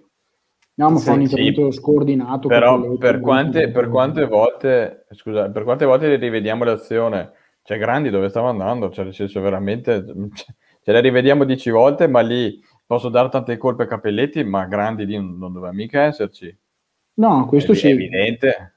No, 0.74 0.90
ma 0.90 0.98
fa 0.98 1.12
un 1.12 1.22
intervento 1.22 1.70
sì, 1.70 1.78
scordinato. 1.78 2.46
Però 2.46 2.96
per 2.98 3.20
quante, 3.20 3.70
per 3.70 3.88
quante 3.88 4.26
volte, 4.26 5.06
scusa, 5.10 5.50
per 5.50 5.64
quante 5.64 5.84
volte 5.84 6.14
rivediamo 6.16 6.62
l'azione? 6.62 7.32
Cioè, 7.62 7.78
Grandi 7.78 8.10
dove 8.10 8.28
stava 8.28 8.48
andando? 8.48 8.90
Cioè, 8.90 9.04
nel 9.04 9.14
senso, 9.14 9.40
veramente, 9.40 10.04
ce 10.82 10.92
la 10.92 11.00
rivediamo 11.00 11.44
dieci 11.44 11.70
volte, 11.70 12.06
ma 12.06 12.20
lì 12.20 12.60
Posso 12.88 13.10
dare 13.10 13.28
tante 13.28 13.58
colpe 13.58 13.82
a 13.82 13.86
Capelletti, 13.86 14.42
ma 14.44 14.64
Grandi 14.64 15.04
lì 15.04 15.14
non 15.16 15.52
doveva 15.52 15.74
mica 15.74 16.04
esserci. 16.04 16.58
No, 17.16 17.44
questo 17.44 17.72
è, 17.72 17.74
sì. 17.74 17.88
È 17.88 17.90
evidente. 17.90 18.76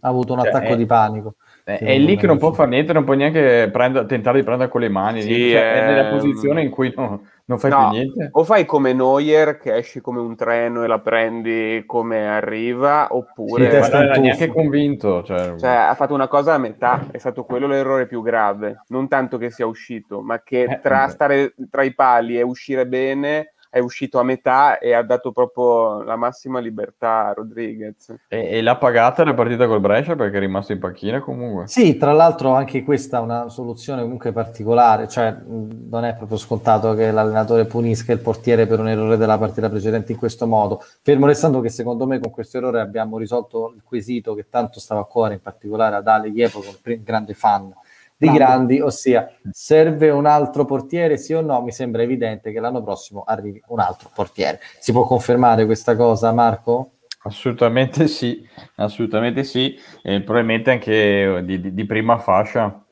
Ha 0.00 0.08
avuto 0.08 0.32
un 0.32 0.38
cioè, 0.38 0.48
attacco 0.48 0.72
è, 0.72 0.76
di 0.78 0.86
panico. 0.86 1.34
È, 1.78 1.84
è 1.84 1.98
lì 1.98 2.16
che 2.16 2.26
non 2.26 2.38
può 2.38 2.52
fare 2.52 2.70
niente, 2.70 2.92
non 2.92 3.04
può 3.04 3.14
neanche 3.14 3.68
prendere, 3.72 4.06
tentare 4.06 4.38
di 4.38 4.44
prendere 4.44 4.70
con 4.70 4.80
le 4.80 4.88
mani. 4.88 5.22
Sì, 5.22 5.50
cioè, 5.50 5.72
è 5.72 5.86
nella 5.86 6.08
posizione 6.10 6.62
in 6.62 6.70
cui 6.70 6.92
no, 6.96 7.22
non 7.44 7.58
fai 7.58 7.70
no, 7.70 7.88
più 7.88 7.98
niente. 7.98 8.28
O 8.32 8.44
fai 8.44 8.64
come 8.64 8.92
Neuer 8.92 9.58
che 9.58 9.76
esci 9.76 10.00
come 10.00 10.20
un 10.20 10.36
treno 10.36 10.84
e 10.84 10.86
la 10.86 11.00
prendi 11.00 11.82
come 11.86 12.28
arriva, 12.28 13.08
oppure 13.10 13.82
sì, 13.82 13.90
non 13.90 14.02
era 14.02 14.14
neanche 14.16 14.48
convinto. 14.48 15.22
Cioè... 15.22 15.54
cioè... 15.56 15.70
ha 15.70 15.94
fatto 15.94 16.14
una 16.14 16.28
cosa 16.28 16.54
a 16.54 16.58
metà, 16.58 17.06
è 17.10 17.18
stato 17.18 17.44
quello 17.44 17.66
l'errore 17.66 18.06
più 18.06 18.22
grave. 18.22 18.82
Non 18.88 19.08
tanto 19.08 19.38
che 19.38 19.50
sia 19.50 19.66
uscito, 19.66 20.20
ma 20.20 20.42
che 20.42 20.62
eh, 20.62 20.80
tra 20.80 21.08
stare 21.08 21.54
tra 21.70 21.82
i 21.82 21.94
pali 21.94 22.38
e 22.38 22.42
uscire 22.42 22.86
bene 22.86 23.52
è 23.70 23.78
uscito 23.78 24.18
a 24.18 24.24
metà 24.24 24.78
e 24.78 24.92
ha 24.92 25.02
dato 25.02 25.30
proprio 25.30 26.02
la 26.02 26.16
massima 26.16 26.58
libertà 26.58 27.28
a 27.28 27.32
Rodriguez. 27.32 28.12
E, 28.26 28.48
e 28.50 28.62
l'ha 28.62 28.76
pagata 28.76 29.24
la 29.24 29.32
partita 29.32 29.68
col 29.68 29.80
Brescia 29.80 30.16
perché 30.16 30.38
è 30.38 30.40
rimasto 30.40 30.72
in 30.72 30.80
panchina 30.80 31.20
comunque? 31.20 31.68
Sì, 31.68 31.96
tra 31.96 32.12
l'altro 32.12 32.52
anche 32.52 32.82
questa 32.82 33.18
è 33.18 33.20
una 33.20 33.48
soluzione 33.48 34.02
comunque 34.02 34.32
particolare, 34.32 35.06
cioè 35.08 35.36
non 35.46 36.04
è 36.04 36.14
proprio 36.14 36.36
scontato 36.36 36.94
che 36.94 37.12
l'allenatore 37.12 37.64
punisca 37.64 38.12
il 38.12 38.18
portiere 38.18 38.66
per 38.66 38.80
un 38.80 38.88
errore 38.88 39.16
della 39.16 39.38
partita 39.38 39.70
precedente 39.70 40.10
in 40.10 40.18
questo 40.18 40.48
modo, 40.48 40.82
fermo 41.02 41.26
restando 41.26 41.60
che 41.60 41.68
secondo 41.68 42.06
me 42.06 42.18
con 42.18 42.30
questo 42.32 42.58
errore 42.58 42.80
abbiamo 42.80 43.18
risolto 43.18 43.72
il 43.76 43.82
quesito 43.84 44.34
che 44.34 44.46
tanto 44.50 44.80
stava 44.80 45.02
a 45.02 45.04
cuore, 45.04 45.34
in 45.34 45.40
particolare 45.40 45.94
ad 45.94 46.08
Ale 46.08 46.28
Iepo, 46.28 46.60
grande 47.04 47.34
fan 47.34 47.72
di 48.20 48.26
Bravo. 48.26 48.38
grandi, 48.38 48.80
ossia 48.80 49.34
serve 49.50 50.10
un 50.10 50.26
altro 50.26 50.66
portiere, 50.66 51.16
sì 51.16 51.32
o 51.32 51.40
no? 51.40 51.62
Mi 51.62 51.72
sembra 51.72 52.02
evidente 52.02 52.52
che 52.52 52.60
l'anno 52.60 52.82
prossimo 52.82 53.22
arrivi 53.26 53.62
un 53.68 53.80
altro 53.80 54.10
portiere. 54.14 54.60
Si 54.78 54.92
può 54.92 55.06
confermare 55.06 55.64
questa 55.64 55.96
cosa, 55.96 56.30
Marco? 56.30 56.96
Assolutamente 57.22 58.08
sì, 58.08 58.46
assolutamente 58.76 59.42
sì, 59.42 59.74
e 60.02 60.20
probabilmente 60.20 60.70
anche 60.70 61.42
di, 61.44 61.60
di, 61.62 61.72
di 61.72 61.86
prima 61.86 62.18
fascia. 62.18 62.84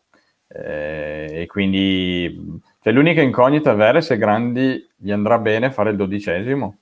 Eh, 0.49 1.43
e 1.43 1.47
quindi 1.47 2.59
cioè, 2.81 2.95
l'unica 2.95 3.21
incognita 3.21 3.75
vera 3.75 3.99
è 3.99 4.01
se 4.01 4.17
Grandi 4.17 4.83
gli 4.97 5.11
andrà 5.11 5.39
bene 5.39 5.71
fare 5.71 5.91
il 5.91 5.97
dodicesimo, 5.97 6.79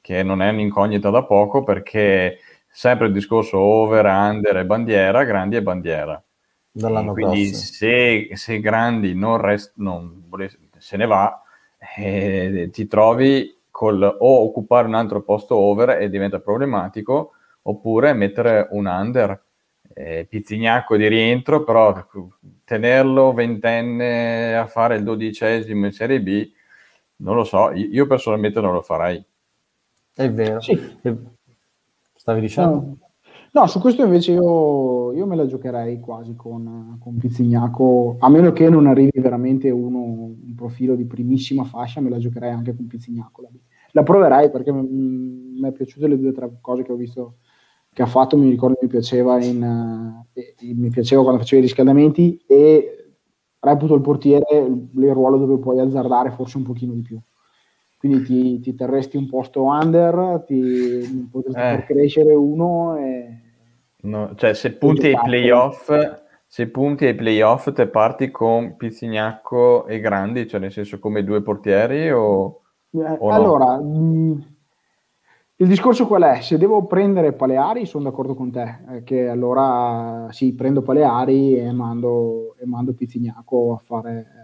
che 0.00 0.22
non 0.22 0.40
è 0.40 0.48
un'incognita 0.48 1.10
da 1.10 1.24
poco 1.24 1.62
perché 1.62 2.38
sempre 2.70 3.08
il 3.08 3.12
discorso 3.12 3.58
over, 3.58 4.06
under 4.06 4.56
e 4.56 4.64
bandiera, 4.64 5.24
Grandi 5.24 5.56
e 5.56 5.62
bandiera 5.62 6.24
dall'anno 6.72 7.12
quindi 7.12 7.50
prossimo. 7.50 7.58
Se, 7.58 8.30
se 8.32 8.60
Grandi 8.60 9.14
non, 9.14 9.36
rest, 9.36 9.74
non 9.76 10.24
volesse, 10.26 10.58
se 10.78 10.96
ne 10.96 11.06
va, 11.06 11.42
eh, 11.96 12.70
ti 12.72 12.86
trovi 12.86 13.56
col 13.70 14.02
o 14.02 14.42
occupare 14.42 14.86
un 14.86 14.94
altro 14.94 15.22
posto 15.22 15.54
over 15.56 16.00
e 16.00 16.08
diventa 16.08 16.40
problematico, 16.40 17.32
oppure 17.62 18.12
mettere 18.14 18.68
un 18.70 18.86
under. 18.86 19.44
Eh, 19.94 20.26
Pizzignacco 20.26 20.96
di 20.96 21.06
rientro, 21.06 21.64
però 21.64 22.06
tenerlo 22.64 23.34
ventenne 23.34 24.56
a 24.56 24.66
fare 24.66 24.96
il 24.96 25.02
dodicesimo 25.02 25.84
in 25.84 25.92
Serie 25.92 26.20
B, 26.22 26.50
non 27.16 27.36
lo 27.36 27.44
so, 27.44 27.72
io 27.72 28.06
personalmente 28.06 28.60
non 28.60 28.72
lo 28.72 28.80
farei. 28.80 29.22
È 30.14 30.30
vero. 30.30 30.60
Sì. 30.60 30.96
Stavi 32.14 32.40
dicendo? 32.40 32.74
No. 32.74 32.96
No, 33.54 33.66
su 33.66 33.80
questo 33.80 34.02
invece 34.02 34.32
io, 34.32 35.12
io 35.12 35.26
me 35.26 35.36
la 35.36 35.44
giocherei 35.44 36.00
quasi 36.00 36.34
con, 36.34 36.96
con 36.98 37.18
Pizzignaco, 37.18 38.16
a 38.18 38.30
meno 38.30 38.50
che 38.52 38.70
non 38.70 38.86
arrivi 38.86 39.20
veramente 39.20 39.68
uno, 39.68 39.98
un 39.98 40.54
profilo 40.56 40.94
di 40.94 41.04
primissima 41.04 41.62
fascia, 41.64 42.00
me 42.00 42.08
la 42.08 42.16
giocherei 42.16 42.50
anche 42.50 42.74
con 42.74 42.86
Pizzignaco. 42.86 43.42
La, 43.42 43.48
la 43.92 44.02
proverei 44.04 44.50
perché 44.50 44.72
mi, 44.72 45.60
è 45.68 45.72
piaciute 45.72 46.08
le 46.08 46.18
due 46.18 46.30
o 46.30 46.32
tre 46.32 46.50
cose 46.62 46.82
che 46.82 46.92
ho 46.92 46.96
visto 46.96 47.36
che 47.92 48.00
ha 48.00 48.06
fatto, 48.06 48.38
mi 48.38 48.48
ricordo 48.48 48.78
mi 48.80 48.88
piaceva, 48.88 49.42
in, 49.44 49.62
eh, 50.32 50.54
mi 50.74 50.88
piaceva 50.88 51.20
quando 51.20 51.40
faceva 51.40 51.60
i 51.60 51.66
riscaldamenti 51.66 52.42
e 52.46 53.16
reputo 53.60 53.94
il 53.94 54.00
portiere 54.00 54.46
il 54.60 55.12
ruolo 55.12 55.36
dove 55.36 55.58
puoi 55.58 55.78
azzardare 55.78 56.30
forse 56.30 56.56
un 56.56 56.62
pochino 56.62 56.94
di 56.94 57.02
più 57.02 57.20
quindi 58.02 58.22
ti, 58.24 58.58
ti, 58.58 58.74
terresti 58.74 59.16
un 59.16 59.28
posto 59.28 59.62
under, 59.62 60.42
ti 60.44 61.28
potresti 61.30 61.60
eh. 61.60 61.62
far 61.62 61.84
crescere 61.84 62.34
uno 62.34 62.96
e... 62.96 63.38
No, 64.00 64.34
cioè 64.34 64.54
se 64.54 64.72
punti 64.72 65.06
ai 65.06 65.16
playoff, 65.22 65.88
se 66.44 66.68
punti 66.68 67.06
ai 67.06 67.14
playoff 67.14 67.70
te 67.70 67.86
parti 67.86 68.32
con 68.32 68.74
Pizzignacco 68.76 69.86
e 69.86 70.00
Grandi, 70.00 70.48
cioè 70.48 70.58
nel 70.58 70.72
senso 70.72 70.98
come 70.98 71.22
due 71.22 71.42
portieri 71.42 72.10
o, 72.10 72.62
eh, 72.90 73.16
o 73.20 73.30
Allora, 73.30 73.76
no? 73.76 73.82
mh, 73.84 74.46
il 75.58 75.68
discorso 75.68 76.08
qual 76.08 76.22
è? 76.22 76.40
Se 76.40 76.58
devo 76.58 76.86
prendere 76.86 77.34
Paleari 77.34 77.86
sono 77.86 78.02
d'accordo 78.02 78.34
con 78.34 78.50
te, 78.50 78.80
eh, 78.90 79.04
che 79.04 79.28
allora 79.28 80.26
sì, 80.32 80.56
prendo 80.56 80.82
Paleari 80.82 81.56
e 81.56 81.70
mando, 81.70 82.56
e 82.58 82.66
mando 82.66 82.94
Pizzignacco 82.94 83.74
a 83.74 83.78
fare 83.78 84.41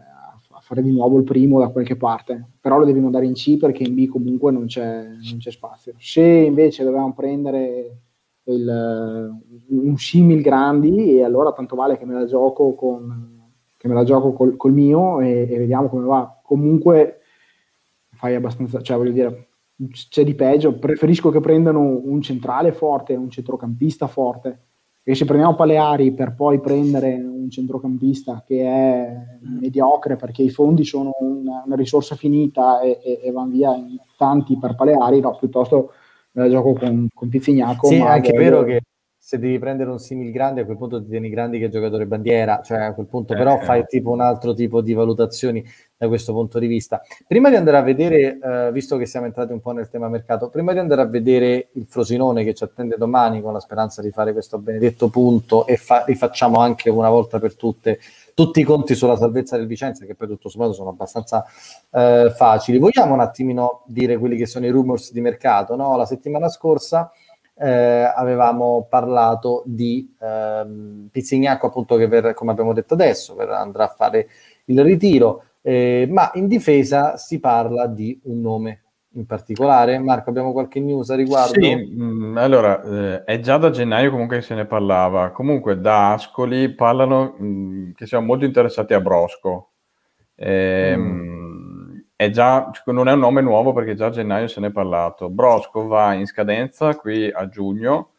fare 0.68 0.82
di 0.82 0.92
nuovo 0.92 1.16
il 1.16 1.24
primo 1.24 1.58
da 1.58 1.68
qualche 1.68 1.96
parte, 1.96 2.46
però 2.60 2.78
lo 2.78 2.84
devi 2.84 3.00
mandare 3.00 3.24
in 3.24 3.32
C 3.32 3.56
perché 3.56 3.84
in 3.84 3.94
B 3.94 4.06
comunque 4.06 4.52
non 4.52 4.66
c'è, 4.66 5.02
non 5.02 5.38
c'è 5.38 5.50
spazio. 5.50 5.94
Se 5.96 6.22
invece 6.22 6.84
dovevamo 6.84 7.14
prendere 7.14 8.00
il, 8.44 9.40
un 9.68 9.96
simil 9.96 10.42
grandi, 10.42 11.16
e 11.16 11.24
allora 11.24 11.52
tanto 11.52 11.74
vale 11.74 11.96
che 11.96 12.04
me 12.04 12.12
la 12.12 12.26
gioco, 12.26 12.74
con, 12.74 13.06
me 13.82 13.94
la 13.94 14.04
gioco 14.04 14.34
col, 14.34 14.56
col 14.58 14.74
mio 14.74 15.20
e, 15.20 15.48
e, 15.50 15.56
vediamo 15.56 15.88
come 15.88 16.04
va. 16.04 16.38
Comunque 16.42 17.20
fai 18.10 18.34
abbastanza, 18.34 18.82
cioè 18.82 18.98
voglio 18.98 19.12
dire, 19.12 19.48
c'è 20.10 20.22
di 20.22 20.34
peggio, 20.34 20.78
preferisco 20.78 21.30
che 21.30 21.40
prendano 21.40 21.80
un 21.80 22.20
centrale 22.20 22.72
forte, 22.72 23.14
un 23.14 23.30
centrocampista 23.30 24.06
forte, 24.06 24.66
Perché 25.08 25.22
se 25.22 25.26
prendiamo 25.26 25.56
Paleari 25.56 26.12
per 26.12 26.34
poi 26.34 26.60
prendere 26.60 27.14
un 27.14 27.48
centrocampista 27.48 28.44
che 28.46 28.62
è 28.62 29.38
mediocre 29.40 30.16
perché 30.16 30.42
i 30.42 30.50
fondi 30.50 30.84
sono 30.84 31.12
una, 31.20 31.62
una 31.64 31.76
risorsa 31.76 32.14
finita 32.14 32.80
e, 32.80 33.00
e, 33.02 33.20
e 33.22 33.32
vanno 33.32 33.52
via 33.52 33.74
in 33.74 33.96
tanti 34.18 34.58
per 34.58 34.74
Paleari, 34.74 35.20
no, 35.20 35.34
piuttosto 35.34 35.92
me 36.32 36.42
la 36.42 36.50
gioco 36.50 36.74
con, 36.74 37.08
con 37.14 37.30
Pizzignaco. 37.30 37.86
Sì, 37.86 37.94
è 37.94 38.00
anche 38.00 38.36
vero 38.36 38.64
che 38.64 38.82
se 39.28 39.38
devi 39.38 39.58
prendere 39.58 39.90
un 39.90 39.98
simil 39.98 40.32
grande 40.32 40.62
a 40.62 40.64
quel 40.64 40.78
punto 40.78 41.02
ti 41.02 41.10
tieni 41.10 41.28
grandi 41.28 41.58
che 41.58 41.68
giocatore 41.68 42.06
bandiera, 42.06 42.62
cioè 42.64 42.78
a 42.78 42.94
quel 42.94 43.04
punto 43.04 43.34
eh, 43.34 43.36
però 43.36 43.58
fai 43.58 43.84
tipo 43.84 44.08
un 44.08 44.22
altro 44.22 44.54
tipo 44.54 44.80
di 44.80 44.94
valutazioni 44.94 45.62
da 45.98 46.08
questo 46.08 46.32
punto 46.32 46.58
di 46.58 46.66
vista. 46.66 47.02
Prima 47.26 47.50
di 47.50 47.56
andare 47.56 47.76
a 47.76 47.82
vedere, 47.82 48.38
eh, 48.42 48.72
visto 48.72 48.96
che 48.96 49.04
siamo 49.04 49.26
entrati 49.26 49.52
un 49.52 49.60
po' 49.60 49.72
nel 49.72 49.90
tema 49.90 50.08
mercato, 50.08 50.48
prima 50.48 50.72
di 50.72 50.78
andare 50.78 51.02
a 51.02 51.04
vedere 51.04 51.68
il 51.72 51.84
Frosinone 51.86 52.42
che 52.42 52.54
ci 52.54 52.64
attende 52.64 52.96
domani 52.96 53.42
con 53.42 53.52
la 53.52 53.60
speranza 53.60 54.00
di 54.00 54.10
fare 54.10 54.32
questo 54.32 54.56
benedetto 54.56 55.10
punto 55.10 55.66
e 55.66 55.76
fa- 55.76 56.04
rifacciamo 56.06 56.58
anche 56.58 56.88
una 56.88 57.10
volta 57.10 57.38
per 57.38 57.54
tutte 57.54 57.98
tutti 58.32 58.60
i 58.60 58.62
conti 58.62 58.94
sulla 58.94 59.16
salvezza 59.16 59.58
del 59.58 59.66
Vicenza, 59.66 60.06
che 60.06 60.14
poi 60.14 60.28
tutto 60.28 60.48
sommato 60.48 60.72
sono 60.72 60.88
abbastanza 60.90 61.44
eh, 61.90 62.32
facili. 62.34 62.78
Vogliamo 62.78 63.12
un 63.12 63.20
attimino 63.20 63.82
dire 63.84 64.16
quelli 64.16 64.36
che 64.36 64.46
sono 64.46 64.64
i 64.64 64.70
rumors 64.70 65.12
di 65.12 65.20
mercato? 65.20 65.74
No? 65.76 65.96
La 65.96 66.06
settimana 66.06 66.48
scorsa 66.48 67.10
eh, 67.60 68.12
avevamo 68.14 68.86
parlato 68.88 69.62
di 69.66 70.14
ehm, 70.20 71.08
Pizzignacco 71.10 71.66
appunto 71.66 71.96
che 71.96 72.06
per, 72.06 72.34
come 72.34 72.52
abbiamo 72.52 72.72
detto 72.72 72.94
adesso 72.94 73.34
per, 73.34 73.50
andrà 73.50 73.84
a 73.84 73.94
fare 73.94 74.28
il 74.66 74.82
ritiro. 74.82 75.42
Eh, 75.60 76.06
ma 76.08 76.30
in 76.34 76.46
difesa 76.46 77.16
si 77.16 77.40
parla 77.40 77.86
di 77.86 78.18
un 78.24 78.40
nome 78.40 78.82
in 79.14 79.26
particolare. 79.26 79.98
Marco 79.98 80.30
abbiamo 80.30 80.52
qualche 80.52 80.80
news 80.80 81.10
a 81.10 81.16
riguardo? 81.16 81.60
Sì, 81.60 81.74
mh, 81.74 82.02
mm, 82.02 82.36
allora 82.38 82.82
eh, 82.82 83.24
è 83.24 83.40
già 83.40 83.56
da 83.58 83.70
gennaio 83.70 84.10
comunque 84.10 84.36
che 84.36 84.42
se 84.42 84.54
ne 84.54 84.64
parlava. 84.64 85.30
Comunque 85.30 85.80
da 85.80 86.12
Ascoli 86.12 86.72
parlano 86.74 87.34
mh, 87.36 87.44
mm, 87.44 87.90
che 87.94 88.06
siamo 88.06 88.26
molto 88.26 88.44
interessati 88.44 88.94
a 88.94 89.00
Brosco. 89.00 89.70
Ehm, 90.36 91.00
mm 91.00 91.57
è 92.20 92.30
già, 92.30 92.68
non 92.86 93.06
è 93.06 93.12
un 93.12 93.20
nome 93.20 93.40
nuovo 93.42 93.72
perché 93.72 93.94
già 93.94 94.06
a 94.06 94.10
gennaio 94.10 94.48
se 94.48 94.58
ne 94.58 94.66
è 94.66 94.72
parlato. 94.72 95.30
Brosco 95.30 95.86
va 95.86 96.14
in 96.14 96.26
scadenza 96.26 96.96
qui 96.96 97.30
a 97.30 97.46
giugno, 97.46 98.10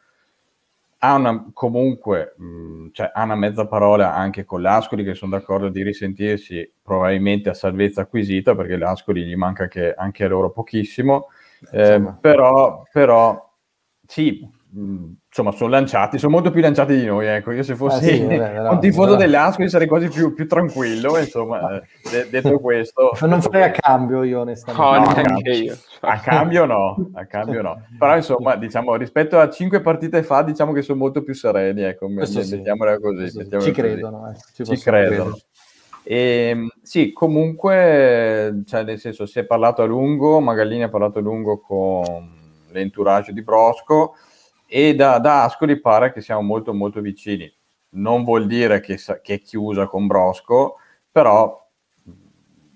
ha 1.00 1.16
una, 1.16 1.50
comunque 1.52 2.34
mh, 2.38 2.88
cioè, 2.94 3.12
ha 3.14 3.24
una 3.24 3.36
mezza 3.36 3.68
parola 3.68 4.16
anche 4.16 4.46
con 4.46 4.62
l'Ascoli 4.62 5.04
che 5.04 5.16
sono 5.16 5.32
d'accordo 5.32 5.68
di 5.68 5.84
risentirsi 5.84 6.72
probabilmente 6.82 7.50
a 7.50 7.54
salvezza 7.54 8.00
acquisita 8.04 8.56
perché 8.56 8.78
l'Ascoli 8.78 9.26
gli 9.26 9.36
manca 9.36 9.68
che, 9.68 9.94
anche 9.94 10.26
loro 10.30 10.50
pochissimo, 10.52 11.28
eh, 11.74 12.02
però, 12.22 12.84
però 12.94 13.52
sì, 14.08 14.50
insomma, 14.72 15.52
sono 15.52 15.70
lanciati, 15.70 16.18
sono 16.20 16.34
molto 16.34 16.52
più 16.52 16.62
lanciati 16.62 16.96
di 16.96 17.06
noi. 17.06 17.26
Ecco, 17.26 17.52
io 17.52 17.64
se 17.64 17.76
fossi 17.76 18.06
ah, 18.06 18.14
sì, 18.14 18.24
vabbè, 18.24 18.70
un 18.70 18.80
tifoso 18.80 19.16
delle 19.16 19.38
Ascoli 19.38 19.70
sarei 19.70 19.88
quasi 19.88 20.10
più, 20.10 20.34
più 20.34 20.48
tranquillo. 20.48 21.18
Insomma, 21.18 21.78
eh, 21.78 21.84
de- 22.12 22.30
detto 22.30 22.60
questo, 22.62 23.12
non 23.22 23.42
farei 23.42 23.64
a 23.64 23.72
cambio 23.72 24.24
io, 24.24 24.42
onestamente. 24.42 24.88
No, 24.88 25.00
no, 25.00 25.10
a, 25.10 25.14
cambio, 25.14 25.54
io. 25.54 25.78
a 26.02 26.20
cambio 26.20 26.66
no, 26.66 27.10
a 27.14 27.26
cambio 27.26 27.62
no. 27.62 27.82
Però 27.98 28.16
insomma, 28.16 28.56
diciamo, 28.56 28.96
rispetto 28.96 29.40
a 29.40 29.50
cinque 29.50 29.82
partite 29.82 30.22
fa, 30.24 30.44
diciamo 30.44 30.72
che 30.72 30.82
sono 30.82 31.00
molto 31.00 31.24
più 31.24 31.34
sereni. 31.34 31.82
Ecco, 31.82 32.08
sì. 32.26 32.56
mettiamola 32.56 33.00
così. 33.00 33.38
Mettiamola 33.38 33.62
ci 33.62 33.72
credono, 33.72 34.30
eh, 34.30 34.36
ci, 34.54 34.66
ci 34.66 34.78
credono. 34.78 35.38
E, 36.04 36.50
ehm, 36.50 36.68
sì, 36.82 37.12
comunque, 37.12 38.64
cioè, 38.66 38.84
nel 38.84 39.00
senso, 39.00 39.26
si 39.26 39.40
è 39.40 39.46
parlato 39.46 39.82
a 39.82 39.86
lungo, 39.86 40.40
Magallini 40.40 40.84
ha 40.84 40.90
parlato 40.90 41.20
a 41.20 41.22
lungo 41.22 41.60
con 41.60 42.38
l'entourage 42.72 43.34
di 43.34 43.42
Brosco 43.42 44.14
e 44.72 44.94
da, 44.94 45.18
da, 45.18 45.46
Ascoli 45.46 45.80
pare 45.80 46.14
che 46.14 46.22
siamo 46.22 46.42
molto 46.42 46.74
molto 46.76 47.02
vicini. 47.02 47.52
Non 47.92 48.24
vuol 48.24 48.46
dire 48.46 48.80
che, 48.82 49.00
che 49.24 49.34
è 49.34 49.42
chiusa 49.42 49.88
con 49.88 50.06
Brosco, 50.06 50.76
però 51.12 51.68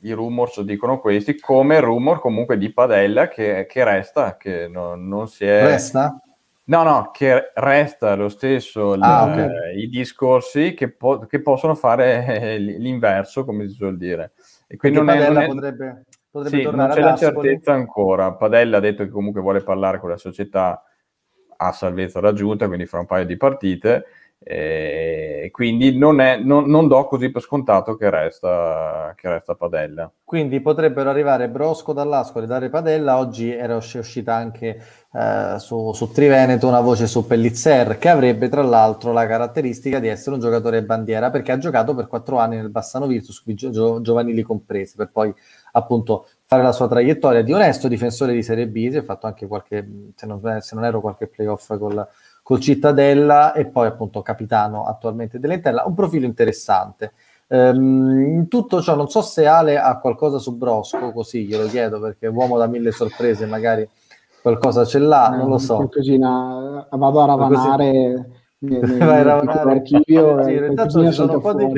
i 0.02 0.12
rumors 0.12 0.60
dicono 0.62 1.00
questi, 1.00 1.39
come 1.39 1.76
il 1.76 1.84
rumor 1.84 2.20
comunque 2.20 2.58
di 2.58 2.74
Padella 2.74 3.28
che, 3.28 3.68
che 3.70 3.84
resta, 3.84 4.38
che 4.38 4.68
non, 4.68 5.08
non, 5.08 5.28
si 5.28 5.46
è... 5.46 5.62
Resta? 5.66 6.20
No, 6.66 6.84
no, 6.84 7.12
che 7.12 7.52
resta 7.54 8.16
lo 8.16 8.30
stesso 8.30 8.94
ah, 8.94 9.26
l- 9.28 9.32
okay. 9.32 9.82
i 9.84 9.89
discorsi 9.89 10.74
che, 10.74 10.89
po- 10.89 11.20
che, 11.20 11.41
possono 11.41 11.76
fare 11.76 12.58
l'inverso, 12.58 13.46
come 13.46 13.68
si 13.68 13.76
suol 13.76 13.98
dire. 13.98 14.32
E 14.66 14.78
quindi 14.78 14.98
non 14.98 15.08
Padella 15.08 15.28
è, 15.28 15.32
non 15.32 15.44
è... 15.44 15.48
potrebbe, 15.48 16.06
potrebbe 16.32 16.58
sì, 16.58 16.64
tornare 16.64 16.88
non 16.88 17.16
c'è 17.16 17.26
la 17.26 17.34
certezza 17.34 17.74
ancora. 17.74 18.34
Padella 18.34 18.78
ha 18.78 18.82
detto 18.82 19.04
che 19.04 19.10
comunque 19.10 19.41
vuole 19.41 19.62
parlare 19.62 20.00
con 20.00 20.10
la 20.10 20.18
società 20.18 20.84
a 21.68 21.72
salvezza 21.72 22.20
raggiunta, 22.20 22.68
quindi 22.68 22.86
fra 22.86 22.99
un 22.99 23.05
paio 23.05 23.26
di 23.26 23.38
partite, 23.38 24.05
e 24.45 25.49
quindi 25.51 25.97
non, 25.97 26.20
è, 26.20 26.38
non, 26.38 26.66
non 26.66 26.89
do 26.89 27.05
così 27.05 27.32
per 27.32 27.41
scontato 27.41 27.95
che 27.95 28.09
resta, 28.09 29.14
che 29.16 29.30
resta 29.30 29.55
Padella. 29.55 30.11
Quindi 30.24 30.59
potrebbero 30.59 31.09
arrivare 31.09 31.47
Brosco 31.47 31.93
dall'Ascoli, 31.93 32.45
dare 32.45 32.70
Padella, 32.70 33.18
oggi 33.18 33.53
era 33.53 33.78
uscita 33.78 34.36
anche 34.36 34.82
eh, 35.14 35.59
su, 35.59 35.93
su, 35.93 36.11
Triveneto 36.11 36.68
una 36.68 36.82
voce 36.82 37.07
su 37.07 37.26
Pellizzer 37.26 37.97
che 37.97 38.09
avrebbe 38.09 38.49
tra 38.49 38.64
l'altro 38.64 39.14
la 39.14 39.26
caratteristica 39.26 39.99
di 39.99 40.07
essere 40.07 40.36
un 40.36 40.41
giocatore 40.41 40.84
bandiera 40.84 41.30
perché 41.30 41.51
ha 41.53 41.57
giocato 41.57 41.95
per 41.95 42.07
quattro 42.07 42.39
anni 42.39 42.57
nel 42.57 42.70
Bassano 42.70 43.07
Virtus, 43.07 43.43
gio, 43.45 44.01
giovanili 44.01 44.41
compresi, 44.41 44.97
per 44.97 45.09
poi 45.11 45.34
appunto 45.74 46.28
la 46.62 46.72
sua 46.72 46.88
traiettoria 46.88 47.41
di 47.41 47.54
onesto 47.54 47.88
difensore 47.88 48.34
di 48.34 48.43
Serie 48.43 48.68
B, 48.68 48.89
si 48.89 48.97
è 48.97 49.01
fatto 49.01 49.26
anche 49.26 49.47
qualche, 49.47 50.12
se 50.16 50.26
non, 50.26 50.39
se 50.62 50.76
non 50.76 50.86
ero 50.86 51.01
qualche 51.01 51.28
playoff 51.28 51.78
col, 51.78 52.08
col 52.43 52.60
Cittadella 52.60 53.54
e 53.54 53.66
poi 53.66 53.88
appunto 53.88 54.22
capitano 54.22 54.86
attualmente 54.86 55.39
dell'Intella, 55.39 55.84
un 55.86 55.95
profilo 55.95 56.26
interessante. 56.26 57.14
Um, 57.47 58.20
in 58.20 58.47
tutto 58.47 58.82
ciò 58.82 58.95
non 58.95 59.10
so 59.10 59.22
se 59.22 59.45
Ale 59.45 59.78
ha 59.78 59.99
qualcosa 59.99 60.39
su 60.39 60.56
Brosco, 60.56 61.12
così 61.12 61.45
glielo 61.45 61.68
chiedo 61.68 61.99
perché 61.99 62.28
uomo 62.28 62.58
da 62.58 62.68
mille 62.68 62.91
sorprese 62.91 63.45
magari 63.45 63.88
qualcosa 64.41 64.86
ce 64.86 64.99
l'ha, 64.99 65.30
non 65.30 65.49
lo 65.49 65.58
so. 65.58 65.76
Qualcosina, 65.76 66.88
vado 66.91 67.22
a 67.22 67.26
ravanare 67.26 68.30
nell'archivio. 68.60 70.43
Sì, 70.43 70.51
in 70.51 70.60
realtà 70.60 70.88
ci 70.88 71.12
sono 71.12 71.34
un 71.34 71.41
po' 71.41 71.54
dei, 71.54 71.72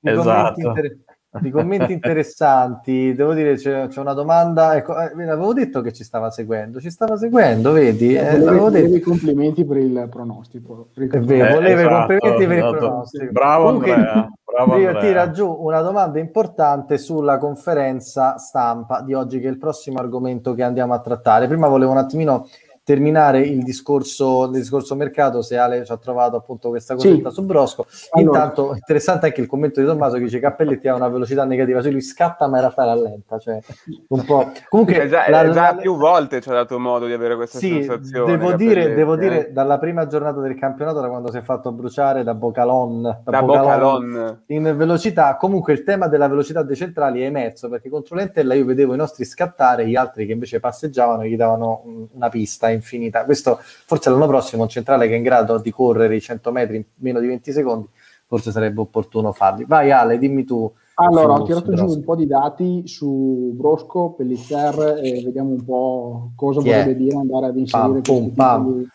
esatto. 0.00 0.60
Inter- 0.60 0.96
di 1.40 1.50
commenti 1.50 1.92
interessanti. 1.92 3.14
Devo 3.14 3.34
dire, 3.34 3.56
c'è, 3.56 3.86
c'è 3.88 4.00
una 4.00 4.12
domanda. 4.12 4.76
Ecco, 4.76 4.98
eh, 4.98 5.28
avevo 5.28 5.52
detto 5.52 5.80
che 5.80 5.92
ci 5.92 6.04
stava 6.04 6.30
seguendo, 6.30 6.80
ci 6.80 6.90
stava 6.90 7.16
seguendo, 7.16 7.72
vedi? 7.72 8.14
Eh, 8.14 8.34
eh 8.34 8.38
volevo 8.38 8.70
detto. 8.70 8.94
i 8.94 9.00
complimenti 9.00 9.64
per 9.64 9.78
il 9.78 10.08
pronostico. 10.10 10.88
È 10.94 11.20
vero, 11.20 11.54
volevo 11.54 11.80
esatto, 11.80 12.12
i 12.12 12.18
complimenti 12.18 12.46
per 12.46 12.56
esatto. 12.56 12.72
il 12.72 12.78
pronostico. 12.78 13.32
Bravo 13.32 13.64
Comunque, 13.64 13.92
Andrea. 13.92 14.30
Bravo 14.56 14.78
io 14.78 14.96
tiro 14.98 15.30
giù 15.32 15.54
una 15.60 15.82
domanda 15.82 16.18
importante 16.18 16.96
sulla 16.96 17.36
conferenza 17.36 18.38
stampa 18.38 19.02
di 19.02 19.12
oggi, 19.12 19.38
che 19.38 19.48
è 19.48 19.50
il 19.50 19.58
prossimo 19.58 19.98
argomento 19.98 20.54
che 20.54 20.62
andiamo 20.62 20.94
a 20.94 21.00
trattare. 21.00 21.46
Prima 21.46 21.68
volevo 21.68 21.90
un 21.90 21.98
attimino 21.98 22.46
terminare 22.86 23.40
il 23.40 23.64
discorso, 23.64 24.44
il 24.44 24.52
discorso 24.52 24.94
mercato, 24.94 25.42
se 25.42 25.56
Ale 25.56 25.84
ci 25.84 25.90
ha 25.90 25.96
trovato 25.96 26.36
appunto 26.36 26.68
questa 26.68 26.94
cosetta 26.94 27.30
sì. 27.30 27.34
su 27.34 27.44
Brosco. 27.44 27.84
Allora. 28.10 28.38
Intanto 28.38 28.74
interessante 28.74 29.26
anche 29.26 29.40
il 29.40 29.48
commento 29.48 29.80
di 29.80 29.86
Tommaso 29.86 30.14
che 30.14 30.22
dice 30.22 30.38
Cappelletti 30.38 30.86
ha 30.86 30.94
una 30.94 31.08
velocità 31.08 31.44
negativa, 31.44 31.82
se 31.82 31.90
lui 31.90 32.00
scatta 32.00 32.46
ma 32.46 32.58
in 32.58 32.62
realtà 32.62 32.84
rallenta, 32.84 33.38
cioè 33.38 33.58
un 34.06 34.24
po'... 34.24 34.52
Comunque, 34.68 35.02
è 35.02 35.08
già, 35.08 35.28
la, 35.28 35.50
già 35.50 35.72
la, 35.72 35.74
più 35.74 35.96
volte 35.96 36.40
ci 36.40 36.48
ha 36.48 36.52
dato 36.52 36.78
modo 36.78 37.06
di 37.06 37.12
avere 37.12 37.34
questa 37.34 37.58
sì, 37.58 37.70
sensazione. 37.70 38.36
Devo 38.36 38.52
dire, 38.52 38.94
devo 38.94 39.14
eh. 39.14 39.18
dire, 39.18 39.52
dalla 39.52 39.78
prima 39.78 40.06
giornata 40.06 40.38
del 40.38 40.54
campionato, 40.54 41.00
da 41.00 41.08
quando 41.08 41.32
si 41.32 41.38
è 41.38 41.42
fatto 41.42 41.72
bruciare 41.72 42.22
da 42.22 42.34
Bocalon, 42.34 43.02
da, 43.02 43.20
da 43.24 43.42
Bocalon, 43.42 44.10
Bocalon 44.10 44.42
in 44.46 44.74
velocità, 44.76 45.34
comunque 45.34 45.72
il 45.72 45.82
tema 45.82 46.06
della 46.06 46.28
velocità 46.28 46.62
dei 46.62 46.76
centrali 46.76 47.22
è 47.22 47.24
emerso, 47.24 47.68
perché 47.68 47.88
contro 47.88 48.14
l'Entella 48.14 48.54
io 48.54 48.64
vedevo 48.64 48.94
i 48.94 48.96
nostri 48.96 49.24
scattare, 49.24 49.88
gli 49.88 49.96
altri 49.96 50.24
che 50.24 50.32
invece 50.32 50.60
passeggiavano 50.60 51.24
gli 51.24 51.34
davano 51.34 52.06
una 52.12 52.28
pista 52.28 52.74
infinita. 52.76 53.24
Questo 53.24 53.58
forse 53.60 54.10
l'anno 54.10 54.26
prossimo 54.26 54.62
un 54.62 54.68
centrale 54.68 55.08
che 55.08 55.14
è 55.14 55.16
in 55.16 55.22
grado 55.22 55.58
di 55.58 55.70
correre 55.70 56.14
i 56.14 56.20
100 56.20 56.52
metri 56.52 56.76
in 56.76 56.84
meno 56.96 57.18
di 57.18 57.26
20 57.26 57.52
secondi, 57.52 57.88
forse 58.26 58.52
sarebbe 58.52 58.80
opportuno 58.80 59.32
farli. 59.32 59.64
Vai 59.64 59.90
Ale, 59.90 60.18
dimmi 60.18 60.44
tu. 60.44 60.72
Allora, 60.98 61.34
ho 61.34 61.42
tirato 61.42 61.74
giù 61.74 61.84
un 61.84 62.02
po' 62.02 62.16
di 62.16 62.26
dati 62.26 62.86
su 62.86 63.52
Brosco, 63.54 64.14
Pellicer 64.16 64.98
e 65.02 65.22
vediamo 65.22 65.50
un 65.50 65.62
po' 65.62 66.30
cosa 66.34 66.60
Chi 66.60 66.68
vorrebbe 66.68 66.96
dire 66.96 67.16
andare 67.16 67.46
ad 67.46 67.56
inserire 67.58 68.00
pam, 68.00 68.30
pam. 68.30 68.72
Di, 68.78 68.88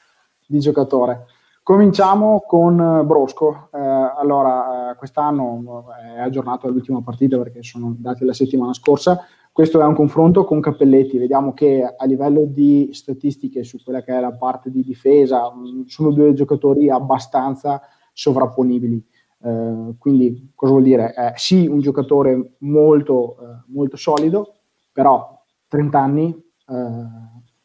di, 0.48 0.60
giocatore. 0.60 1.26
Cominciamo 1.62 2.44
con 2.48 3.04
Brosco. 3.06 3.70
Eh, 3.72 3.78
allora, 3.78 4.92
eh, 4.92 4.96
quest'anno 4.96 5.86
è 6.16 6.22
aggiornato 6.22 6.66
all'ultima 6.66 7.02
partita 7.04 7.38
perché 7.38 7.62
sono 7.62 7.94
dati 7.96 8.22
della 8.22 8.34
settimana 8.34 8.74
scorsa. 8.74 9.24
Questo 9.54 9.82
è 9.82 9.86
un 9.86 9.96
confronto 9.96 10.46
con 10.46 10.62
Cappelletti, 10.62 11.18
vediamo 11.18 11.54
che 11.54 11.84
a 11.84 12.06
livello 12.06 12.46
di 12.46 12.92
statistiche 12.94 13.66
su 13.66 13.84
quella 13.84 14.02
che 14.02 14.16
è 14.16 14.20
la 14.22 14.32
parte 14.32 14.72
di 14.72 14.82
difesa 14.82 15.54
mm, 15.54 15.84
sono 15.88 16.12
due 16.12 16.34
giocatori 16.34 16.90
abbastanza 16.90 17.82
sovrapponibili. 18.14 19.06
Eh, 19.44 19.96
quindi 19.98 20.54
cosa 20.56 20.72
vuol 20.72 20.84
dire? 20.84 21.14
Eh, 21.14 21.34
sì, 21.36 21.68
un 21.68 21.82
giocatore 21.82 22.56
molto, 22.60 23.38
eh, 23.42 23.64
molto 23.68 23.98
solido, 23.98 24.54
però 24.90 25.44
30 25.68 26.00
anni 26.00 26.30
eh, 26.68 27.06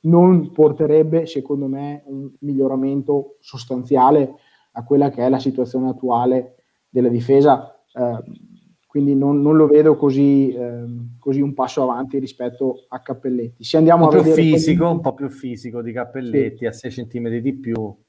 non 0.01 0.51
porterebbe, 0.51 1.27
secondo 1.27 1.69
me, 1.69 2.03
un 2.07 2.29
miglioramento 2.41 3.37
sostanziale 3.39 4.35
a 4.73 4.83
quella 4.83 5.11
che 5.11 5.25
è 5.25 5.29
la 5.29 5.39
situazione 5.39 5.91
attuale 5.91 6.57
della 6.89 7.09
difesa. 7.09 7.81
Eh, 7.93 8.56
quindi 8.97 9.15
non, 9.15 9.43
non, 9.43 9.57
lo 9.57 9.67
vedo 9.67 9.95
così, 9.95 10.55
eh, 10.55 10.85
così, 11.19 11.43
un 11.43 11.53
passo 11.53 11.83
avanti 11.83 12.19
rispetto 12.19 12.87
a 12.89 13.01
Cappelletti. 13.01 13.63
Se 13.63 13.77
andiamo 13.77 14.05
un 14.05 14.11
po' 14.11 14.17
a 14.17 14.23
più 14.23 14.33
fisico, 14.33 14.85
come... 14.85 14.95
un 14.95 15.01
po' 15.03 15.13
più 15.13 15.29
fisico 15.29 15.83
di 15.83 15.93
Cappelletti, 15.93 16.57
sì. 16.61 16.65
a 16.65 16.73
6 16.73 16.91
cm 16.91 17.29
di 17.37 17.53
più. 17.53 17.75
Okay. 17.75 18.01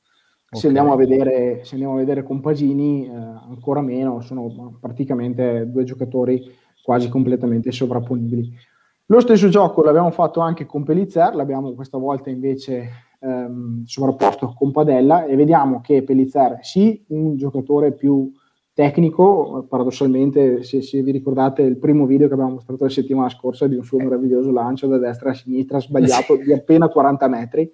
Se, 0.49 0.67
andiamo 0.67 0.93
a 0.93 0.95
vedere, 0.95 1.65
se 1.65 1.73
andiamo 1.73 1.95
a 1.95 1.97
vedere 1.97 2.23
Compagini, 2.23 3.05
eh, 3.05 3.11
ancora 3.11 3.81
meno, 3.81 4.21
sono 4.21 4.77
praticamente 4.79 5.69
due 5.69 5.83
giocatori 5.83 6.41
quasi 6.81 7.09
completamente 7.09 7.69
sovrapponibili. 7.73 8.49
Lo 9.07 9.19
stesso 9.19 9.49
gioco 9.49 9.83
l'abbiamo 9.83 10.11
fatto 10.11 10.39
anche 10.39 10.65
con 10.65 10.85
Pellizer, 10.85 11.35
l'abbiamo 11.35 11.73
questa 11.73 11.97
volta 11.97 12.29
invece 12.29 12.89
ehm, 13.19 13.83
sovrapposto 13.83 14.53
con 14.57 14.71
Padella 14.71 15.25
e 15.25 15.35
vediamo 15.35 15.81
che 15.81 16.01
Pellizer 16.01 16.59
sì, 16.61 17.03
un 17.09 17.35
giocatore 17.35 17.91
più 17.91 18.31
tecnico, 18.77 19.65
paradossalmente 19.67 20.61
se, 20.61 20.83
se, 20.83 21.01
vi 21.01 21.09
ricordate 21.09 21.63
il 21.63 21.77
primo 21.77 22.05
video 22.05 22.27
che 22.27 22.33
abbiamo 22.33 22.51
mostrato 22.51 22.83
la 22.83 22.91
settimana 22.91 23.27
scorsa 23.27 23.65
di 23.65 23.75
un 23.75 23.83
suo 23.83 23.97
meraviglioso 23.97 24.51
lancio 24.51 24.85
da 24.85 24.99
destra 24.99 25.31
a 25.31 25.33
sinistra 25.33 25.79
sbagliato 25.81 26.35
di 26.35 26.53
appena 26.53 26.87
40 26.87 27.27
metri. 27.27 27.71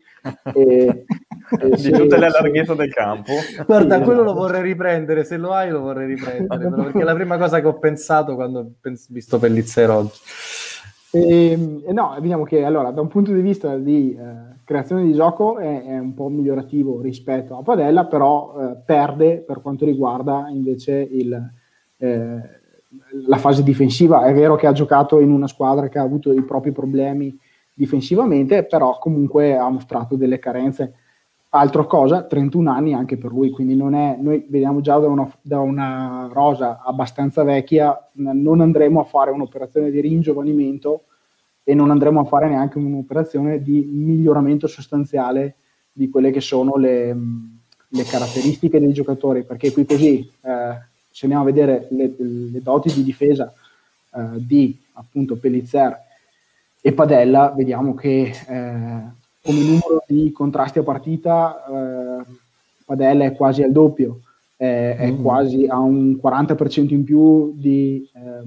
E, 0.53 1.03
e 1.59 1.69
di 1.71 1.77
se, 1.77 1.91
tutte 1.91 2.17
le 2.17 2.29
larghezze 2.29 2.73
del 2.75 2.93
campo. 2.93 3.33
Guarda 3.65 3.97
sì, 3.97 4.03
quello 4.03 4.23
lo 4.23 4.33
vorrei 4.33 4.61
riprendere 4.61 5.25
se 5.25 5.35
lo 5.35 5.51
hai 5.51 5.69
lo 5.71 5.81
vorrei 5.81 6.07
riprendere 6.07 6.69
perché 6.69 7.01
è 7.01 7.03
la 7.03 7.15
prima 7.15 7.37
cosa 7.37 7.59
che 7.59 7.67
ho 7.67 7.77
pensato 7.77 8.35
quando 8.35 8.59
ho 8.59 8.91
visto 9.09 9.39
Pellizzero 9.39 9.95
oggi. 9.95 10.19
E, 11.11 11.51
ehm, 11.51 11.83
e 11.85 11.91
no, 11.91 12.15
vediamo 12.21 12.45
che 12.45 12.63
allora 12.63 12.91
da 12.91 13.01
un 13.01 13.09
punto 13.09 13.33
di 13.33 13.41
vista 13.41 13.75
di 13.77 14.17
eh, 14.17 14.52
creazione 14.63 15.03
di 15.03 15.13
gioco 15.13 15.57
è, 15.57 15.83
è, 15.83 15.97
un 15.97 16.13
po' 16.13 16.29
migliorativo 16.29 17.01
rispetto 17.01 17.57
a 17.57 17.61
Padella, 17.61 18.05
però 18.05 18.55
eh, 18.57 18.77
perde 18.85 19.39
per 19.39 19.61
quanto 19.61 19.85
riguarda 19.85 20.47
invece 20.49 21.07
il, 21.11 21.51
eh, 21.97 22.41
la 23.27 23.37
fase 23.37 23.63
difensiva. 23.63 24.25
È 24.25 24.33
vero 24.33 24.55
che 24.55 24.67
ha 24.67 24.71
giocato 24.71 25.19
in 25.19 25.31
una 25.31 25.47
squadra 25.47 25.87
che 25.89 25.99
ha 25.99 26.03
avuto 26.03 26.31
i 26.31 26.43
propri 26.43 26.71
problemi 26.71 27.37
difensivamente, 27.73 28.65
però 28.65 28.97
comunque 28.99 29.57
ha 29.57 29.69
mostrato 29.69 30.15
delle 30.15 30.39
carenze 30.39 30.93
Altra 31.55 31.83
cosa, 31.83 32.23
31 32.23 32.71
anni 32.71 32.95
anche 32.95 33.15
per 33.15 33.31
lui, 33.31 33.51
quindi 33.51 33.75
non 33.75 33.93
è, 33.93 34.17
noi 34.19 34.43
vediamo 34.49 34.81
già 34.81 34.97
da 34.97 35.07
una, 35.07 35.31
da 35.39 35.59
una, 35.59 36.27
rosa 36.31 36.81
abbastanza 36.83 37.43
vecchia, 37.43 38.09
non 38.13 38.59
andremo 38.59 38.99
a 38.99 39.03
fare 39.03 39.29
un'operazione 39.29 39.91
di 39.91 40.01
ringiovanimento 40.01 41.03
e 41.63 41.73
non 41.73 41.91
andremo 41.91 42.19
a 42.19 42.25
fare 42.25 42.49
neanche 42.49 42.77
un'operazione 42.77 43.61
di 43.61 43.87
miglioramento 43.89 44.67
sostanziale 44.67 45.55
di 45.91 46.09
quelle 46.09 46.31
che 46.31 46.41
sono 46.41 46.75
le, 46.75 47.15
le 47.87 48.03
caratteristiche 48.03 48.79
dei 48.79 48.91
giocatori, 48.91 49.43
perché 49.43 49.71
qui 49.71 49.85
così, 49.85 50.19
eh, 50.41 50.77
se 51.11 51.25
andiamo 51.25 51.43
a 51.43 51.51
vedere 51.51 51.87
le, 51.91 52.13
le 52.17 52.61
doti 52.61 52.91
di 52.91 53.03
difesa 53.03 53.53
eh, 54.15 54.45
di 54.45 54.77
appunto 54.93 55.37
Pellizer 55.37 55.97
e 56.81 56.91
Padella, 56.91 57.53
vediamo 57.55 57.93
che 57.93 58.33
eh, 58.47 59.21
come 59.41 59.59
numero 59.59 60.03
di 60.07 60.31
contrasti 60.31 60.79
a 60.79 60.83
partita 60.83 61.63
eh, 61.65 62.23
Padella 62.85 63.25
è 63.25 63.33
quasi 63.33 63.63
al 63.63 63.71
doppio, 63.71 64.21
è, 64.55 64.95
è 64.97 65.11
mm. 65.11 65.21
quasi 65.21 65.65
a 65.65 65.79
un 65.79 66.19
40% 66.21 66.93
in 66.93 67.03
più 67.03 67.53
di, 67.55 68.09
eh, 68.13 68.43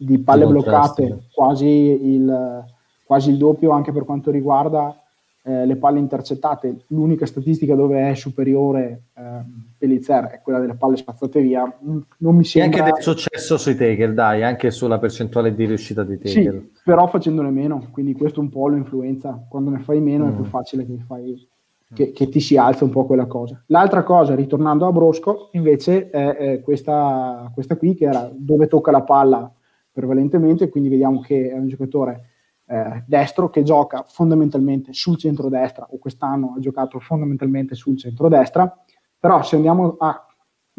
di 0.00 0.18
palle 0.18 0.46
bloccate, 0.46 1.24
quasi 1.32 1.66
il, 1.66 2.64
quasi 3.04 3.30
il, 3.30 3.36
doppio 3.36 3.72
anche 3.72 3.90
per 3.90 4.04
quanto 4.04 4.30
riguarda 4.30 4.96
eh, 5.42 5.66
le 5.66 5.76
palle 5.76 5.98
intercettate. 5.98 6.84
L'unica 6.88 7.26
statistica 7.26 7.74
dove 7.74 8.10
è 8.10 8.14
superiore 8.14 9.02
eh, 9.14 9.42
Pellizer 9.76 10.26
è 10.26 10.40
quella 10.40 10.60
delle 10.60 10.74
palle 10.74 10.96
spazzate 10.96 11.40
via. 11.40 11.78
Non 11.80 12.36
mi 12.36 12.44
sembra... 12.44 12.76
E 12.76 12.80
anche 12.80 12.92
del 12.92 13.02
successo 13.02 13.58
sui 13.58 13.74
tackle, 13.74 14.14
dai, 14.14 14.44
anche 14.44 14.70
sulla 14.70 14.98
percentuale 14.98 15.52
di 15.52 15.64
riuscita 15.64 16.04
dei 16.04 16.18
tackle. 16.18 16.42
Sì, 16.42 16.80
però 16.84 17.08
facendone 17.08 17.50
meno, 17.50 17.88
quindi 17.90 18.12
questo 18.12 18.40
un 18.40 18.50
po' 18.50 18.68
lo 18.68 18.76
influenza. 18.76 19.44
Quando 19.48 19.70
ne 19.70 19.80
fai 19.80 20.00
meno 20.00 20.26
mm. 20.26 20.28
è 20.28 20.32
più 20.32 20.44
mm. 20.44 20.48
facile 20.48 20.86
che, 20.86 20.98
fai, 21.04 21.48
che, 21.92 22.12
che, 22.12 22.28
ti 22.28 22.38
si 22.38 22.56
alza 22.56 22.84
un 22.84 22.90
po' 22.90 23.04
quella 23.04 23.26
cosa. 23.26 23.60
L'altra 23.66 24.04
cosa, 24.04 24.36
ritornando 24.36 24.86
a 24.86 24.92
Brosco, 24.92 25.48
invece 25.52 26.10
è, 26.10 26.36
è 26.36 26.60
questa, 26.60 27.50
questa 27.52 27.76
qui, 27.76 27.96
che 27.96 28.04
era 28.04 28.30
dove 28.32 28.68
tocca 28.68 28.92
la 28.92 29.02
palla 29.02 29.50
prevalentemente, 29.98 30.68
quindi 30.68 30.88
vediamo 30.88 31.20
che 31.20 31.50
è 31.50 31.54
un 31.54 31.66
giocatore 31.66 32.28
eh, 32.66 33.02
destro 33.04 33.50
che 33.50 33.64
gioca 33.64 34.04
fondamentalmente 34.06 34.92
sul 34.92 35.16
centro-destra 35.16 35.88
o 35.90 35.98
quest'anno 35.98 36.54
ha 36.56 36.60
giocato 36.60 37.00
fondamentalmente 37.00 37.74
sul 37.74 37.98
centro-destra, 37.98 38.72
però 39.18 39.42
se 39.42 39.56
andiamo 39.56 39.96
a 39.98 40.24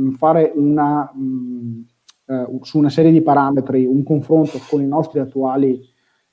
mm, 0.01 0.11
fare 0.11 0.53
una, 0.55 1.11
mh, 1.13 1.22
mm, 1.22 1.82
eh, 2.28 2.59
su 2.61 2.78
una 2.78 2.89
serie 2.89 3.11
di 3.11 3.22
parametri 3.22 3.86
un 3.86 4.03
confronto 4.03 4.57
con 4.70 4.82
i 4.82 4.88
nostri 4.88 5.20
attuali 5.20 5.82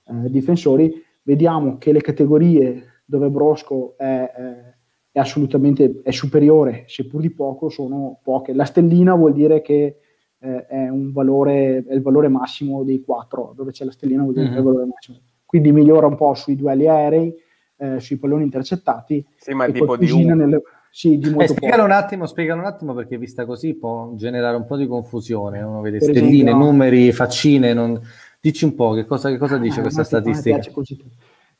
eh, 0.04 0.30
difensori, 0.30 1.02
vediamo 1.24 1.78
che 1.78 1.90
le 1.90 2.00
categorie 2.00 3.02
dove 3.04 3.28
Brosco 3.30 3.96
è, 3.96 4.04
eh, 4.04 4.74
è 5.10 5.18
assolutamente 5.18 6.02
è 6.04 6.12
superiore, 6.12 6.84
seppur 6.86 7.20
di 7.20 7.30
poco, 7.30 7.68
sono 7.68 8.20
poche. 8.22 8.52
La 8.52 8.64
stellina 8.64 9.16
vuol 9.16 9.32
dire 9.32 9.60
che 9.60 9.98
eh, 10.40 10.66
è, 10.66 10.88
un 10.88 11.12
valore, 11.12 11.84
è 11.86 11.94
il 11.94 12.02
valore 12.02 12.28
massimo 12.28 12.84
dei 12.84 13.02
quattro, 13.02 13.52
dove 13.56 13.72
c'è 13.72 13.84
la 13.84 13.92
stellina 13.92 14.22
vuol 14.22 14.34
dire 14.34 14.46
mm-hmm. 14.46 14.54
che 14.54 14.58
è 14.58 14.62
il 14.62 14.66
mhm. 14.66 14.74
valore 14.74 14.92
massimo 14.92 15.18
quindi 15.46 15.72
migliora 15.72 16.06
un 16.06 16.16
po' 16.16 16.34
sui 16.34 16.56
duelli 16.56 16.88
aerei, 16.88 17.34
eh, 17.78 18.00
sui 18.00 18.16
palloni 18.18 18.42
intercettati. 18.42 19.24
Sì, 19.36 19.54
ma 19.54 19.70
tipo 19.70 19.96
di 19.96 20.10
un... 20.10 20.36
nelle... 20.36 20.62
Sì, 20.90 21.18
di 21.18 21.28
molto 21.28 21.52
eh, 21.52 21.56
spiegalo 21.56 21.84
un 21.84 21.90
attimo, 21.90 22.26
spiegalo 22.26 22.60
un 22.60 22.66
attimo 22.66 22.94
perché 22.94 23.18
vista 23.18 23.44
così 23.44 23.74
può 23.74 24.12
generare 24.14 24.56
un 24.56 24.66
po' 24.66 24.76
di 24.76 24.86
confusione. 24.86 25.62
Uno 25.62 25.82
vede 25.82 25.98
per 25.98 26.08
stelline, 26.08 26.50
esempio, 26.50 26.66
numeri, 26.66 27.12
faccine. 27.12 27.74
Non... 27.74 28.00
Dici 28.40 28.64
un 28.64 28.74
po' 28.74 28.92
che 28.92 29.04
cosa, 29.04 29.28
che 29.28 29.36
cosa 29.36 29.58
dice 29.58 29.80
ah, 29.80 29.82
questa 29.82 30.04
statistica. 30.04 30.58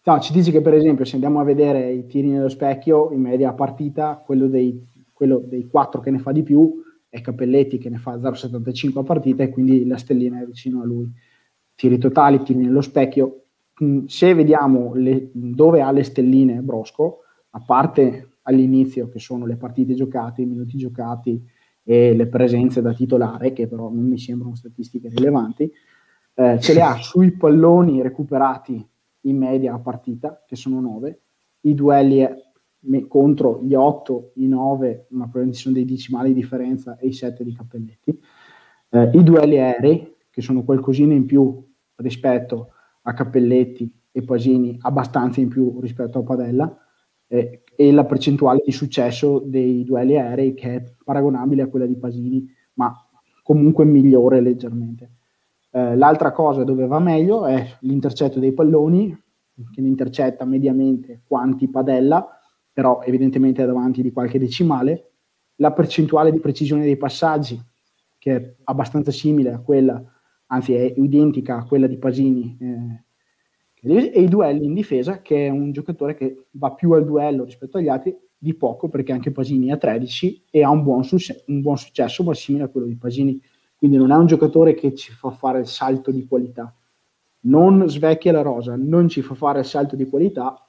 No, 0.05 0.21
ci 0.21 0.33
dice 0.33 0.53
che 0.53 0.61
per 0.61 0.75
esempio 0.75 1.05
se 1.05 1.15
andiamo 1.15 1.41
a 1.41 1.45
vedere 1.45 1.91
i 1.91 2.07
tiri 2.07 2.29
nello 2.29 2.49
specchio, 2.49 3.11
in 3.13 3.21
media 3.21 3.53
partita, 3.53 4.23
quello 4.25 4.47
dei, 4.47 4.87
quello 5.13 5.43
dei 5.45 5.67
4 5.69 6.01
che 6.01 6.11
ne 6.11 6.19
fa 6.19 6.33
di 6.33 6.43
più 6.43 6.83
è 7.19 7.21
Capelletti 7.23 7.79
che 7.79 7.91
ne 7.91 7.99
fa 7.99 8.17
0,75 8.17 8.99
a 8.99 9.03
partita 9.03 9.43
e 9.43 9.51
quindi 9.51 9.87
la 9.87 9.97
stellina 9.97 10.41
è 10.41 10.47
vicino 10.47 10.83
a 10.83 10.85
lui. 10.85 11.11
Tiri 11.75 11.99
totali, 11.99 12.43
tiri 12.43 12.61
nello 12.61 12.81
specchio, 12.81 13.47
Mm, 13.85 14.07
se 14.07 14.33
vediamo 14.33 14.95
le, 14.95 15.31
dove 15.33 15.83
ha 15.83 15.91
le 15.91 16.03
stelline 16.03 16.63
Brosco, 16.63 17.21
a 17.51 17.61
parte 17.61 18.39
all'inizio 18.43 19.09
che 19.09 19.19
sono 19.19 19.45
le 19.45 19.57
partite 19.57 19.95
giocate, 19.95 20.43
i 20.43 20.47
minuti 20.47 20.79
giocati 20.79 21.45
e 21.83 22.15
le 22.15 22.27
presenze 22.27 22.81
da 22.81 22.95
titolare, 22.95 23.53
che 23.53 23.69
però 23.69 23.91
non 23.91 24.05
mi 24.07 24.19
sembrano 24.19 24.55
statistiche 24.55 25.09
rilevanti, 25.09 25.71
eh, 26.35 26.59
ce 26.59 26.73
le 26.73 26.81
ha 26.81 26.95
sui 27.03 27.33
palloni 27.33 28.01
recuperati 28.01 28.87
in 29.23 29.37
media 29.37 29.75
a 29.75 29.79
partita, 29.79 30.43
che 30.47 30.57
sono 30.57 30.81
9, 30.81 31.21
i 31.63 31.75
duelli 31.75 32.23
eh, 32.23 32.46
contro 33.09 33.61
gli 33.63 33.75
8, 33.75 34.33
i 34.37 34.47
9, 34.47 35.07
ma 35.11 35.25
probabilmente 35.25 35.59
sono 35.59 35.75
dei 35.75 35.85
decimali 35.85 36.33
di 36.33 36.41
differenza, 36.41 36.97
e 36.99 37.09
i 37.09 37.13
7 37.13 37.45
di 37.45 37.53
Cappelletti, 37.55 38.21
eh, 38.91 39.11
i 39.13 39.23
duelli 39.23 39.59
aerei, 39.59 40.15
che 40.31 40.43
sono 40.43 40.65
qualcosina 40.65 41.15
in 41.15 41.25
più 41.25 41.65
rispetto 41.97 42.73
a 43.03 43.13
Cappelletti 43.15 43.91
e 44.13 44.23
Pasini 44.23 44.77
abbastanza 44.81 45.41
in 45.41 45.49
più 45.49 45.79
rispetto 45.81 46.19
a 46.19 46.23
Padella 46.23 46.77
eh, 47.27 47.63
e 47.75 47.93
la 47.93 48.05
percentuale 48.05 48.63
di 48.65 48.73
successo 48.73 49.43
dei 49.45 49.85
duelli 49.85 50.17
aerei 50.17 50.55
che 50.55 50.75
è 50.75 50.85
paragonabile 51.05 51.63
a 51.63 51.69
quella 51.69 51.87
di 51.87 51.97
Pasini 51.97 52.47
ma 52.75 52.93
comunque 53.43 53.85
migliore 53.85 54.41
leggermente. 54.41 55.11
Eh, 55.71 55.97
l'altra 55.97 56.33
cosa 56.33 56.65
dove 56.65 56.87
va 56.87 56.99
meglio 56.99 57.47
è 57.47 57.77
l'intercetto 57.81 58.39
dei 58.39 58.53
palloni 58.53 59.17
che 59.71 59.81
ne 59.81 59.89
intercetta 59.89 60.45
mediamente 60.45 61.23
quanti 61.27 61.69
Padella 61.69 62.27
però 62.77 63.01
evidentemente 63.03 63.63
è 63.63 63.67
davanti 63.67 64.03
di 64.03 64.13
qualche 64.13 64.39
decimale 64.39 65.13
la 65.57 65.73
percentuale 65.73 66.31
di 66.31 66.41
precisione 66.41 66.85
dei 66.85 66.99
passaggi 66.99 67.59
che 68.19 68.37
è 68.37 68.55
abbastanza 68.65 69.11
simile 69.11 69.53
a 69.53 69.61
quella 69.61 70.03
anzi 70.49 70.75
è 70.75 70.93
identica 70.97 71.57
a 71.57 71.65
quella 71.65 71.87
di 71.87 71.97
Pasini 71.97 72.55
eh, 72.61 73.05
e 73.89 74.21
i 74.21 74.29
duelli 74.29 74.65
in 74.65 74.75
difesa, 74.75 75.23
che 75.23 75.47
è 75.47 75.49
un 75.49 75.71
giocatore 75.71 76.15
che 76.17 76.47
va 76.53 76.73
più 76.73 76.93
al 76.93 77.05
duello 77.05 77.45
rispetto 77.45 77.79
agli 77.79 77.89
altri, 77.89 78.17
di 78.39 78.55
poco, 78.55 78.89
perché 78.89 79.13
anche 79.13 79.31
Pasini 79.31 79.71
ha 79.71 79.77
13 79.77 80.45
e 80.51 80.63
ha 80.63 80.71
un 80.71 80.83
buon, 80.83 81.05
successo, 81.05 81.45
un 81.47 81.61
buon 81.61 81.79
successo, 81.79 82.23
ma 82.23 82.35
simile 82.35 82.65
a 82.65 82.69
quello 82.69 82.87
di 82.87 82.97
Pasini. 82.97 83.41
Quindi 83.77 83.97
non 83.97 84.11
è 84.11 84.17
un 84.17 84.27
giocatore 84.27 84.75
che 84.75 84.95
ci 84.95 85.13
fa 85.13 85.31
fare 85.31 85.61
il 85.61 85.67
salto 85.67 86.11
di 86.11 86.27
qualità. 86.27 86.75
Non 87.41 87.89
svecchia 87.89 88.33
la 88.33 88.43
rosa, 88.43 88.75
non 88.77 89.09
ci 89.09 89.23
fa 89.23 89.35
fare 89.35 89.61
il 89.61 89.65
salto 89.65 89.95
di 89.95 90.07
qualità, 90.07 90.66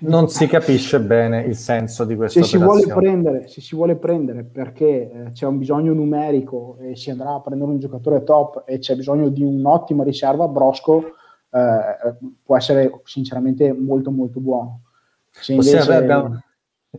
non 0.00 0.28
si 0.28 0.46
capisce 0.46 1.00
bene 1.00 1.42
il 1.42 1.56
senso 1.56 2.04
di 2.04 2.16
questo. 2.16 2.42
Se 2.42 2.46
si 2.46 2.56
vuole 2.56 2.86
prendere, 2.86 3.48
se 3.48 3.60
si 3.60 3.74
vuole 3.74 3.96
prendere 3.96 4.44
perché 4.44 5.10
eh, 5.10 5.30
c'è 5.32 5.46
un 5.46 5.58
bisogno 5.58 5.92
numerico 5.92 6.78
e 6.80 6.96
si 6.96 7.10
andrà 7.10 7.34
a 7.34 7.40
prendere 7.40 7.70
un 7.70 7.78
giocatore 7.78 8.22
top 8.24 8.62
e 8.66 8.78
c'è 8.78 8.96
bisogno 8.96 9.28
di 9.28 9.42
un'ottima 9.42 10.04
riserva, 10.04 10.48
Brosco 10.48 11.14
eh, 11.50 12.14
può 12.42 12.56
essere 12.56 13.00
sinceramente 13.04 13.72
molto 13.72 14.10
molto 14.10 14.40
buono. 14.40 14.80
Se 15.28 15.52
invece... 15.52 15.78
abbiamo, 15.78 16.40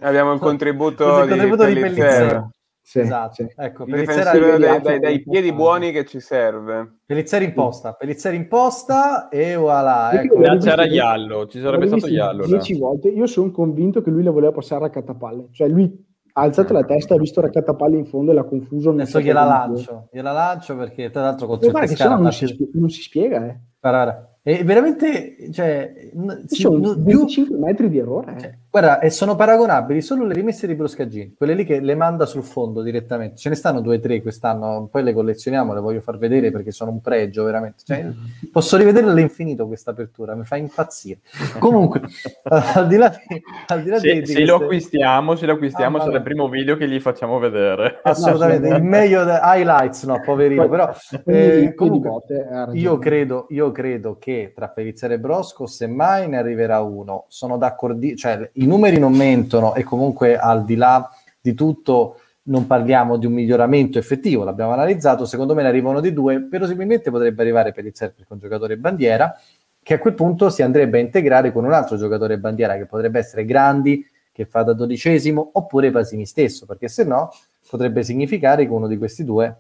Abbiamo 0.02 0.34
il 0.34 0.40
contributo, 0.40 1.24
il 1.24 1.30
contributo 1.30 1.66
di, 1.66 1.74
di 1.74 1.80
Pellizzero. 1.80 2.52
Sì, 2.90 3.02
esatto, 3.02 3.34
sì. 3.36 3.48
ecco, 3.56 3.86
Pellizzeri 3.86 4.58
dai, 4.58 4.82
dai, 4.82 5.00
dai 5.00 5.22
piedi 5.22 5.54
buoni 5.54 5.92
che 5.92 6.06
ci 6.06 6.20
serve. 6.20 7.02
Pellizzeri 7.06 7.46
in 7.46 7.54
posta, 7.54 7.94
Pellizzeri 7.94 8.36
in 8.36 8.48
posta 8.48 9.30
e 9.30 9.56
voilà. 9.56 10.20
Ecco. 10.20 10.40
C'era 10.58 10.86
Iallo, 10.86 11.46
ci 11.46 11.60
sarebbe 11.60 11.86
stato 11.86 12.08
Iallo. 12.08 12.48
Dieci 12.48 12.76
volte, 12.80 13.10
io 13.10 13.28
sono 13.28 13.52
convinto 13.52 14.02
che 14.02 14.10
lui 14.10 14.24
la 14.24 14.32
voleva 14.32 14.54
passare 14.54 14.86
a 14.86 14.88
raccattapalle, 14.88 15.50
cioè 15.52 15.68
lui 15.68 16.04
ha 16.34 16.42
alzato 16.42 16.74
la 16.74 16.84
testa, 16.84 17.14
ha 17.14 17.20
visto 17.20 17.42
raccattapalle 17.42 17.96
in 17.96 18.08
fondo 18.08 18.32
e 18.32 18.34
l'ha 18.34 18.44
confuso. 18.44 18.90
Adesso 18.90 19.22
gliela 19.22 19.44
lancio, 19.44 20.08
gliela 20.12 20.32
lancio 20.32 20.76
perché 20.76 21.12
tra 21.12 21.22
l'altro 21.22 21.46
con 21.46 21.60
guarda 21.60 21.94
che 21.94 22.08
non, 22.08 22.32
si, 22.32 22.72
non 22.74 22.90
si 22.90 23.04
spiega, 23.04 23.46
eh. 23.46 23.60
Guarda, 23.80 24.29
è 24.42 24.64
veramente, 24.64 25.52
cioè, 25.52 25.94
si, 26.48 26.62
sono 26.62 26.96
25 26.96 27.56
più, 27.56 27.64
metri 27.64 27.90
di 27.90 27.98
errore. 27.98 28.36
Cioè, 28.40 28.58
guarda, 28.72 29.00
e 29.00 29.10
sono 29.10 29.36
paragonabili 29.36 30.02
solo 30.02 30.26
le 30.26 30.34
rimesse 30.34 30.66
di 30.66 30.76
Broscagini, 30.76 31.34
quelle 31.36 31.54
lì 31.54 31.66
che 31.66 31.82
le 31.82 31.94
manda 31.94 32.26
sul 32.26 32.44
fondo 32.44 32.82
direttamente. 32.82 33.36
Ce 33.36 33.50
ne 33.50 33.56
stanno 33.56 33.82
due 33.82 33.98
o 33.98 34.00
tre 34.00 34.22
quest'anno, 34.22 34.88
poi 34.90 35.04
le 35.04 35.12
collezioniamo, 35.12 35.74
le 35.74 35.82
voglio 35.82 36.00
far 36.00 36.18
vedere 36.18 36.52
perché 36.52 36.72
sono 36.72 36.92
un 36.92 37.02
pregio, 37.02 37.44
veramente. 37.44 37.84
Cioè, 37.86 38.02
mm-hmm. 38.02 38.52
posso 38.52 38.78
rivedere 38.78 39.08
all'infinito 39.08 39.68
questa 39.68 39.92
apertura, 39.92 40.36
mi 40.36 40.46
fa 40.46 40.56
impazzire. 40.56 41.20
Comunque, 41.60 42.02
al 42.44 42.88
di 42.88 42.96
là 42.96 43.10
di... 43.10 43.42
Al 43.68 43.84
di 43.84 43.90
là 43.90 44.00
se, 44.00 44.22
di, 44.22 44.26
se 44.26 44.46
lo 44.46 44.56
acquistiamo, 44.56 45.36
se 45.36 45.46
lo 45.46 45.54
acquistiamo 45.54 45.98
ah, 45.98 46.04
sarà 46.04 46.16
il 46.16 46.24
primo 46.24 46.48
video 46.48 46.78
che 46.78 46.88
gli 46.88 47.00
facciamo 47.02 47.40
vedere. 47.40 48.00
Assolutamente, 48.04 48.70
il 48.70 48.84
meglio 48.84 49.26
de- 49.26 49.40
highlights, 49.44 50.06
no, 50.06 50.22
poverino, 50.24 50.70
però... 50.70 50.96
Eh, 51.26 51.74
comunque, 51.76 52.22
io 52.74 52.98
credo, 52.98 53.46
io 53.50 53.72
credo 53.74 54.18
che 54.18 54.29
che 54.30 54.54
tra 54.54 54.70
Pellizzere 54.70 55.16
e 55.16 55.20
Brosco 55.20 55.66
semmai 55.66 56.30
ne 56.30 56.38
arriverà 56.38 56.82
uno. 56.82 57.26
Sono 57.30 57.58
d'accordo, 57.58 58.16
cioè 58.16 58.50
i 58.54 58.68
numeri 58.68 59.00
non 59.00 59.14
mentono 59.14 59.74
e 59.74 59.84
comunque 59.84 60.38
al 60.38 60.64
di 60.66 60.76
là 60.76 61.10
di 61.42 61.56
tutto 61.56 62.20
non 62.44 62.68
parliamo 62.68 63.18
di 63.18 63.26
un 63.26 63.34
miglioramento 63.34 63.98
effettivo, 63.98 64.44
l'abbiamo 64.44 64.72
analizzato, 64.72 65.26
secondo 65.26 65.54
me 65.54 65.62
ne 65.62 65.68
arrivano 65.68 66.00
di 66.00 66.14
due, 66.14 66.40
verosimilmente 66.40 67.12
potrebbe 67.12 67.42
arrivare 67.42 67.72
Pellizzere 67.72 68.12
perché 68.12 68.30
è 68.30 68.34
un 68.34 68.40
giocatore 68.40 68.78
bandiera, 68.78 69.36
che 69.82 69.94
a 69.96 70.00
quel 70.00 70.14
punto 70.14 70.50
si 70.50 70.62
andrebbe 70.62 70.98
a 70.98 71.02
integrare 71.02 71.52
con 71.52 71.66
un 71.66 71.74
altro 71.74 71.98
giocatore 71.98 72.40
bandiera 72.40 72.76
che 72.76 72.86
potrebbe 72.86 73.20
essere 73.20 73.46
Grandi, 73.46 74.06
che 74.32 74.46
fa 74.46 74.64
da 74.64 74.74
dodicesimo, 74.74 75.52
oppure 75.54 75.92
Pasini 75.92 76.26
stesso, 76.26 76.66
perché 76.66 76.88
se 76.88 77.04
no 77.04 77.30
potrebbe 77.68 78.04
significare 78.04 78.66
che 78.66 78.72
uno 78.72 78.88
di 78.88 78.98
questi 78.98 79.24
due 79.24 79.56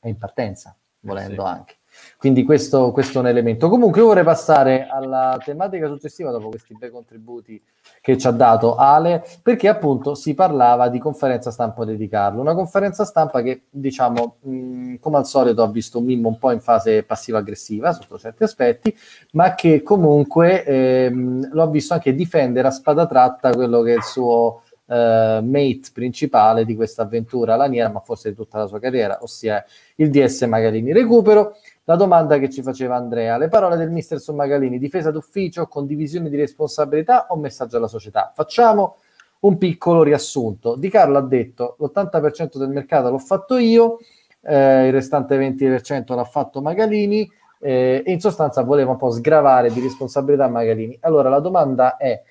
è 0.00 0.08
in 0.08 0.16
partenza, 0.16 0.76
volendo 1.00 1.42
eh 1.42 1.46
sì. 1.46 1.52
anche. 1.52 1.74
Quindi 2.20 2.44
questo, 2.44 2.90
questo, 2.92 3.16
è 3.16 3.20
un 3.22 3.28
elemento. 3.28 3.70
Comunque 3.70 4.02
vorrei 4.02 4.24
passare 4.24 4.86
alla 4.90 5.40
tematica 5.42 5.88
successiva 5.88 6.30
dopo 6.30 6.50
questi 6.50 6.76
bei 6.78 6.90
contributi 6.90 7.58
che 8.02 8.18
ci 8.18 8.26
ha 8.26 8.30
dato 8.30 8.74
Ale, 8.74 9.24
perché 9.42 9.68
appunto 9.68 10.14
si 10.14 10.34
parlava 10.34 10.90
di 10.90 10.98
conferenza 10.98 11.50
stampa 11.50 11.82
di 11.86 12.08
Carlo, 12.08 12.42
una 12.42 12.52
conferenza 12.52 13.06
stampa 13.06 13.40
che 13.40 13.62
diciamo 13.70 14.36
mh, 14.38 14.96
come 14.96 15.16
al 15.16 15.24
solito 15.24 15.62
ha 15.62 15.68
visto 15.68 16.02
Mimmo 16.02 16.28
un 16.28 16.38
po' 16.38 16.50
in 16.50 16.60
fase 16.60 17.04
passiva-aggressiva 17.04 17.90
sotto 17.92 18.18
certi 18.18 18.42
aspetti, 18.42 18.94
ma 19.32 19.54
che 19.54 19.82
comunque 19.82 20.62
ehm, 20.62 21.48
lo 21.52 21.62
ha 21.62 21.68
visto 21.68 21.94
anche 21.94 22.14
difendere 22.14 22.68
a 22.68 22.70
spada 22.70 23.06
tratta 23.06 23.54
quello 23.54 23.80
che 23.80 23.94
è 23.94 23.96
il 23.96 24.04
suo 24.04 24.60
eh, 24.90 25.40
mate 25.42 25.90
principale 25.94 26.64
di 26.64 26.74
questa 26.74 27.02
avventura 27.02 27.56
laniera, 27.56 27.88
ma 27.88 28.00
forse 28.00 28.30
di 28.30 28.34
tutta 28.34 28.58
la 28.58 28.66
sua 28.66 28.80
carriera, 28.80 29.18
ossia 29.22 29.64
il 29.96 30.10
DS 30.10 30.42
Magalini. 30.42 30.92
Recupero 30.92 31.54
la 31.84 31.96
domanda 31.96 32.38
che 32.38 32.50
ci 32.50 32.62
faceva 32.62 32.96
Andrea, 32.96 33.36
le 33.36 33.48
parole 33.48 33.76
del 33.76 33.90
mister 33.90 34.20
su 34.20 34.32
Magalini, 34.34 34.78
difesa 34.78 35.10
d'ufficio, 35.10 35.66
condivisione 35.66 36.28
di 36.28 36.36
responsabilità 36.36 37.26
o 37.30 37.36
messaggio 37.36 37.76
alla 37.76 37.88
società? 37.88 38.32
Facciamo 38.34 38.96
un 39.40 39.56
piccolo 39.58 40.02
riassunto. 40.02 40.76
Di 40.76 40.90
Carlo 40.90 41.18
ha 41.18 41.22
detto 41.22 41.76
l'80% 41.78 42.58
del 42.58 42.68
mercato 42.68 43.10
l'ho 43.10 43.18
fatto 43.18 43.56
io, 43.56 43.98
eh, 44.42 44.86
il 44.86 44.92
restante 44.92 45.38
20% 45.38 46.14
l'ha 46.14 46.24
fatto 46.24 46.60
Magalini 46.60 47.28
eh, 47.60 48.02
e 48.04 48.12
in 48.12 48.20
sostanza 48.20 48.62
voleva 48.62 48.92
un 48.92 48.96
po' 48.96 49.10
sgravare 49.10 49.70
di 49.70 49.80
responsabilità 49.80 50.48
Magalini. 50.48 50.96
Allora 51.00 51.28
la 51.28 51.40
domanda 51.40 51.96
è 51.96 52.22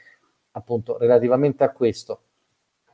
appunto 0.52 0.98
relativamente 0.98 1.64
a 1.64 1.72
questo. 1.72 2.22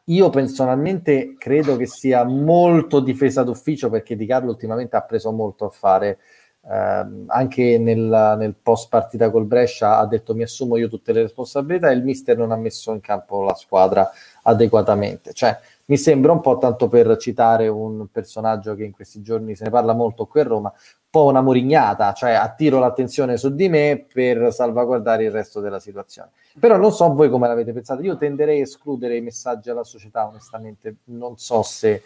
Io 0.10 0.30
personalmente 0.30 1.36
credo 1.38 1.78
che 1.78 1.88
sia 1.88 2.24
molto 2.24 3.00
difesa 3.00 3.44
d'ufficio 3.44 3.90
perché 3.90 4.16
Di 4.16 4.28
Carlo 4.28 4.52
ultimamente 4.52 4.96
ha 4.96 5.02
preso 5.02 5.32
molto 5.32 5.66
a 5.66 5.70
fare 5.70 6.20
eh, 6.68 7.06
anche 7.28 7.78
nel, 7.78 8.36
nel, 8.38 8.56
post 8.62 8.90
partita 8.90 9.30
col 9.30 9.46
Brescia 9.46 10.00
ha 10.00 10.08
detto 10.08 10.34
mi 10.34 10.44
assumo 10.44 10.78
io 10.78 10.90
tutte 10.90 11.14
le 11.14 11.22
responsabilità 11.22 11.90
e 11.90 11.94
il 11.94 12.04
mister 12.04 12.36
non 12.38 12.52
ha 12.52 12.56
messo 12.56 12.92
in 12.92 13.02
campo 13.02 13.44
la 13.44 13.54
squadra 13.54 14.10
adeguatamente. 14.44 15.34
Cioè, 15.34 15.58
mi 15.86 15.98
sembra 15.98 16.32
un 16.32 16.42
po' 16.42 16.58
tanto 16.58 16.88
per 16.88 17.16
citare 17.18 17.68
un 17.68 18.08
personaggio 18.12 18.74
che 18.74 18.84
in 18.84 18.92
questi 18.92 19.22
giorni 19.22 19.56
se 19.56 19.66
ne 19.66 19.70
parla 19.70 19.94
molto 19.94 20.26
qui 20.26 20.40
a 20.40 20.44
Roma, 20.44 20.70
un 20.70 21.10
po' 21.12 21.26
una 21.26 21.42
morignata, 21.42 22.12
cioè 22.14 22.32
attiro 22.32 22.80
l'attenzione 22.80 23.38
su 23.38 23.54
di 23.54 23.70
me 23.70 24.06
per 24.12 24.52
salvaguardare 24.52 25.26
il 25.26 25.32
resto 25.32 25.60
della 25.60 25.80
situazione. 25.80 26.32
Però 26.60 26.78
non 26.78 26.92
so 26.92 27.14
voi 27.14 27.30
come 27.30 27.48
l'avete 27.48 27.74
pensato, 27.74 28.02
io 28.02 28.18
tenderei 28.18 28.60
a 28.60 28.64
escludere 28.64 29.16
i 29.16 29.22
messaggi 29.22 29.70
alla 29.70 29.84
società, 29.84 30.26
onestamente, 30.26 30.96
non 31.06 31.38
so 31.38 31.62
se 31.62 32.02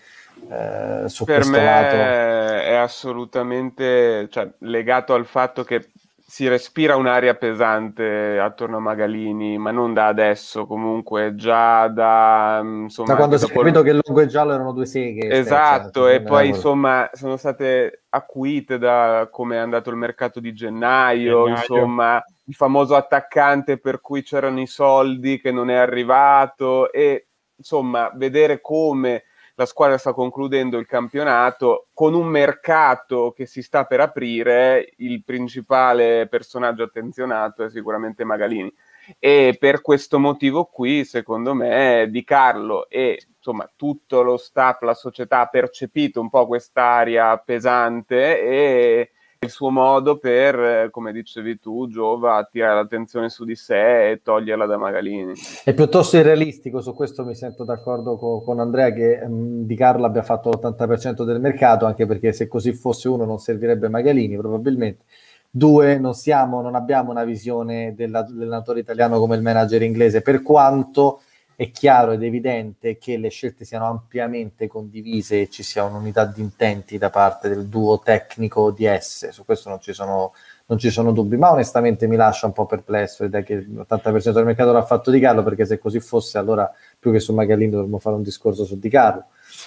eh, 0.49 1.03
su 1.07 1.25
per 1.25 1.37
questo 1.37 1.51
me 1.51 1.63
lato. 1.63 1.95
È 1.95 2.75
assolutamente 2.75 4.27
cioè, 4.29 4.49
legato 4.59 5.13
al 5.13 5.25
fatto 5.25 5.63
che 5.63 5.89
si 6.29 6.47
respira 6.47 6.95
un'aria 6.95 7.33
pesante 7.33 8.37
attorno 8.37 8.77
a 8.77 8.79
Magalini, 8.79 9.57
ma 9.57 9.71
non 9.71 9.93
da 9.93 10.05
adesso, 10.05 10.67
comunque 10.67 11.33
già 11.33 11.87
da... 11.87 12.61
Mm, 12.63 12.83
insomma, 12.83 13.07
da 13.09 13.15
quando 13.15 13.37
si 13.39 13.45
è 13.45 13.51
capito 13.51 13.81
che 13.81 13.89
il 13.89 13.99
lungo 14.03 14.21
e 14.21 14.27
giallo 14.27 14.53
erano 14.53 14.71
due 14.71 14.85
seghe. 14.85 15.27
Esatto, 15.27 16.07
e 16.07 16.21
poi 16.21 16.49
insomma 16.49 17.09
sono 17.13 17.35
state 17.35 18.03
acuite 18.09 18.77
da 18.77 19.27
come 19.31 19.55
è 19.55 19.59
andato 19.59 19.89
il 19.89 19.95
mercato 19.95 20.39
di 20.39 20.53
gennaio, 20.53 21.45
gennaio, 21.45 21.47
insomma 21.47 22.23
il 22.45 22.53
famoso 22.53 22.95
attaccante 22.95 23.79
per 23.79 23.99
cui 23.99 24.21
c'erano 24.21 24.61
i 24.61 24.67
soldi 24.67 25.41
che 25.41 25.51
non 25.51 25.71
è 25.71 25.75
arrivato 25.75 26.91
e 26.91 27.29
insomma 27.55 28.11
vedere 28.13 28.61
come 28.61 29.23
la 29.59 29.65
squadra 29.65 29.97
sta 29.97 30.13
concludendo 30.13 30.77
il 30.77 30.85
campionato 30.85 31.89
con 31.93 32.13
un 32.13 32.27
mercato 32.27 33.33
che 33.35 33.45
si 33.45 33.61
sta 33.61 33.83
per 33.83 33.99
aprire, 33.99 34.93
il 34.99 35.21
principale 35.25 36.27
personaggio 36.29 36.83
attenzionato 36.83 37.65
è 37.65 37.69
sicuramente 37.69 38.23
Magalini. 38.23 38.73
E 39.19 39.57
per 39.59 39.81
questo 39.81 40.17
motivo 40.17 40.63
qui, 40.63 41.03
secondo 41.03 41.53
me, 41.53 42.07
Di 42.09 42.23
Carlo 42.23 42.87
e 42.87 43.21
insomma 43.35 43.69
tutto 43.75 44.21
lo 44.21 44.37
staff, 44.37 44.81
la 44.81 44.93
società 44.93 45.41
ha 45.41 45.47
percepito 45.47 46.21
un 46.21 46.29
po' 46.29 46.47
quest'aria 46.47 47.35
pesante 47.37 48.41
e 48.41 49.11
il 49.41 49.49
suo 49.49 49.69
modo 49.69 50.17
per, 50.17 50.89
come 50.91 51.13
dicevi 51.13 51.59
tu, 51.59 51.87
Giova, 51.87 52.35
attirare 52.35 52.75
l'attenzione 52.75 53.29
su 53.29 53.45
di 53.45 53.55
sé 53.55 54.11
e 54.11 54.21
toglierla 54.21 54.65
da 54.65 54.77
Magalini. 54.77 55.31
È 55.63 55.73
piuttosto 55.73 56.17
irrealistico, 56.17 56.81
su 56.81 56.93
questo 56.93 57.23
mi 57.23 57.35
sento 57.35 57.63
d'accordo 57.63 58.17
con, 58.17 58.43
con 58.43 58.59
Andrea 58.59 58.91
che 58.91 59.21
um, 59.23 59.63
Di 59.63 59.75
Carlo 59.75 60.05
abbia 60.05 60.23
fatto 60.23 60.49
l'80% 60.49 61.23
del 61.23 61.39
mercato, 61.39 61.85
anche 61.85 62.05
perché 62.05 62.33
se 62.33 62.49
così 62.49 62.73
fosse 62.73 63.07
uno 63.07 63.23
non 63.23 63.37
servirebbe 63.37 63.87
Magalini 63.87 64.35
probabilmente. 64.35 65.05
Due, 65.49 65.97
non, 65.97 66.13
siamo, 66.15 66.61
non 66.61 66.75
abbiamo 66.75 67.11
una 67.11 67.23
visione 67.23 67.95
dell'allenatore 67.95 68.81
italiano 68.81 69.19
come 69.19 69.37
il 69.37 69.41
manager 69.41 69.81
inglese, 69.81 70.21
per 70.21 70.41
quanto 70.41 71.21
è 71.59 71.71
chiaro 71.71 72.13
ed 72.13 72.23
evidente 72.23 72.97
che 72.97 73.17
le 73.17 73.27
scelte 73.27 73.65
siano 73.65 73.85
ampiamente 73.85 74.67
condivise 74.67 75.41
e 75.41 75.49
ci 75.49 75.61
sia 75.61 75.83
un'unità 75.83 76.23
di 76.23 76.39
intenti 76.39 76.97
da 76.97 77.09
parte 77.09 77.49
del 77.49 77.67
duo 77.67 77.99
tecnico 77.99 78.71
di 78.71 78.85
S, 78.85 79.27
su 79.27 79.43
questo 79.43 79.67
non 79.67 79.81
ci 79.81 79.91
sono, 79.91 80.31
non 80.67 80.77
ci 80.77 80.89
sono 80.89 81.11
dubbi, 81.11 81.35
ma 81.35 81.51
onestamente 81.51 82.07
mi 82.07 82.15
lascia 82.15 82.45
un 82.45 82.53
po' 82.53 82.65
perplesso 82.65 83.25
l'idea 83.25 83.41
che 83.41 83.57
l'80% 83.57 84.31
del 84.31 84.45
mercato 84.45 84.71
l'ha 84.71 84.85
fatto 84.85 85.11
Di 85.11 85.19
Carlo, 85.19 85.43
perché 85.43 85.65
se 85.65 85.79
così 85.79 85.99
fosse 85.99 86.37
allora 86.37 86.71
più 86.97 87.11
che 87.11 87.19
su 87.19 87.33
Magalino 87.33 87.71
dovremmo 87.71 87.99
fare 87.99 88.15
un 88.15 88.23
discorso 88.23 88.63
su 88.63 88.79
Di 88.79 88.87
Carlo. 88.87 89.25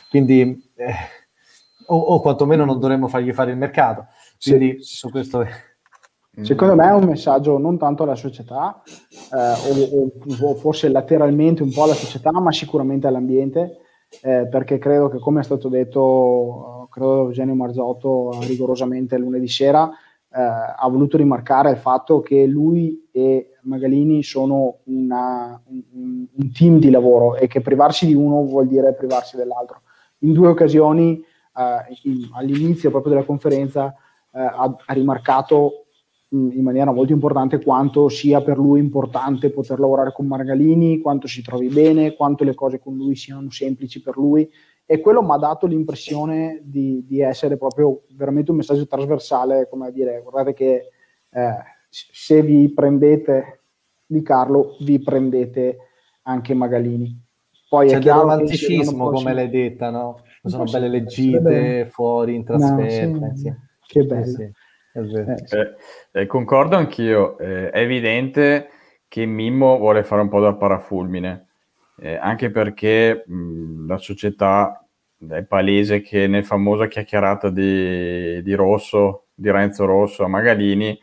Quindi, 0.08 0.70
eh, 0.76 0.94
o, 1.88 1.94
o, 1.94 2.20
quantomeno 2.22 2.64
non 2.64 2.80
dovremmo 2.80 3.06
fargli 3.06 3.34
fare 3.34 3.50
il 3.50 3.58
mercato. 3.58 4.06
Quindi 4.40 4.82
sì. 4.82 4.96
su 4.96 5.10
questo... 5.10 5.46
Mm. 6.40 6.44
Secondo 6.44 6.74
me 6.74 6.88
è 6.88 6.94
un 6.94 7.04
messaggio 7.04 7.58
non 7.58 7.76
tanto 7.76 8.04
alla 8.04 8.14
società, 8.14 8.80
eh, 9.34 9.90
o, 9.92 10.10
o, 10.40 10.54
forse 10.54 10.88
lateralmente 10.88 11.62
un 11.62 11.70
po' 11.70 11.82
alla 11.82 11.92
società, 11.92 12.30
ma 12.32 12.50
sicuramente 12.50 13.06
all'ambiente, 13.06 13.80
eh, 14.22 14.48
perché 14.48 14.78
credo 14.78 15.08
che, 15.10 15.18
come 15.18 15.40
è 15.40 15.44
stato 15.44 15.68
detto, 15.68 16.88
credo 16.90 17.24
Eugenio 17.24 17.54
Marzotto 17.54 18.38
rigorosamente 18.46 19.18
lunedì 19.18 19.46
sera, 19.46 19.90
eh, 20.34 20.40
ha 20.40 20.88
voluto 20.88 21.18
rimarcare 21.18 21.70
il 21.70 21.76
fatto 21.76 22.20
che 22.22 22.46
lui 22.46 23.08
e 23.12 23.58
Magalini 23.64 24.22
sono 24.22 24.78
una, 24.84 25.60
un, 25.66 26.26
un, 26.34 26.52
team 26.52 26.78
di 26.78 26.88
lavoro 26.88 27.36
e 27.36 27.46
che 27.46 27.60
privarsi 27.60 28.06
di 28.06 28.14
uno 28.14 28.42
vuol 28.44 28.68
dire 28.68 28.94
privarsi 28.94 29.36
dell'altro. 29.36 29.82
In 30.20 30.32
due 30.32 30.48
occasioni, 30.48 31.18
eh, 31.18 31.98
in, 32.04 32.30
all'inizio 32.32 32.88
proprio 32.88 33.12
della 33.12 33.26
conferenza, 33.26 33.94
eh, 34.32 34.40
ha, 34.40 34.74
ha 34.86 34.92
rimarcato 34.94 35.81
in 36.32 36.62
maniera 36.62 36.92
molto 36.92 37.12
importante 37.12 37.62
quanto 37.62 38.08
sia 38.08 38.40
per 38.40 38.56
lui 38.56 38.80
importante 38.80 39.50
poter 39.50 39.78
lavorare 39.78 40.12
con 40.12 40.26
Margalini, 40.26 41.00
quanto 41.00 41.26
si 41.26 41.42
trovi 41.42 41.68
bene, 41.68 42.14
quanto 42.14 42.42
le 42.44 42.54
cose 42.54 42.78
con 42.78 42.96
lui 42.96 43.14
siano 43.14 43.50
semplici 43.50 44.00
per 44.00 44.16
lui 44.16 44.50
e 44.86 45.00
quello 45.00 45.22
mi 45.22 45.32
ha 45.32 45.36
dato 45.36 45.66
l'impressione 45.66 46.60
di, 46.62 47.04
di, 47.06 47.20
essere 47.20 47.56
proprio 47.56 48.02
veramente 48.14 48.50
un 48.50 48.58
messaggio 48.58 48.86
trasversale, 48.86 49.68
come 49.68 49.86
a 49.86 49.90
dire, 49.90 50.20
guardate 50.22 50.54
che 50.54 50.88
eh, 51.30 51.54
se 51.88 52.42
vi 52.42 52.70
prendete 52.72 53.60
di 54.06 54.22
Carlo, 54.22 54.76
vi 54.80 55.00
prendete 55.00 55.76
anche 56.22 56.54
Magalini. 56.54 57.20
Poi 57.68 57.88
C'è 57.88 58.00
del 58.00 58.12
romanticismo, 58.12 59.10
come 59.10 59.32
l'hai 59.32 59.48
detta, 59.48 59.90
no? 59.90 60.20
Sono 60.42 60.64
belle 60.64 60.88
leggite, 60.88 61.86
fuori, 61.90 62.34
in 62.34 62.44
trasferta. 62.44 63.18
No, 63.18 63.34
sì. 63.34 63.42
Sì. 63.42 63.54
Che 63.86 64.04
bello. 64.04 64.24
Sì, 64.26 64.50
eh, 64.94 65.74
eh, 66.12 66.26
concordo 66.26 66.76
anch'io, 66.76 67.38
eh, 67.38 67.70
è 67.70 67.80
evidente 67.80 68.68
che 69.08 69.26
Mimmo 69.26 69.78
vuole 69.78 70.04
fare 70.04 70.22
un 70.22 70.28
po' 70.28 70.40
da 70.40 70.54
parafulmine, 70.54 71.48
eh, 71.98 72.16
anche 72.16 72.50
perché 72.50 73.24
mh, 73.26 73.86
la 73.86 73.98
società 73.98 74.86
è 75.28 75.44
palese 75.44 76.00
che 76.00 76.26
nel 76.26 76.44
famosa 76.44 76.86
chiacchierata 76.86 77.50
di, 77.50 78.42
di 78.42 78.54
Rosso, 78.54 79.26
di 79.34 79.50
Renzo 79.50 79.84
Rosso 79.84 80.24
a 80.24 80.28
Magalini, 80.28 80.98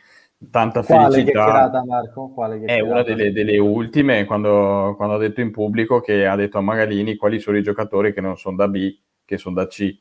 tanta 0.51 0.83
Quale 0.83 1.11
felicità. 1.11 1.69
Marco? 1.85 2.29
Quale 2.29 2.61
è 2.65 2.79
una 2.79 3.03
delle, 3.03 3.31
delle 3.31 3.57
ultime 3.57 4.25
quando, 4.25 4.93
quando, 4.95 5.15
ha 5.15 5.19
detto 5.19 5.41
in 5.41 5.51
pubblico 5.51 5.99
che 5.99 6.25
ha 6.25 6.35
detto 6.35 6.57
a 6.57 6.61
Magalini 6.61 7.15
quali 7.15 7.39
sono 7.39 7.57
i 7.57 7.63
giocatori 7.63 8.13
che 8.13 8.21
non 8.21 8.37
sono 8.37 8.55
da 8.55 8.67
B, 8.67 8.97
che 9.25 9.37
sono 9.37 9.55
da 9.55 9.67
C. 9.67 9.97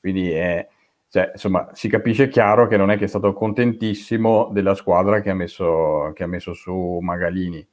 Quindi 0.00 0.30
è, 0.30 0.66
cioè, 1.12 1.32
insomma, 1.34 1.68
si 1.74 1.90
capisce 1.90 2.28
chiaro 2.28 2.66
che 2.66 2.78
non 2.78 2.90
è 2.90 2.96
che 2.96 3.04
è 3.04 3.06
stato 3.06 3.34
contentissimo 3.34 4.48
della 4.50 4.74
squadra 4.74 5.20
che 5.20 5.28
ha 5.28 5.34
messo, 5.34 6.10
che 6.14 6.22
ha 6.22 6.26
messo 6.26 6.54
su 6.54 7.00
Magalini. 7.02 7.68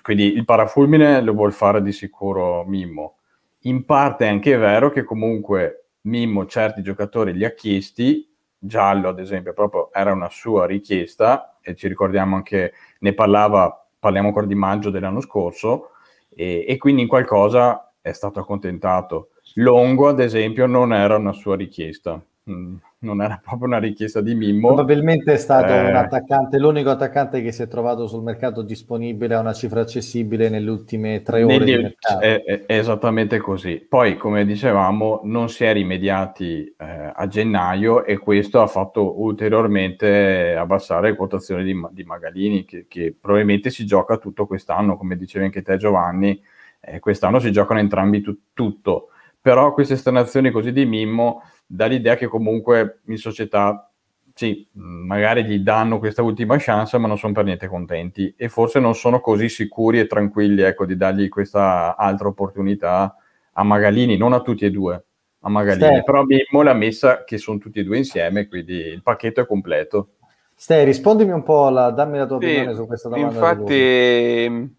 Quindi 0.00 0.34
il 0.34 0.44
parafulmine 0.44 1.20
lo 1.20 1.32
vuol 1.32 1.52
fare 1.52 1.82
di 1.82 1.90
sicuro 1.90 2.64
Mimmo. 2.64 3.16
In 3.62 3.84
parte 3.84 4.24
è 4.24 4.28
anche 4.28 4.56
vero 4.56 4.90
che 4.90 5.02
comunque 5.02 5.86
Mimmo 6.02 6.46
certi 6.46 6.80
giocatori 6.80 7.32
li 7.32 7.44
ha 7.44 7.50
chiesti 7.50 8.32
Giallo, 8.56 9.08
ad 9.08 9.18
esempio, 9.18 9.52
proprio 9.52 9.92
era 9.92 10.12
una 10.12 10.28
sua 10.28 10.64
richiesta 10.64 11.58
e 11.60 11.74
ci 11.74 11.88
ricordiamo 11.88 12.36
anche, 12.36 12.72
ne 13.00 13.14
parlava, 13.14 13.84
parliamo 13.98 14.28
ancora 14.28 14.46
di 14.46 14.54
maggio 14.54 14.90
dell'anno 14.90 15.20
scorso, 15.20 15.90
e, 16.28 16.64
e 16.68 16.76
quindi 16.76 17.02
in 17.02 17.08
qualcosa 17.08 17.94
è 18.00 18.12
stato 18.12 18.38
accontentato. 18.38 19.30
Longo, 19.54 20.08
ad 20.08 20.20
esempio, 20.20 20.66
non 20.66 20.92
era 20.92 21.16
una 21.16 21.32
sua 21.32 21.56
richiesta. 21.56 22.20
Mm, 22.50 22.76
non 23.00 23.22
era 23.22 23.38
proprio 23.44 23.66
una 23.66 23.78
richiesta 23.78 24.20
di 24.20 24.34
Mimmo. 24.34 24.68
Probabilmente 24.68 25.32
è 25.34 25.36
stato 25.36 25.72
eh, 25.72 25.88
un 25.88 25.96
attaccante, 25.96 26.58
l'unico 26.58 26.90
attaccante 26.90 27.42
che 27.42 27.52
si 27.52 27.62
è 27.62 27.68
trovato 27.68 28.06
sul 28.06 28.22
mercato 28.22 28.62
disponibile 28.62 29.34
a 29.34 29.40
una 29.40 29.52
cifra 29.52 29.82
accessibile 29.82 30.48
nelle 30.48 30.70
ultime 30.70 31.22
tre 31.22 31.42
ore 31.42 31.58
negli. 31.58 31.94
È, 32.20 32.42
è, 32.42 32.64
esattamente 32.66 33.38
così. 33.38 33.76
Poi, 33.76 34.16
come 34.16 34.44
dicevamo, 34.44 35.20
non 35.24 35.48
si 35.48 35.64
è 35.64 35.72
rimediati 35.72 36.74
eh, 36.76 37.12
a 37.14 37.26
gennaio 37.26 38.04
e 38.04 38.18
questo 38.18 38.62
ha 38.62 38.66
fatto 38.66 39.20
ulteriormente 39.20 40.56
abbassare 40.56 41.10
le 41.10 41.16
quotazioni 41.16 41.64
di, 41.64 41.78
di 41.90 42.04
Magalini, 42.04 42.64
che, 42.64 42.86
che, 42.88 43.14
probabilmente 43.18 43.70
si 43.70 43.84
gioca 43.84 44.16
tutto 44.16 44.46
quest'anno, 44.46 44.96
come 44.96 45.16
dicevi 45.16 45.44
anche 45.44 45.62
te 45.62 45.76
Giovanni, 45.76 46.40
eh, 46.80 46.98
quest'anno 46.98 47.38
si 47.38 47.52
giocano 47.52 47.80
entrambi 47.80 48.20
tu, 48.20 48.36
tutto. 48.54 49.10
Però 49.48 49.72
queste 49.72 49.94
esternazioni 49.94 50.50
così 50.50 50.72
di 50.72 50.84
Mimmo 50.84 51.42
dà 51.64 51.86
l'idea 51.86 52.16
che 52.16 52.26
comunque 52.26 53.00
in 53.06 53.16
società 53.16 53.90
sì, 54.34 54.68
magari 54.72 55.42
gli 55.42 55.60
danno 55.60 55.98
questa 55.98 56.20
ultima 56.20 56.58
chance, 56.58 56.98
ma 56.98 57.08
non 57.08 57.16
sono 57.16 57.32
per 57.32 57.44
niente 57.44 57.66
contenti 57.66 58.34
e 58.36 58.50
forse 58.50 58.78
non 58.78 58.94
sono 58.94 59.20
così 59.20 59.48
sicuri 59.48 60.00
e 60.00 60.06
tranquilli 60.06 60.60
ecco, 60.60 60.84
di 60.84 60.98
dargli 60.98 61.30
questa 61.30 61.96
altra 61.96 62.28
opportunità 62.28 63.16
a 63.52 63.62
Magalini, 63.64 64.18
non 64.18 64.34
a 64.34 64.42
tutti 64.42 64.66
e 64.66 64.70
due, 64.70 65.02
a 65.40 65.48
Magalini, 65.48 65.94
Ste. 65.94 66.02
però 66.04 66.24
Mimmo 66.24 66.62
l'ha 66.62 66.74
messa 66.74 67.24
che 67.24 67.38
sono 67.38 67.56
tutti 67.56 67.78
e 67.78 67.84
due 67.84 67.96
insieme, 67.96 68.48
quindi 68.48 68.74
il 68.74 69.02
pacchetto 69.02 69.40
è 69.40 69.46
completo. 69.46 70.16
Ste, 70.54 70.84
rispondimi 70.84 71.30
un 71.30 71.42
po', 71.42 71.70
la, 71.70 71.90
dammi 71.90 72.18
la 72.18 72.26
tua 72.26 72.38
sì, 72.38 72.44
opinione 72.44 72.74
su 72.74 72.86
questa 72.86 73.08
domanda. 73.08 73.34
Infatti 73.34 74.76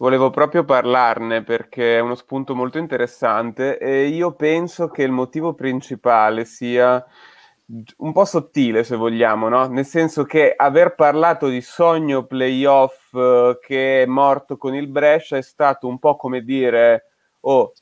volevo 0.00 0.30
proprio 0.30 0.64
parlarne 0.64 1.42
perché 1.42 1.98
è 1.98 2.00
uno 2.00 2.14
spunto 2.14 2.54
molto 2.54 2.78
interessante 2.78 3.78
e 3.78 4.06
io 4.06 4.32
penso 4.32 4.88
che 4.88 5.02
il 5.02 5.12
motivo 5.12 5.52
principale 5.54 6.46
sia 6.46 7.04
un 7.98 8.12
po' 8.12 8.24
sottile 8.24 8.82
se 8.82 8.96
vogliamo, 8.96 9.48
no? 9.48 9.66
Nel 9.68 9.84
senso 9.84 10.24
che 10.24 10.54
aver 10.56 10.94
parlato 10.94 11.48
di 11.48 11.60
sogno 11.60 12.24
playoff 12.24 13.14
eh, 13.14 13.58
che 13.60 14.02
è 14.02 14.06
morto 14.06 14.56
con 14.56 14.74
il 14.74 14.88
Brescia 14.88 15.36
è 15.36 15.42
stato 15.42 15.86
un 15.86 15.98
po' 15.98 16.16
come 16.16 16.42
dire 16.42 17.10
oh, 17.40 17.72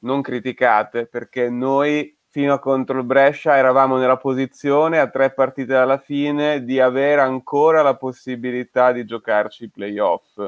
non 0.00 0.20
criticate 0.20 1.06
perché 1.06 1.48
noi 1.48 2.16
fino 2.28 2.52
a 2.52 2.58
contro 2.58 2.98
il 2.98 3.04
Brescia 3.04 3.56
eravamo 3.56 3.96
nella 3.96 4.18
posizione 4.18 4.98
a 4.98 5.08
tre 5.08 5.32
partite 5.32 5.72
dalla 5.72 5.98
fine 5.98 6.64
di 6.64 6.78
avere 6.80 7.22
ancora 7.22 7.82
la 7.82 7.96
possibilità 7.96 8.92
di 8.92 9.04
giocarci 9.06 9.64
i 9.64 9.70
playoff 9.70 10.38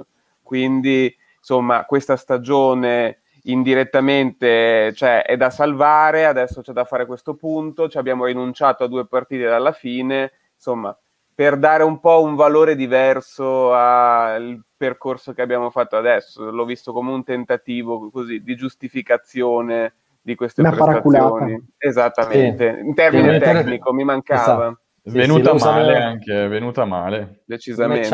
quindi 0.45 1.12
insomma 1.38 1.84
questa 1.84 2.16
stagione 2.16 3.22
indirettamente 3.45 4.92
cioè, 4.95 5.22
è 5.24 5.36
da 5.36 5.51
salvare, 5.51 6.26
adesso 6.26 6.62
c'è 6.62 6.72
da 6.72 6.84
fare 6.84 7.07
questo 7.07 7.34
punto, 7.34 7.88
ci 7.88 7.99
abbiamo 7.99 8.26
rinunciato 8.26 8.84
a 8.84 8.88
due 8.88 9.07
partite 9.07 9.45
dalla 9.45 9.72
fine, 9.72 10.32
insomma 10.55 10.97
per 11.34 11.57
dare 11.57 11.82
un 11.82 11.99
po' 11.99 12.22
un 12.22 12.36
valore 12.36 12.76
diverso 12.76 13.74
al 13.74 14.62
percorso 14.76 15.32
che 15.32 15.42
abbiamo 15.42 15.70
fatto 15.70 15.97
adesso, 15.97 16.49
l'ho 16.51 16.64
visto 16.64 16.92
come 16.92 17.11
un 17.11 17.24
tentativo 17.24 18.09
così 18.11 18.40
di 18.42 18.55
giustificazione 18.55 19.95
di 20.22 20.36
queste 20.36 20.61
Una 20.61 20.70
prestazioni. 20.70 21.72
Esattamente, 21.76 22.74
sì. 22.74 22.86
in 22.86 22.95
termine 22.95 23.38
tecnico 23.40 23.92
mi 23.92 24.05
mancava. 24.05 24.66
Esatto. 24.66 24.84
Sì, 25.07 25.18
venuta 25.18 25.59
sì, 25.59 25.64
male 25.64 26.02
anche, 26.02 26.48
venuta 26.48 26.86
male. 26.86 27.42
Decisamente 27.44 28.09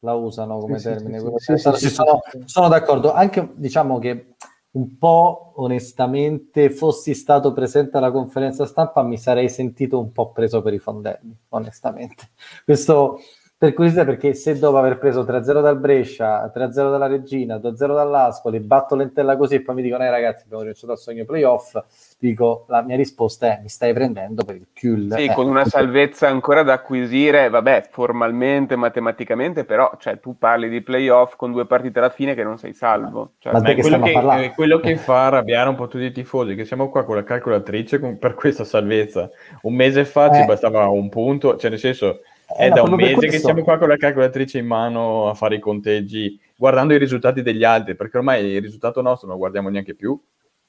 la 0.00 0.14
usano 0.14 0.58
come 0.58 0.78
sì, 0.80 0.88
termine. 0.88 1.20
Sì, 1.36 1.56
sì, 1.56 1.88
sono, 1.88 2.20
sono, 2.44 2.68
d'accordo, 2.68 3.12
anche 3.12 3.52
diciamo 3.54 4.00
che 4.00 4.34
un 4.72 4.98
po' 4.98 5.52
onestamente 5.56 6.70
fossi 6.70 7.14
stato 7.14 7.52
presente 7.52 7.98
alla 7.98 8.10
conferenza 8.10 8.66
stampa 8.66 9.02
mi 9.02 9.16
sarei 9.16 9.48
sentito 9.48 10.00
un 10.00 10.10
po' 10.10 10.32
preso 10.32 10.60
per 10.60 10.74
i 10.74 10.78
fondelli, 10.80 11.36
onestamente. 11.50 12.30
Questo 12.64 13.20
per 13.56 13.72
curiosità 13.72 14.04
perché 14.04 14.34
se 14.34 14.58
dopo 14.58 14.78
aver 14.78 14.98
preso 14.98 15.24
3-0 15.24 15.60
dal 15.60 15.78
Brescia, 15.78 16.50
3-0 16.52 16.90
dalla 16.90 17.06
Regina, 17.06 17.58
2-0 17.58 17.94
dall'Ascoli, 17.94 18.58
batto 18.60 18.96
lentella 18.96 19.36
così 19.36 19.56
e 19.56 19.62
poi 19.62 19.76
mi 19.76 19.82
dicono 19.82 20.04
eh 20.04 20.10
ragazzi 20.10 20.44
abbiamo 20.44 20.62
rinunciato 20.62 20.92
al 20.92 20.98
sogno 20.98 21.24
playoff, 21.24 21.76
dico 22.18 22.64
la 22.68 22.82
mia 22.82 22.96
risposta 22.96 23.46
è 23.46 23.60
mi 23.62 23.68
stai 23.68 23.92
prendendo 23.92 24.44
per 24.44 24.56
il 24.56 24.66
culo. 24.78 25.14
Sì, 25.14 25.24
eh. 25.24 25.32
con 25.32 25.46
una 25.46 25.64
salvezza 25.64 26.28
ancora 26.28 26.62
da 26.62 26.74
acquisire, 26.74 27.48
vabbè, 27.48 27.88
formalmente, 27.90 28.74
matematicamente, 28.74 29.64
però 29.64 29.96
cioè, 29.98 30.18
tu 30.18 30.36
parli 30.36 30.68
di 30.68 30.80
playoff 30.80 31.36
con 31.36 31.52
due 31.52 31.66
partite 31.66 32.00
alla 32.00 32.10
fine 32.10 32.34
che 32.34 32.42
non 32.42 32.58
sei 32.58 32.74
salvo. 32.74 33.34
Cioè, 33.38 33.52
Ma 33.52 33.62
che 33.62 33.76
quello, 33.76 34.00
che, 34.00 34.12
è 34.12 34.52
quello 34.52 34.80
che 34.80 34.96
fa 34.96 35.26
arrabbiare 35.26 35.68
un 35.68 35.76
po' 35.76 35.86
tutti 35.86 36.04
i 36.04 36.12
tifosi, 36.12 36.56
che 36.56 36.64
siamo 36.64 36.90
qua 36.90 37.04
con 37.04 37.14
la 37.14 37.24
calcolatrice 37.24 38.00
con, 38.00 38.18
per 38.18 38.34
questa 38.34 38.64
salvezza. 38.64 39.30
Un 39.62 39.74
mese 39.74 40.04
fa 40.04 40.30
eh. 40.30 40.40
ci 40.40 40.44
bastava 40.44 40.88
un 40.88 41.08
punto, 41.08 41.56
cioè 41.56 41.70
nel 41.70 41.78
senso 41.78 42.20
è 42.56 42.70
da 42.70 42.82
un 42.82 42.94
mese 42.94 43.28
che 43.28 43.38
siamo 43.38 43.62
qua 43.62 43.78
con 43.78 43.88
la 43.88 43.96
calcolatrice 43.96 44.58
in 44.58 44.66
mano 44.66 45.28
a 45.28 45.34
fare 45.34 45.56
i 45.56 45.60
conteggi, 45.60 46.40
guardando 46.56 46.94
i 46.94 46.98
risultati 46.98 47.42
degli 47.42 47.62
altri, 47.62 47.94
perché 47.94 48.16
ormai 48.16 48.44
il 48.44 48.62
risultato 48.62 49.02
nostro 49.02 49.26
non 49.26 49.36
lo 49.36 49.42
guardiamo 49.42 49.68
neanche 49.68 49.94
più. 49.94 50.18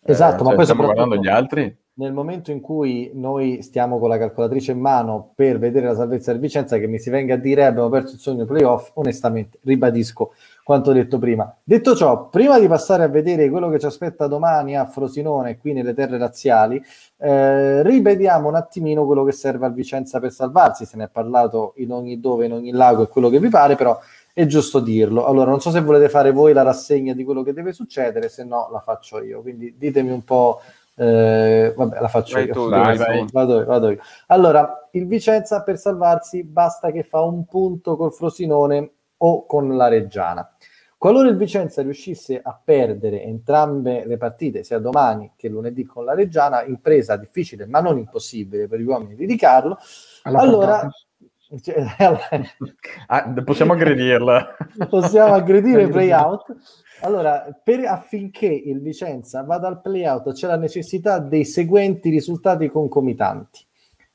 Esatto, 0.01 0.43
eh, 0.43 0.45
ma 0.45 0.55
cioè, 0.55 0.63
stiamo 0.63 0.83
guardando 0.83 1.15
gli 1.17 1.27
altri. 1.27 1.77
Nel 1.99 2.13
momento 2.13 2.51
in 2.51 2.61
cui 2.61 3.11
noi 3.13 3.61
stiamo 3.61 3.99
con 3.99 4.07
la 4.07 4.17
calcolatrice 4.17 4.71
in 4.71 4.79
mano 4.79 5.33
per 5.35 5.59
vedere 5.59 5.87
la 5.87 5.95
salvezza 5.95 6.31
del 6.31 6.39
Vicenza, 6.39 6.77
che 6.77 6.87
mi 6.87 6.97
si 6.97 7.09
venga 7.09 7.33
a 7.33 7.37
dire 7.37 7.65
abbiamo 7.65 7.89
perso 7.89 8.13
il 8.13 8.21
sogno 8.21 8.45
playoff, 8.45 8.91
onestamente 8.93 9.59
ribadisco 9.63 10.31
quanto 10.63 10.93
detto 10.93 11.19
prima. 11.19 11.53
Detto 11.61 11.97
ciò, 11.97 12.29
prima 12.29 12.57
di 12.57 12.67
passare 12.69 13.03
a 13.03 13.09
vedere 13.09 13.49
quello 13.49 13.69
che 13.69 13.79
ci 13.79 13.87
aspetta 13.87 14.27
domani 14.27 14.77
a 14.77 14.85
Frosinone, 14.85 15.57
qui 15.57 15.73
nelle 15.73 15.93
terre 15.93 16.17
razziali, 16.17 16.81
eh, 17.17 17.83
rivediamo 17.83 18.47
un 18.47 18.55
attimino 18.55 19.05
quello 19.05 19.25
che 19.25 19.33
serve 19.33 19.65
al 19.65 19.73
Vicenza 19.73 20.21
per 20.21 20.31
salvarsi. 20.31 20.85
Se 20.85 20.95
ne 20.95 21.05
è 21.05 21.09
parlato 21.09 21.73
in 21.77 21.91
ogni 21.91 22.21
dove, 22.21 22.45
in 22.45 22.53
ogni 22.53 22.71
lago, 22.71 23.03
è 23.03 23.09
quello 23.09 23.27
che 23.27 23.39
vi 23.39 23.49
pare, 23.49 23.75
però 23.75 23.99
è 24.39 24.45
giusto 24.45 24.79
dirlo. 24.79 25.25
Allora, 25.25 25.49
non 25.49 25.59
so 25.59 25.69
se 25.69 25.81
volete 25.81 26.07
fare 26.07 26.31
voi 26.31 26.53
la 26.53 26.61
rassegna 26.61 27.13
di 27.13 27.25
quello 27.25 27.43
che 27.43 27.51
deve 27.51 27.73
succedere, 27.73 28.29
se 28.29 28.45
no 28.45 28.69
la 28.71 28.79
faccio 28.79 29.21
io. 29.21 29.41
Quindi 29.41 29.75
ditemi 29.77 30.11
un 30.11 30.23
po'. 30.23 30.61
Eh, 30.95 31.73
vabbè, 31.75 31.99
la 31.99 32.07
faccio 32.07 32.35
vai 32.35 32.45
io. 32.45 32.53
Tu, 32.53 32.69
vai, 32.69 32.97
vai. 32.97 33.25
Vado, 33.33 33.65
vado 33.65 33.89
io. 33.89 33.99
Allora, 34.27 34.87
il 34.91 35.07
Vicenza 35.07 35.61
per 35.61 35.77
salvarsi 35.77 36.45
basta 36.45 36.89
che 36.91 37.03
fa 37.03 37.21
un 37.21 37.43
punto 37.47 37.97
col 37.97 38.13
Frosinone 38.13 38.91
o 39.17 39.45
con 39.45 39.75
la 39.75 39.89
Reggiana. 39.89 40.49
Qualora 40.97 41.27
il 41.27 41.35
Vicenza 41.35 41.81
riuscisse 41.81 42.39
a 42.41 42.57
perdere 42.63 43.23
entrambe 43.23 44.05
le 44.05 44.15
partite, 44.15 44.63
sia 44.63 44.79
domani 44.79 45.33
che 45.35 45.49
lunedì 45.49 45.83
con 45.83 46.05
la 46.05 46.13
Reggiana, 46.13 46.63
impresa 46.63 47.17
difficile 47.17 47.65
ma 47.65 47.81
non 47.81 47.97
impossibile 47.97 48.69
per 48.69 48.79
gli 48.79 48.85
uomini 48.85 49.15
di 49.15 49.25
Di 49.25 49.35
Carlo, 49.35 49.77
allora 50.23 50.89
Cioè, 51.61 51.83
ah, 53.07 53.33
possiamo 53.43 53.73
aggredirla. 53.73 54.55
possiamo 54.87 55.33
aggredire 55.33 55.83
il 55.83 55.89
playout. 55.89 56.55
Allora, 57.01 57.47
per, 57.63 57.85
affinché 57.85 58.45
il 58.45 58.81
Vicenza 58.81 59.43
vada 59.43 59.67
al 59.67 59.81
playout 59.81 60.33
c'è 60.33 60.47
la 60.47 60.57
necessità 60.57 61.17
dei 61.19 61.45
seguenti 61.45 62.09
risultati 62.09 62.67
concomitanti. 62.67 63.65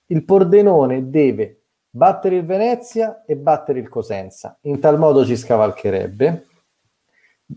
Il 0.07 0.25
Pordenone 0.25 1.11
deve 1.11 1.63
battere 1.91 2.37
il 2.37 2.45
Venezia 2.45 3.25
e 3.25 3.37
battere 3.37 3.81
il 3.81 3.89
Cosenza, 3.89 4.59
in 4.63 4.79
tal 4.79 4.99
modo 4.99 5.25
ci 5.25 5.37
scavalcherebbe. 5.37 6.47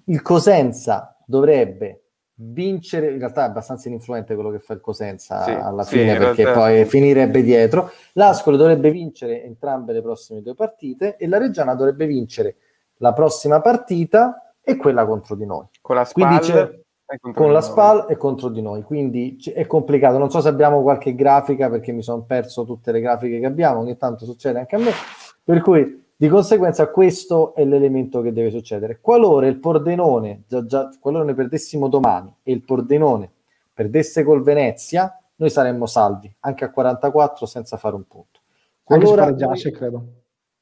Il 0.06 0.22
Cosenza 0.22 1.16
dovrebbe 1.26 2.07
vincere, 2.40 3.12
in 3.12 3.20
realtà 3.20 3.44
è 3.44 3.46
abbastanza 3.46 3.88
ininfluente 3.88 4.36
quello 4.36 4.52
che 4.52 4.60
fa 4.60 4.74
il 4.74 4.82
Cosenza 4.82 5.44
sì, 5.44 5.52
alla 5.52 5.84
fine 5.84 6.14
sì, 6.14 6.18
perché 6.18 6.44
realtà... 6.44 6.60
poi 6.60 6.86
finirebbe 6.86 7.42
dietro. 7.42 7.92
L'Ascoli 8.14 8.58
dovrebbe 8.58 8.92
vincere 8.92 9.44
entrambe 9.44 9.94
le 9.94 10.02
prossime 10.02 10.42
due 10.42 10.54
partite 10.54 11.16
e 11.18 11.28
la 11.28 11.38
Reggiana 11.38 11.74
dovrebbe 11.74 12.06
vincere 12.06 12.56
la 12.98 13.14
prossima 13.14 13.60
partita 13.62 14.54
e 14.62 14.76
quella 14.76 15.06
contro 15.06 15.36
di 15.36 15.46
noi. 15.46 15.66
Con 15.82 15.96
la 15.96 16.06
SPAL, 16.06 16.84
con 17.34 17.52
la 17.52 17.62
SPAL 17.62 18.06
e 18.10 18.18
contro 18.18 18.50
di 18.50 18.62
noi, 18.62 18.84
quindi 18.84 19.38
è 19.54 19.66
complicato. 19.66 20.18
Non 20.18 20.30
so 20.30 20.42
se 20.42 20.50
abbiamo 20.50 20.82
qualche 20.82 21.16
grafica 21.16 21.70
perché 21.70 21.92
mi 21.92 22.04
sono 22.04 22.24
perso 22.24 22.66
tutte 22.66 22.92
le 22.92 23.00
grafiche 23.00 23.40
che 23.40 23.46
abbiamo, 23.46 23.80
ogni 23.80 23.98
tanto 23.98 24.26
succede 24.26 24.60
anche 24.60 24.76
a 24.76 24.80
me, 24.80 24.92
per 25.44 25.62
cui 25.62 26.06
di 26.20 26.30
conseguenza 26.30 26.90
questo 26.90 27.54
è 27.54 27.64
l'elemento 27.64 28.22
che 28.22 28.34
deve 28.34 28.50
succedere. 28.50 29.00
Qualora 29.00 29.46
il 29.46 29.60
Pordenone, 29.60 30.46
già, 30.48 30.66
già, 30.66 30.90
qualora 31.00 31.24
ne 31.24 31.36
perdessimo 31.36 31.88
domani 31.88 32.34
e 32.42 32.52
il 32.52 32.64
Pordenone 32.64 33.32
perdesse 33.72 34.24
col 34.24 34.42
Venezia, 34.42 35.16
noi 35.36 35.52
saremmo 35.52 35.86
salvi, 35.86 36.34
anche 36.40 36.66
a 36.66 36.72
44 36.72 37.46
senza 37.46 37.78
fare 37.78 37.94
un 37.94 38.08
punto. 38.08 38.40
Qualora 38.84 39.26
anche 39.26 39.38
se 39.38 39.46
pareggiasse, 39.46 39.72
credo. 39.72 40.06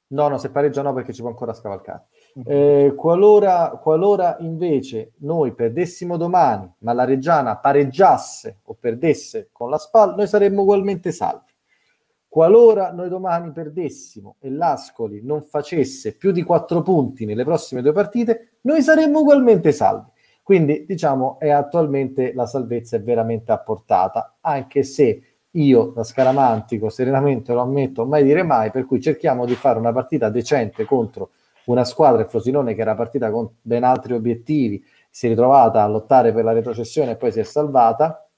No, 0.07 0.27
no, 0.27 0.37
se 0.37 0.49
pareggia 0.49 0.81
no 0.81 0.93
perché 0.93 1.13
ci 1.13 1.21
può 1.21 1.29
ancora 1.29 1.53
scavalcare. 1.53 2.07
Eh, 2.45 2.93
qualora, 2.97 3.79
qualora 3.81 4.35
invece 4.39 5.13
noi 5.19 5.53
perdessimo 5.53 6.17
domani, 6.17 6.69
ma 6.79 6.91
la 6.91 7.05
Reggiana 7.05 7.55
pareggiasse 7.55 8.59
o 8.63 8.75
perdesse 8.77 9.47
con 9.53 9.69
la 9.69 9.77
SPAL, 9.77 10.15
noi 10.15 10.27
saremmo 10.27 10.63
ugualmente 10.63 11.13
salvi. 11.13 11.53
Qualora 12.35 12.91
noi 12.91 13.07
domani 13.07 13.53
perdessimo 13.53 14.35
e 14.41 14.51
l'Ascoli 14.51 15.21
non 15.23 15.41
facesse 15.41 16.17
più 16.17 16.33
di 16.33 16.43
quattro 16.43 16.81
punti 16.81 17.23
nelle 17.23 17.45
prossime 17.45 17.81
due 17.81 17.93
partite, 17.93 18.57
noi 18.63 18.81
saremmo 18.81 19.21
ugualmente 19.21 19.71
salvi. 19.71 20.09
Quindi, 20.43 20.83
diciamo, 20.85 21.39
è 21.39 21.49
attualmente 21.49 22.33
la 22.33 22.45
salvezza 22.45 22.97
è 22.97 23.01
veramente 23.01 23.53
a 23.53 23.59
portata, 23.59 24.35
anche 24.41 24.83
se 24.83 25.37
io 25.49 25.93
da 25.95 26.03
scaramantico, 26.03 26.89
serenamente 26.89 27.53
lo 27.53 27.61
ammetto, 27.61 28.05
mai 28.05 28.25
dire 28.25 28.43
mai, 28.43 28.69
per 28.69 28.85
cui 28.85 28.99
cerchiamo 28.99 29.45
di 29.45 29.55
fare 29.55 29.79
una 29.79 29.93
partita 29.93 30.27
decente 30.27 30.83
contro 30.83 31.29
una 31.67 31.85
squadra, 31.85 32.23
il 32.23 32.27
Frosinone, 32.27 32.75
che 32.75 32.81
era 32.81 32.95
partita 32.95 33.31
con 33.31 33.49
ben 33.61 33.85
altri 33.85 34.11
obiettivi, 34.11 34.83
si 35.09 35.27
è 35.27 35.29
ritrovata 35.29 35.81
a 35.83 35.87
lottare 35.87 36.33
per 36.33 36.43
la 36.43 36.51
retrocessione 36.51 37.11
e 37.11 37.15
poi 37.15 37.31
si 37.31 37.39
è 37.39 37.43
salvata. 37.43 38.29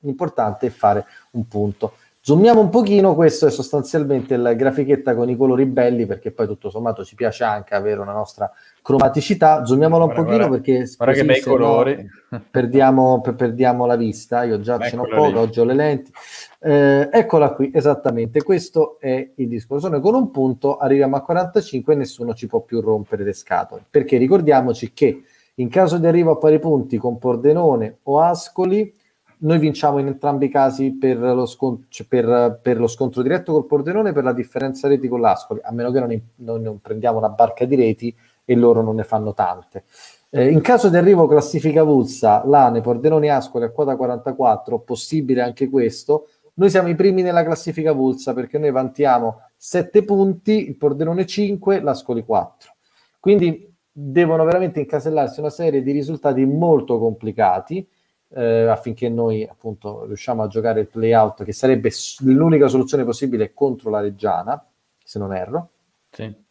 L'importante 0.00 0.66
è 0.66 0.70
fare 0.70 1.04
un 1.32 1.46
punto. 1.46 1.92
Zoomiamo 2.26 2.60
un 2.60 2.70
pochino, 2.70 3.14
questo 3.14 3.46
è 3.46 3.52
sostanzialmente 3.52 4.36
la 4.36 4.52
grafichetta 4.54 5.14
con 5.14 5.30
i 5.30 5.36
colori 5.36 5.64
belli, 5.64 6.06
perché 6.06 6.32
poi 6.32 6.48
tutto 6.48 6.70
sommato 6.70 7.04
ci 7.04 7.14
piace 7.14 7.44
anche 7.44 7.76
avere 7.76 8.00
una 8.00 8.10
nostra 8.10 8.50
cromaticità. 8.82 9.64
Zoomiamolo 9.64 10.06
un 10.06 10.12
guarda, 10.12 10.24
pochino 10.24 10.48
guarda, 10.48 10.64
perché 10.64 10.92
guarda 10.96 11.14
che 11.14 11.24
bei 11.24 11.40
colori. 11.40 12.10
No, 12.30 12.42
perdiamo, 12.50 13.20
perdiamo, 13.20 13.86
la 13.86 13.94
vista. 13.94 14.42
Io 14.42 14.58
già 14.58 14.76
ce 14.80 14.96
n'ho 14.96 15.06
poco, 15.06 15.38
oggi 15.38 15.60
ho 15.60 15.64
le 15.64 15.74
lenti. 15.74 16.10
Eh, 16.58 17.08
eccola 17.12 17.52
qui, 17.52 17.70
esattamente, 17.72 18.42
questo 18.42 18.96
è 18.98 19.30
il 19.36 19.46
discorso. 19.46 19.86
Noi 19.86 20.00
con 20.00 20.16
un 20.16 20.32
punto 20.32 20.78
arriviamo 20.78 21.14
a 21.14 21.20
45 21.20 21.92
e 21.92 21.96
nessuno 21.96 22.34
ci 22.34 22.48
può 22.48 22.58
più 22.58 22.80
rompere 22.80 23.22
le 23.22 23.34
scatole, 23.34 23.84
perché 23.88 24.16
ricordiamoci 24.16 24.92
che 24.92 25.22
in 25.54 25.68
caso 25.68 25.96
di 25.96 26.08
arrivo 26.08 26.32
a 26.32 26.38
pari 26.38 26.58
punti 26.58 26.96
con 26.96 27.18
Pordenone 27.18 27.98
o 28.02 28.18
Ascoli, 28.18 28.92
noi 29.38 29.58
vinciamo 29.58 29.98
in 29.98 30.06
entrambi 30.06 30.46
i 30.46 30.48
casi 30.48 30.92
per 30.92 31.18
lo, 31.18 31.46
scont- 31.46 31.86
cioè 31.88 32.06
per, 32.06 32.58
per 32.62 32.78
lo, 32.78 32.86
scontro 32.86 33.22
diretto 33.22 33.52
col 33.52 33.66
Pordenone 33.66 34.12
per 34.12 34.24
la 34.24 34.32
differenza 34.32 34.88
reti 34.88 35.08
con 35.08 35.20
l'Ascoli, 35.20 35.60
a 35.62 35.72
meno 35.72 35.90
che 35.90 36.00
non, 36.00 36.12
in- 36.12 36.22
non 36.36 36.80
prendiamo 36.80 37.18
una 37.18 37.28
barca 37.28 37.64
di 37.64 37.74
reti 37.74 38.16
e 38.44 38.54
loro 38.54 38.82
non 38.82 38.94
ne 38.96 39.04
fanno 39.04 39.34
tante. 39.34 39.84
Eh, 40.30 40.50
in 40.50 40.60
caso 40.60 40.88
di 40.88 40.96
arrivo 40.96 41.26
classifica 41.26 41.82
Vulsa, 41.82 42.42
Lane, 42.46 42.80
Pordenone 42.80 43.30
Ascoli 43.30 43.64
a 43.64 43.70
quota 43.70 43.96
44, 43.96 44.78
possibile 44.80 45.42
anche 45.42 45.68
questo, 45.68 46.28
noi 46.54 46.70
siamo 46.70 46.88
i 46.88 46.94
primi 46.94 47.22
nella 47.22 47.44
classifica 47.44 47.92
Vulsa 47.92 48.32
perché 48.32 48.58
noi 48.58 48.70
vantiamo 48.70 49.40
7 49.56 50.04
punti, 50.04 50.68
il 50.68 50.76
Pordenone 50.76 51.26
5, 51.26 51.80
l'Ascoli 51.80 52.24
4. 52.24 52.72
Quindi 53.20 53.74
devono 53.92 54.44
veramente 54.44 54.80
incasellarsi 54.80 55.40
una 55.40 55.50
serie 55.50 55.82
di 55.82 55.92
risultati 55.92 56.44
molto 56.44 56.98
complicati 56.98 57.86
eh, 58.28 58.66
affinché 58.66 59.08
noi 59.08 59.46
appunto 59.46 60.04
riusciamo 60.04 60.42
a 60.42 60.46
giocare 60.46 60.80
il 60.80 60.88
play-out, 60.88 61.44
che 61.44 61.52
sarebbe 61.52 61.90
l'unica 62.20 62.68
soluzione 62.68 63.04
possibile 63.04 63.52
contro 63.52 63.90
la 63.90 64.00
Reggiana, 64.00 64.64
se 65.02 65.18
non 65.18 65.34
erro. 65.34 65.70
Sì. 66.10 66.44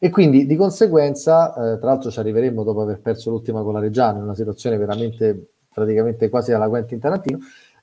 E 0.00 0.10
quindi 0.10 0.46
di 0.46 0.54
conseguenza, 0.54 1.50
eh, 1.50 1.78
tra 1.78 1.88
l'altro 1.88 2.10
ci 2.10 2.20
arriveremo 2.20 2.62
dopo 2.62 2.82
aver 2.82 3.00
perso 3.00 3.30
l'ultima 3.30 3.62
con 3.62 3.72
la 3.72 3.80
Reggiana, 3.80 4.18
in 4.18 4.24
una 4.24 4.34
situazione 4.34 4.76
veramente 4.76 5.50
praticamente 5.72 6.28
quasi 6.28 6.52
alla 6.52 6.68
Quentin 6.68 6.98
Tarantino, 6.98 7.38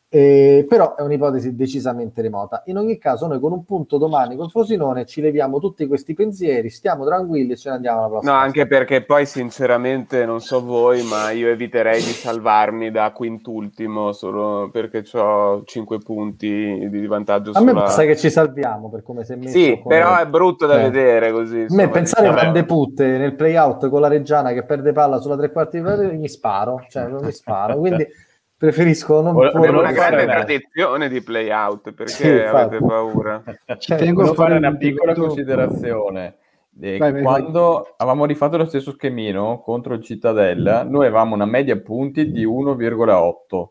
eh, 0.07 0.65
però 0.69 0.95
è 0.95 1.01
un'ipotesi 1.01 1.55
decisamente 1.55 2.21
remota. 2.21 2.61
In 2.65 2.77
ogni 2.77 2.97
caso, 2.97 3.27
noi 3.27 3.39
con 3.39 3.51
un 3.51 3.65
punto 3.65 3.97
domani 3.97 4.35
col 4.35 4.49
Frosinone 4.49 5.05
ci 5.05 5.19
leviamo 5.19 5.59
tutti 5.59 5.85
questi 5.87 6.13
pensieri, 6.13 6.69
stiamo 6.69 7.05
tranquilli 7.05 7.53
e 7.53 7.57
ce 7.57 7.69
ne 7.69 7.75
andiamo 7.75 7.99
alla 7.99 8.07
prossima. 8.07 8.31
No, 8.31 8.37
anche 8.37 8.67
perché 8.67 9.03
poi, 9.03 9.25
sinceramente, 9.25 10.25
non 10.25 10.39
so 10.41 10.63
voi, 10.63 11.03
ma 11.03 11.31
io 11.31 11.49
eviterei 11.49 12.01
di 12.01 12.11
salvarmi 12.11 12.91
da 12.91 13.11
quintultimo 13.11 14.11
solo 14.11 14.69
perché 14.71 15.03
ho 15.17 15.63
5 15.63 15.97
punti 15.99 16.87
di 16.89 17.07
vantaggio. 17.07 17.49
A 17.49 17.55
sulla... 17.55 17.73
me 17.73 17.79
basta 17.79 18.03
che 18.03 18.15
ci 18.15 18.29
salviamo 18.29 18.89
per 18.89 19.03
come 19.03 19.25
si 19.25 19.33
è 19.33 19.35
messo. 19.35 19.57
Sì, 19.57 19.79
come... 19.81 19.95
però 19.95 20.17
è 20.17 20.27
brutto 20.27 20.65
da 20.65 20.79
eh. 20.79 20.89
vedere 20.89 21.31
così. 21.31 21.65
A 21.67 21.73
me 21.73 21.89
pensare 21.89 22.27
a 22.27 22.31
Van 22.31 22.53
de 22.53 22.63
Putte 22.63 23.17
nel 23.17 23.35
playout 23.35 23.89
con 23.89 24.01
la 24.01 24.07
Reggiana 24.07 24.53
che 24.53 24.63
perde 24.63 24.91
palla 24.91 25.19
sulla 25.19 25.35
tre 25.35 25.51
quarti 25.51 25.81
di 25.81 26.17
mi 26.17 26.29
sparo, 26.29 26.85
cioè 26.89 27.07
non 27.07 27.25
mi 27.25 27.31
sparo. 27.31 27.77
Quindi 27.77 28.07
preferisco 28.66 29.22
non 29.22 29.45
Abbiamo 29.45 29.80
una 29.80 29.91
grande 29.91 30.26
tradizione 30.26 31.07
di 31.09 31.22
play 31.22 31.49
out 31.51 31.93
perché 31.93 32.11
sì, 32.11 32.28
avete 32.28 32.84
paura? 32.84 33.43
Ci 33.78 33.95
tengo 33.95 34.30
a 34.30 34.34
fare 34.34 34.57
una 34.57 34.76
piccola 34.76 35.13
considerazione. 35.13 36.38
Eh, 36.82 36.97
vai, 36.97 37.22
quando 37.22 37.61
vai. 37.61 37.93
avevamo 37.97 38.26
rifatto 38.26 38.57
lo 38.57 38.66
stesso 38.66 38.91
schemino 38.91 39.61
contro 39.61 39.93
il 39.93 40.03
Cittadella 40.03 40.84
noi 40.84 41.05
avevamo 41.05 41.34
una 41.34 41.45
media 41.45 41.80
punti 41.80 42.32
di 42.32 42.45
1,8 42.45 43.68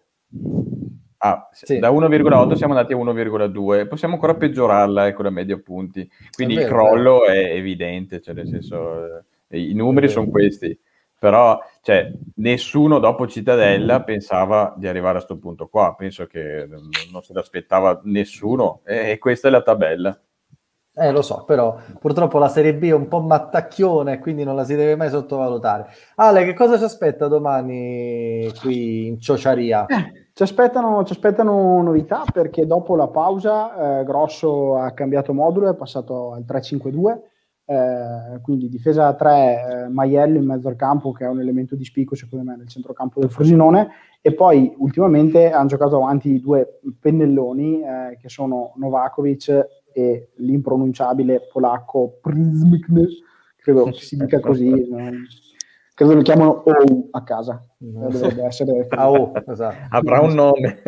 Ah, 1.19 1.49
sì. 1.53 1.79
da 1.79 1.91
1,8 1.91 2.53
siamo 2.53 2.75
andati 2.75 2.93
a 2.93 2.97
1,2 2.97 3.89
possiamo 3.89 4.15
ancora 4.15 4.35
peggiorarla 4.35 5.07
ecco 5.07 5.23
la 5.23 5.31
media 5.31 5.59
punti. 5.59 6.09
Quindi 6.35 6.55
vero, 6.55 6.67
il 6.67 6.73
crollo 6.73 7.25
è 7.27 7.53
evidente 7.55 8.21
cioè 8.21 8.35
nel 8.35 8.47
senso 8.49 9.25
eh, 9.49 9.59
i 9.59 9.75
numeri 9.75 10.09
sono 10.09 10.29
questi 10.29 10.79
però 11.25 11.59
cioè, 11.81 12.13
nessuno 12.35 12.99
dopo 12.99 13.27
Cittadella 13.27 14.03
pensava 14.03 14.75
di 14.77 14.87
arrivare 14.87 15.13
a 15.17 15.25
questo 15.25 15.39
punto 15.39 15.69
qua, 15.69 15.95
penso 15.97 16.27
che 16.27 16.69
non 16.69 17.23
se 17.23 17.33
l'aspettava 17.33 17.99
nessuno 18.05 18.83
e 18.85 19.17
questa 19.19 19.49
è 19.49 19.51
la 19.51 19.63
tabella. 19.63 20.21
Eh, 20.93 21.11
lo 21.11 21.23
so, 21.23 21.45
però 21.47 21.79
purtroppo 21.99 22.37
la 22.39 22.49
Serie 22.49 22.75
B 22.75 22.89
è 22.89 22.93
un 22.93 23.09
po' 23.09 23.23
mattacchione, 23.23 24.19
quindi 24.19 24.45
non 24.45 24.55
la 24.55 24.65
si 24.65 24.75
deve 24.75 24.97
mai 24.97 25.09
sottovalutare. 25.09 25.87
Ale, 26.17 26.45
che 26.45 26.53
cosa 26.53 26.77
ci 26.77 26.85
aspetta 26.85 27.27
domani 27.27 28.53
qui 28.61 29.07
in 29.07 29.19
Ciociaria? 29.19 29.87
Eh, 29.87 30.29
ci, 30.35 30.43
aspettano, 30.43 31.05
ci, 31.05 31.13
aspettano, 31.13 31.81
novità 31.81 32.25
perché 32.31 32.67
dopo 32.67 32.97
la 32.97 33.09
pausa 33.09 34.01
eh, 34.01 34.05
Grosso 34.05 34.77
ha 34.77 34.91
cambiato 34.91 35.33
modulo, 35.33 35.71
è 35.71 35.75
passato 35.75 36.33
al 36.33 36.45
3-5-2 36.47 37.33
eh, 37.67 38.41
quindi 38.43 38.69
difesa 38.69 39.07
a 39.07 39.15
3, 39.15 39.85
eh, 39.85 39.89
Maiello 39.89 40.39
in 40.39 40.45
mezzo 40.45 40.69
al 40.69 40.77
campo 40.77 41.13
che 41.13 41.25
è 41.25 41.29
un 41.29 41.41
elemento 41.41 41.75
di 41.75 41.85
spicco 41.85 42.15
secondo 42.15 42.45
me 42.45 42.57
nel 42.57 42.69
centrocampo 42.69 43.21
del 43.21 43.31
Frosinone 43.31 43.89
e 44.21 44.35
poi 44.35 44.75
ultimamente 44.79 45.51
hanno 45.51 45.69
giocato 45.69 45.97
avanti 45.97 46.41
due 46.41 46.81
pennelloni 47.01 47.81
eh, 47.81 48.19
che 48.21 48.29
sono 48.29 48.73
Novakovic 48.77 49.83
e 49.93 50.31
l'impronunciabile 50.37 51.49
polacco 51.51 52.19
Prizmikne, 52.21 53.07
credo 53.57 53.85
che 53.85 53.93
si 54.01 54.17
dica 54.17 54.41
così, 54.41 54.89
credo 55.95 56.15
lo 56.15 56.23
chiamano 56.23 56.51
O 56.51 57.09
a 57.13 57.23
casa. 57.23 57.65
Dovrebbe 57.79 58.45
essere 58.45 58.89
oh, 58.99 59.33
esatto. 59.47 59.77
avrà 59.91 60.21
un 60.21 60.35
nome. 60.35 60.83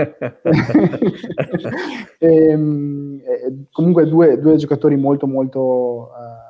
e, 2.18 2.26
ehm, 2.50 3.20
eh, 3.24 3.66
comunque 3.70 4.06
due, 4.08 4.38
due, 4.38 4.56
giocatori 4.56 4.96
molto 4.96 5.26
molto 5.26 6.10
uh, 6.10 6.45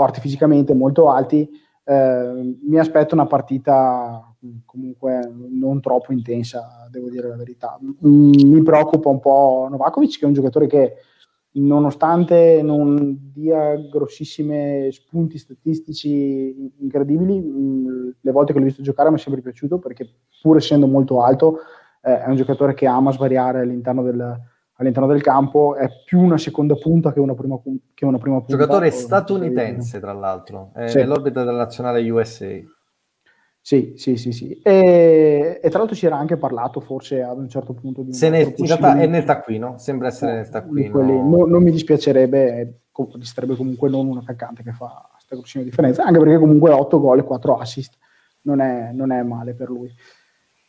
forti 0.00 0.18
fisicamente, 0.20 0.72
molto 0.72 1.10
alti, 1.10 1.46
eh, 1.84 2.56
mi 2.62 2.78
aspetto 2.78 3.14
una 3.14 3.26
partita 3.26 4.34
comunque 4.64 5.30
non 5.50 5.82
troppo 5.82 6.14
intensa, 6.14 6.88
devo 6.90 7.10
dire 7.10 7.28
la 7.28 7.36
verità. 7.36 7.78
Mm, 7.82 8.32
mi 8.46 8.62
preoccupa 8.62 9.10
un 9.10 9.20
po' 9.20 9.68
Novakovic, 9.68 10.18
che 10.18 10.24
è 10.24 10.26
un 10.26 10.32
giocatore 10.32 10.66
che 10.68 10.94
nonostante 11.52 12.62
non 12.62 13.30
dia 13.30 13.76
grossissime 13.76 14.88
spunti 14.90 15.36
statistici 15.36 16.72
incredibili, 16.78 17.38
mh, 17.38 18.14
le 18.22 18.32
volte 18.32 18.54
che 18.54 18.58
l'ho 18.58 18.64
visto 18.64 18.80
giocare 18.80 19.10
mi 19.10 19.16
è 19.16 19.18
sempre 19.18 19.42
piaciuto 19.42 19.78
perché 19.78 20.08
pur 20.40 20.56
essendo 20.56 20.86
molto 20.86 21.22
alto 21.22 21.58
eh, 22.00 22.22
è 22.22 22.26
un 22.26 22.36
giocatore 22.36 22.72
che 22.72 22.86
ama 22.86 23.12
svariare 23.12 23.60
all'interno 23.60 24.02
del, 24.02 24.40
all'interno 24.80 25.08
del 25.08 25.22
campo, 25.22 25.76
è 25.76 25.88
più 26.04 26.20
una 26.20 26.38
seconda 26.38 26.74
punta 26.74 27.12
che 27.12 27.20
una 27.20 27.34
prima, 27.34 27.58
che 27.94 28.04
una 28.04 28.18
prima 28.18 28.38
punta. 28.38 28.56
Giocatore 28.56 28.90
statunitense, 28.90 30.00
tra 30.00 30.12
l'altro, 30.12 30.72
è 30.74 30.88
sì. 30.88 30.98
nell'orbita 30.98 31.44
della 31.44 31.58
nazionale 31.58 32.08
USA. 32.10 32.58
Sì, 33.62 33.92
sì, 33.96 34.16
sì, 34.16 34.32
sì. 34.32 34.58
E, 34.62 35.60
e, 35.62 35.68
tra 35.68 35.78
l'altro 35.78 35.94
si 35.94 36.06
era 36.06 36.16
anche 36.16 36.38
parlato 36.38 36.80
forse 36.80 37.22
ad 37.22 37.36
un 37.36 37.48
certo 37.48 37.74
punto 37.74 38.02
di... 38.02 38.14
Se 38.14 38.30
ne, 38.30 38.54
in 38.56 38.66
realtà 38.66 38.98
è 38.98 39.06
nel 39.06 39.24
taccuino, 39.24 39.76
sembra 39.76 40.08
essere 40.08 40.32
nel 40.34 40.48
taccuino. 40.48 41.02
No, 41.02 41.44
non 41.44 41.62
mi 41.62 41.70
dispiacerebbe, 41.70 42.80
mi 42.96 43.24
sarebbe 43.24 43.56
comunque 43.56 43.90
non 43.90 44.06
un 44.06 44.16
attaccante 44.16 44.62
che 44.62 44.72
fa 44.72 45.10
questa 45.12 45.36
grossima 45.36 45.62
differenza, 45.62 46.04
anche 46.04 46.18
perché 46.18 46.38
comunque 46.38 46.70
8 46.70 47.00
gol 47.00 47.18
e 47.18 47.24
4 47.24 47.56
assist 47.58 47.98
non 48.42 48.60
è, 48.60 48.92
non 48.92 49.12
è 49.12 49.22
male 49.22 49.52
per 49.52 49.68
lui. 49.68 49.94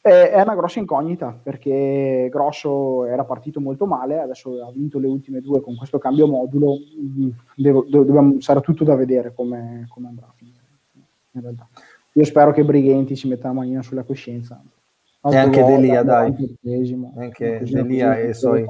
E, 0.02 0.32
è 0.32 0.41
una 0.41 0.56
grossa 0.56 0.80
incognita 0.80 1.38
perché 1.41 2.28
Grosso 2.32 3.06
era 3.06 3.24
partito 3.24 3.60
molto 3.60 3.86
male, 3.86 4.20
adesso 4.20 4.64
ha 4.66 4.72
vinto 4.72 4.97
le 4.97 5.08
ultime 5.08 5.41
due 5.41 5.62
con 5.62 5.76
questo 5.76 5.99
cambio 5.99 6.28
modulo, 6.28 6.78
devo, 7.56 7.86
dobbiamo, 7.88 8.39
sarà 8.39 8.62
tutto 8.62 8.84
da 8.84 8.95
vedere 8.95 9.34
come, 9.34 9.86
come 9.89 10.08
andrà 10.08 10.26
a 10.26 10.34
finire 10.36 10.60
in 11.34 11.41
realtà 11.41 11.68
io 12.14 12.26
spero 12.26 12.52
che 12.52 12.64
Brighenti 12.64 13.16
si 13.16 13.28
metta 13.28 13.47
la 13.47 13.54
manina 13.54 13.82
sulla 13.82 14.04
coscienza. 14.04 14.62
e 15.24 15.38
anche 15.38 15.64
Delia, 15.64 16.04
dai. 16.04 16.58
Anche 17.16 17.62
Delia 17.64 18.18
e 18.18 18.30
i 18.30 18.34
suoi, 18.34 18.66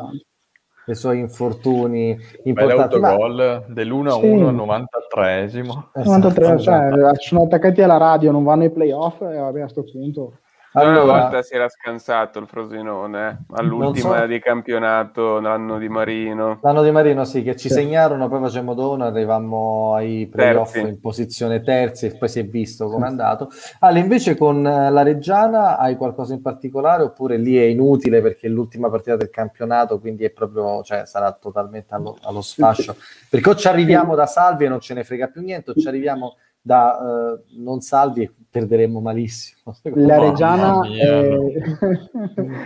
i 0.86 0.95
suoi 0.95 1.19
infortuni 1.19 2.15
importanti. 2.43 2.99
L'autogol 2.99 3.36
ma... 3.36 3.73
dell'1-1 3.73 4.19
sì. 4.19 4.25
al 4.43 4.55
93esimo. 4.55 5.84
Esatto, 5.93 6.29
93, 6.29 6.59
cioè, 6.59 6.89
sono 7.15 7.43
attaccati 7.43 7.82
alla 7.82 7.97
radio, 7.97 8.32
non 8.32 8.43
vanno 8.43 8.63
ai 8.63 8.71
playoff 8.71 9.21
e 9.21 9.38
vabbè 9.38 9.59
a 9.59 9.63
questo 9.63 9.84
punto 9.84 10.34
allora, 10.74 11.03
una 11.03 11.22
volta 11.22 11.41
si 11.41 11.53
era 11.53 11.67
scansato 11.67 12.39
il 12.39 12.47
Frosinone 12.47 13.30
eh? 13.30 13.55
all'ultima 13.57 14.19
so. 14.19 14.26
di 14.26 14.39
campionato 14.39 15.39
l'anno 15.39 15.78
di 15.78 15.89
Marino. 15.89 16.59
L'anno 16.61 16.82
di 16.82 16.91
Marino, 16.91 17.26
sì, 17.26 17.43
che 17.43 17.57
ci 17.57 17.67
sì. 17.67 17.74
segnarono, 17.74 18.30
poi 18.30 18.39
facciamo 18.39 18.74
dono, 18.74 19.03
arrivammo 19.03 19.95
ai 19.95 20.28
playoff 20.32 20.74
terzi. 20.74 20.89
in 20.89 20.99
posizione 21.01 21.61
terzi 21.61 22.05
e 22.05 22.15
poi 22.15 22.30
si 22.30 22.39
è 22.39 22.45
visto 22.45 22.88
come 22.88 23.05
è 23.05 23.09
andato. 23.09 23.49
Ale, 23.80 23.99
invece 23.99 24.38
con 24.38 24.65
eh, 24.65 24.89
la 24.89 25.03
Reggiana 25.03 25.78
hai 25.78 25.97
qualcosa 25.97 26.34
in 26.34 26.41
particolare 26.41 27.03
oppure 27.03 27.36
lì 27.38 27.57
è 27.57 27.63
inutile 27.63 28.22
perché 28.22 28.47
è 28.47 28.49
l'ultima 28.49 28.89
partita 28.89 29.17
del 29.17 29.30
campionato, 29.30 29.99
quindi 29.99 30.24
è 30.24 30.30
proprio, 30.30 30.84
cioè, 30.84 31.05
sarà 31.05 31.34
totalmente 31.34 31.93
allo, 31.93 32.17
allo 32.22 32.41
sfascio? 32.41 32.95
Perché 33.30 33.49
o 33.49 33.55
ci 33.55 33.67
arriviamo 33.67 34.15
da 34.15 34.26
salvi 34.26 34.65
e 34.65 34.69
non 34.69 34.80
ce 34.80 34.93
ne 34.93 35.03
frega 35.03 35.28
più 35.28 35.41
niente, 35.41 35.72
o 35.72 35.74
ci 35.74 35.88
arriviamo 35.88 36.38
da 36.62 36.97
uh, 37.01 37.62
non 37.62 37.82
salvi 37.82 38.24
e 38.24 38.32
perderemmo 38.49 38.99
malissimo. 38.99 39.76
La 39.95 40.20
Reggiana, 40.20 40.82
è... 40.88 41.30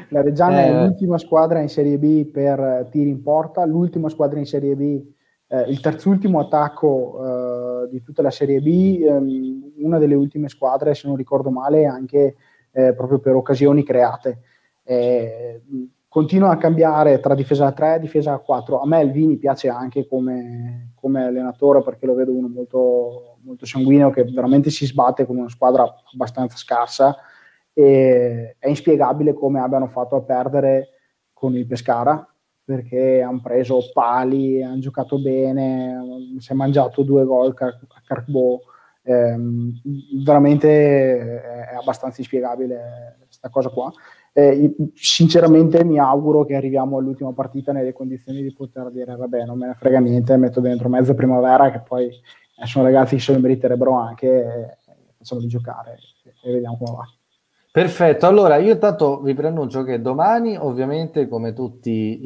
la 0.10 0.22
Reggiana 0.22 0.64
eh... 0.64 0.68
è 0.68 0.84
l'ultima 0.84 1.18
squadra 1.18 1.60
in 1.60 1.70
Serie 1.70 1.98
B 1.98 2.26
per 2.26 2.88
tiri 2.92 3.10
in 3.10 3.22
porta, 3.22 3.66
l'ultima 3.66 4.10
squadra 4.10 4.40
in 4.40 4.46
Serie 4.46 4.76
B, 4.76 5.02
eh, 5.48 5.62
il 5.70 5.80
terzultimo 5.80 6.40
attacco 6.40 7.84
eh, 7.84 7.90
di 7.90 8.02
tutta 8.02 8.22
la 8.22 8.32
Serie 8.32 8.62
B, 8.62 9.02
ehm, 9.02 9.74
una 9.78 9.98
delle 10.00 10.16
ultime 10.16 10.50
squadre, 10.50 10.96
se 10.96 11.08
non 11.08 11.16
ricordo 11.16 11.52
male, 11.52 11.86
anche 11.86 12.36
eh, 12.72 12.94
proprio 12.94 13.20
per 13.20 13.36
occasioni 13.36 13.84
create. 13.84 14.42
Eh, 14.84 15.62
continua 16.08 16.50
a 16.50 16.58
cambiare 16.58 17.20
tra 17.20 17.36
difesa 17.36 17.68
a 17.68 17.72
3 17.72 17.96
e 17.96 18.00
difesa 18.00 18.34
a 18.34 18.40
4. 18.40 18.80
A 18.80 18.88
me 18.88 19.02
il 19.02 19.12
Vini 19.12 19.38
piace 19.38 19.70
anche 19.70 20.08
come, 20.08 20.92
come 20.96 21.26
allenatore 21.26 21.84
perché 21.84 22.06
lo 22.06 22.16
vedo 22.16 22.34
uno 22.34 22.48
molto, 22.48 23.35
molto 23.46 23.66
sanguigno 23.66 24.10
che 24.10 24.24
veramente 24.24 24.70
si 24.70 24.86
sbatte 24.86 25.26
con 25.26 25.38
una 25.38 25.50
squadra 25.50 25.86
abbastanza 26.12 26.58
scarsa 26.58 27.16
e 27.74 28.56
è 28.58 28.68
inspiegabile 28.68 29.34
come 29.34 29.60
abbiano 29.60 29.88
fatto 29.88 30.16
a 30.16 30.22
perdere 30.22 30.90
con 31.34 31.56
il 31.56 31.68
Pescara 31.68 32.28
perché 32.64 33.22
hanno 33.22 33.42
preso 33.42 33.80
pali, 33.94 34.64
hanno 34.64 34.80
giocato 34.80 35.20
bene, 35.22 36.36
si 36.40 36.52
è 36.52 36.56
mangiato 36.56 37.04
due 37.04 37.24
gol 37.24 37.54
a 37.56 38.02
Carbo. 38.04 38.62
Eh, 39.08 39.38
veramente 40.24 41.42
è 41.42 41.76
abbastanza 41.76 42.22
inspiegabile 42.22 43.18
questa 43.28 43.50
cosa 43.50 43.70
qua 43.70 43.94
eh, 44.38 44.76
sinceramente 44.94 45.86
mi 45.86 45.98
auguro 45.98 46.44
che 46.44 46.56
arriviamo 46.56 46.98
all'ultima 46.98 47.32
partita 47.32 47.72
nelle 47.72 47.94
condizioni 47.94 48.42
di 48.42 48.52
poter 48.52 48.92
dire 48.92 49.16
vabbè 49.16 49.46
non 49.46 49.58
me 49.58 49.68
ne 49.68 49.76
frega 49.76 50.00
niente, 50.00 50.36
metto 50.36 50.60
dentro 50.60 50.90
mezza 50.90 51.14
primavera 51.14 51.72
che 51.72 51.80
poi 51.80 52.08
eh, 52.08 52.66
sono 52.66 52.84
ragazzi 52.84 53.16
che 53.16 53.22
se 53.22 53.32
lo 53.32 53.40
meriterebbero 53.40 53.94
anche 53.94 54.78
facciamo 55.18 55.40
di 55.40 55.48
giocare 55.48 55.98
e, 56.44 56.52
vediamo 56.52 56.78
come 56.78 56.98
va. 56.98 57.06
Perfetto, 57.72 58.28
allora 58.28 58.58
io 58.58 58.74
intanto 58.74 59.22
vi 59.22 59.34
preannuncio 59.34 59.84
che 59.84 60.02
domani 60.02 60.58
ovviamente 60.58 61.30
come 61.30 61.54
tutti 61.54 62.20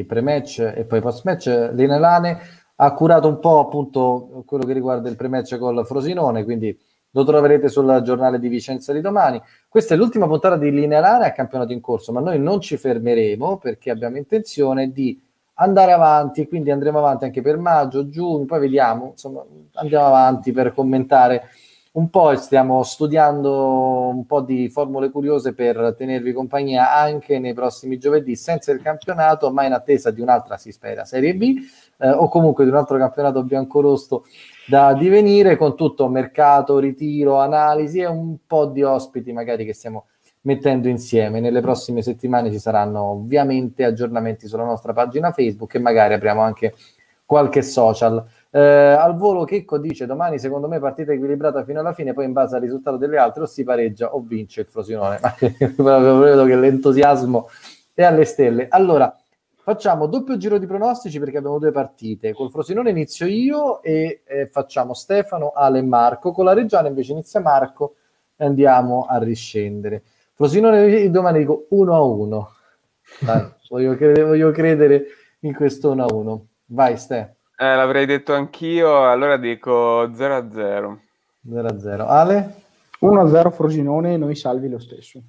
i 0.00 0.04
pre-match 0.04 0.72
e 0.74 0.84
poi 0.84 1.00
post-match 1.00 1.70
l'Inelane 1.72 2.38
ha 2.74 2.92
curato 2.94 3.28
un 3.28 3.38
po' 3.38 3.60
appunto 3.60 4.42
quello 4.44 4.64
che 4.64 4.72
riguarda 4.72 5.08
il 5.08 5.14
pre-match 5.14 5.56
col 5.58 5.86
Frosinone, 5.86 6.42
quindi 6.42 6.76
lo 7.14 7.24
troverete 7.24 7.68
sul 7.68 8.02
giornale 8.04 8.38
di 8.38 8.48
Vicenza 8.48 8.92
di 8.92 9.00
domani. 9.00 9.40
Questa 9.68 9.94
è 9.94 9.96
l'ultima 9.96 10.26
puntata 10.26 10.56
di 10.56 10.70
Lineare 10.70 11.26
a 11.26 11.32
campionato 11.32 11.72
in 11.72 11.80
corso, 11.80 12.12
ma 12.12 12.20
noi 12.20 12.40
non 12.40 12.60
ci 12.60 12.76
fermeremo 12.76 13.58
perché 13.58 13.90
abbiamo 13.90 14.16
intenzione 14.16 14.90
di 14.90 15.20
andare 15.54 15.92
avanti 15.92 16.48
quindi 16.48 16.72
andremo 16.72 16.98
avanti 16.98 17.24
anche 17.24 17.40
per 17.40 17.56
maggio, 17.56 18.08
giugno, 18.08 18.44
poi 18.44 18.60
vediamo, 18.60 19.10
insomma, 19.12 19.44
andiamo 19.74 20.06
avanti 20.06 20.50
per 20.50 20.74
commentare 20.74 21.48
un 21.92 22.10
po' 22.10 22.32
e 22.32 22.36
stiamo 22.36 22.82
studiando 22.82 24.08
un 24.08 24.26
po' 24.26 24.40
di 24.40 24.68
formule 24.68 25.10
curiose 25.10 25.54
per 25.54 25.94
tenervi 25.96 26.32
compagnia 26.32 26.92
anche 26.92 27.38
nei 27.38 27.54
prossimi 27.54 27.98
giovedì 27.98 28.34
senza 28.34 28.72
il 28.72 28.82
campionato, 28.82 29.52
ma 29.52 29.64
in 29.64 29.72
attesa 29.72 30.10
di 30.10 30.20
un'altra, 30.20 30.56
si 30.56 30.72
spera, 30.72 31.04
Serie 31.04 31.36
B 31.36 31.54
eh, 31.98 32.10
o 32.10 32.28
comunque 32.28 32.64
di 32.64 32.70
un 32.70 32.76
altro 32.76 32.98
campionato 32.98 33.42
biancorosto 33.42 34.24
da 34.66 34.94
divenire 34.94 35.56
con 35.56 35.76
tutto 35.76 36.08
mercato, 36.08 36.78
ritiro, 36.78 37.38
analisi 37.38 38.00
e 38.00 38.06
un 38.06 38.36
po' 38.46 38.66
di 38.66 38.82
ospiti 38.82 39.32
magari 39.32 39.64
che 39.64 39.74
stiamo 39.74 40.06
mettendo 40.42 40.88
insieme. 40.88 41.40
Nelle 41.40 41.60
prossime 41.60 42.02
settimane 42.02 42.50
ci 42.50 42.58
saranno 42.58 43.02
ovviamente 43.02 43.84
aggiornamenti 43.84 44.46
sulla 44.46 44.64
nostra 44.64 44.92
pagina 44.92 45.32
Facebook 45.32 45.74
e 45.74 45.78
magari 45.78 46.14
apriamo 46.14 46.40
anche 46.40 46.74
qualche 47.24 47.62
social. 47.62 48.24
Eh, 48.50 48.60
al 48.60 49.16
volo 49.16 49.44
Checco 49.44 49.78
dice 49.78 50.06
domani 50.06 50.38
secondo 50.38 50.68
me 50.68 50.78
partita 50.78 51.12
equilibrata 51.12 51.64
fino 51.64 51.80
alla 51.80 51.92
fine, 51.92 52.12
poi 52.12 52.26
in 52.26 52.32
base 52.32 52.54
al 52.54 52.60
risultato 52.60 52.96
delle 52.96 53.18
altre 53.18 53.42
o 53.42 53.46
si 53.46 53.64
pareggia 53.64 54.14
o 54.14 54.20
vince 54.20 54.60
il 54.60 54.66
Frosinone. 54.66 55.18
Ma 55.78 55.98
vedo 55.98 56.44
che 56.44 56.56
l'entusiasmo 56.56 57.48
è 57.92 58.02
alle 58.04 58.24
stelle. 58.24 58.68
Allora, 58.68 59.16
Facciamo 59.64 60.08
doppio 60.08 60.36
giro 60.36 60.58
di 60.58 60.66
pronostici 60.66 61.18
perché 61.18 61.38
abbiamo 61.38 61.58
due 61.58 61.70
partite. 61.70 62.34
Col 62.34 62.50
Frosinone 62.50 62.90
inizio 62.90 63.24
io 63.24 63.80
e 63.80 64.20
eh, 64.26 64.46
facciamo 64.46 64.92
Stefano, 64.92 65.52
Ale 65.54 65.78
e 65.78 65.82
Marco. 65.82 66.32
Con 66.32 66.44
la 66.44 66.52
Reggiana 66.52 66.88
invece 66.88 67.12
inizia 67.12 67.40
Marco 67.40 67.94
e 68.36 68.44
andiamo 68.44 69.06
a 69.08 69.16
riscendere. 69.16 70.02
Frosinone 70.34 71.10
domani 71.10 71.38
dico 71.38 71.64
1 71.70 71.94
a 71.94 72.02
1. 72.02 72.48
Dai, 73.20 73.52
voglio, 73.70 73.96
credere, 73.96 74.22
voglio 74.24 74.50
credere 74.50 75.06
in 75.40 75.54
questo 75.54 75.92
1 75.92 76.04
a 76.04 76.14
1. 76.14 76.46
Vai 76.66 76.98
Ste. 76.98 77.36
Eh, 77.56 77.74
l'avrei 77.74 78.04
detto 78.04 78.34
anch'io, 78.34 79.08
allora 79.08 79.38
dico 79.38 80.12
0 80.12 80.36
a 80.36 80.50
0. 80.52 81.00
0 81.48 81.66
a 81.66 81.78
0. 81.78 82.06
Ale? 82.06 82.54
1 83.00 83.18
a 83.18 83.28
0 83.30 83.50
Frosinone 83.50 84.18
noi 84.18 84.34
salvi 84.34 84.68
lo 84.68 84.78
stesso. 84.78 85.22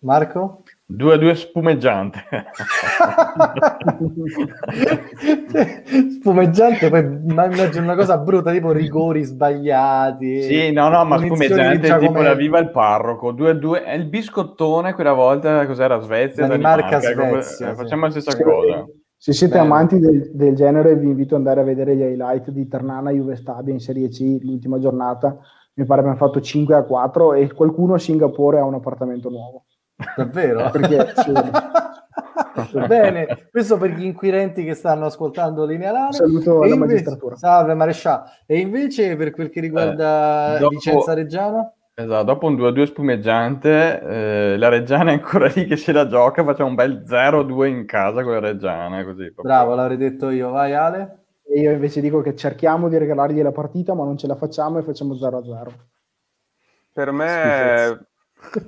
Marco? 0.00 0.64
2 0.84 1.14
a 1.14 1.16
2 1.16 1.34
spumeggiante. 1.34 2.24
spumeggiante, 6.18 6.90
poi 6.90 7.00
immagino 7.00 7.82
una 7.82 7.94
cosa 7.94 8.18
brutta, 8.18 8.52
tipo 8.52 8.72
rigori 8.72 9.22
sbagliati. 9.22 10.42
Sì, 10.42 10.72
no, 10.72 10.88
no, 10.88 11.04
ma 11.04 11.18
spumeggiante 11.18 11.88
è 11.88 11.98
tipo 11.98 12.20
la 12.20 12.34
viva 12.34 12.58
il 12.58 12.70
parroco. 12.70 13.30
2 13.32 13.50
a 13.50 13.54
2 13.54 13.84
è 13.84 13.94
il 13.94 14.06
biscottone 14.06 14.92
quella 14.92 15.14
volta, 15.14 15.64
cos'era? 15.66 15.98
Svezia, 16.00 16.46
Danimarca, 16.46 17.00
Svezia. 17.00 17.28
Come... 17.28 17.42
Sì. 17.42 17.64
Facciamo 17.64 18.04
la 18.04 18.10
stessa 18.10 18.32
sì. 18.32 18.42
cosa. 18.42 18.86
Se 19.16 19.32
siete 19.32 19.54
Bello. 19.54 19.66
amanti 19.66 19.98
del, 20.00 20.32
del, 20.34 20.54
genere, 20.56 20.96
vi 20.96 21.06
invito 21.06 21.36
ad 21.36 21.42
andare 21.42 21.60
a 21.60 21.64
vedere 21.64 21.94
gli 21.94 22.00
highlight 22.00 22.50
di 22.50 22.66
Ternana 22.66 23.12
Juve 23.12 23.36
Stabia 23.36 23.72
in 23.72 23.78
Serie 23.78 24.08
C, 24.08 24.38
l'ultima 24.42 24.80
giornata. 24.80 25.38
Mi 25.74 25.86
pare 25.86 26.00
abbiamo 26.00 26.18
fatto 26.18 26.40
5 26.40 26.74
a 26.74 26.82
4 26.82 27.34
e 27.34 27.52
qualcuno 27.52 27.94
a 27.94 27.98
Singapore 27.98 28.58
ha 28.58 28.64
un 28.64 28.74
appartamento 28.74 29.30
nuovo. 29.30 29.66
Davvero? 30.16 30.70
Perché, 30.70 31.12
Bene, 32.86 33.48
questo 33.50 33.78
per 33.78 33.90
gli 33.90 34.04
inquirenti 34.04 34.64
che 34.64 34.74
stanno 34.74 35.06
ascoltando 35.06 35.64
Linealare. 35.64 36.12
Saluto 36.12 36.62
la 36.64 36.76
magistratura. 36.76 37.36
Salve 37.36 37.74
Marescià. 37.74 38.24
E 38.46 38.58
invece 38.58 39.16
per 39.16 39.30
quel 39.30 39.48
che 39.48 39.60
riguarda 39.60 40.56
eh, 40.56 40.58
dopo, 40.58 40.74
Vicenza 40.74 41.14
Reggiana? 41.14 41.72
Esatto, 41.94 42.24
dopo 42.24 42.46
un 42.46 42.54
2-2 42.56 42.84
spumeggiante, 42.84 44.00
eh, 44.00 44.56
la 44.56 44.68
Reggiana 44.68 45.10
è 45.10 45.14
ancora 45.14 45.46
lì 45.54 45.66
che 45.66 45.76
se 45.76 45.92
la 45.92 46.06
gioca, 46.06 46.44
facciamo 46.44 46.70
un 46.70 46.74
bel 46.74 47.04
0-2 47.06 47.66
in 47.66 47.86
casa 47.86 48.22
con 48.22 48.32
la 48.32 48.40
Reggiana. 48.40 49.04
Così, 49.04 49.32
Bravo, 49.34 49.74
l'avrei 49.74 49.96
detto 49.96 50.30
io. 50.30 50.50
Vai 50.50 50.74
Ale. 50.74 51.20
E 51.44 51.60
io 51.60 51.70
invece 51.70 52.00
dico 52.00 52.20
che 52.20 52.34
cerchiamo 52.34 52.88
di 52.88 52.96
regalargli 52.96 53.42
la 53.42 53.52
partita, 53.52 53.94
ma 53.94 54.04
non 54.04 54.16
ce 54.16 54.26
la 54.26 54.36
facciamo 54.36 54.78
e 54.78 54.82
facciamo 54.82 55.14
0-0. 55.14 55.68
Per 56.94 57.10
me 57.10 58.06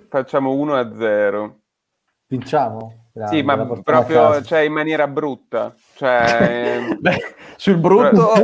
facciamo 0.09 0.53
1-0. 0.55 1.55
Vinciamo? 2.27 3.09
Grande, 3.13 3.37
sì, 3.37 3.43
ma 3.43 3.65
proprio 3.65 4.43
cioè, 4.43 4.61
in 4.61 4.73
maniera 4.73 5.07
brutta. 5.07 5.73
Cioè, 6.05 6.97
Beh, 7.01 7.35
sul 7.57 7.79
brutto, 7.79 8.35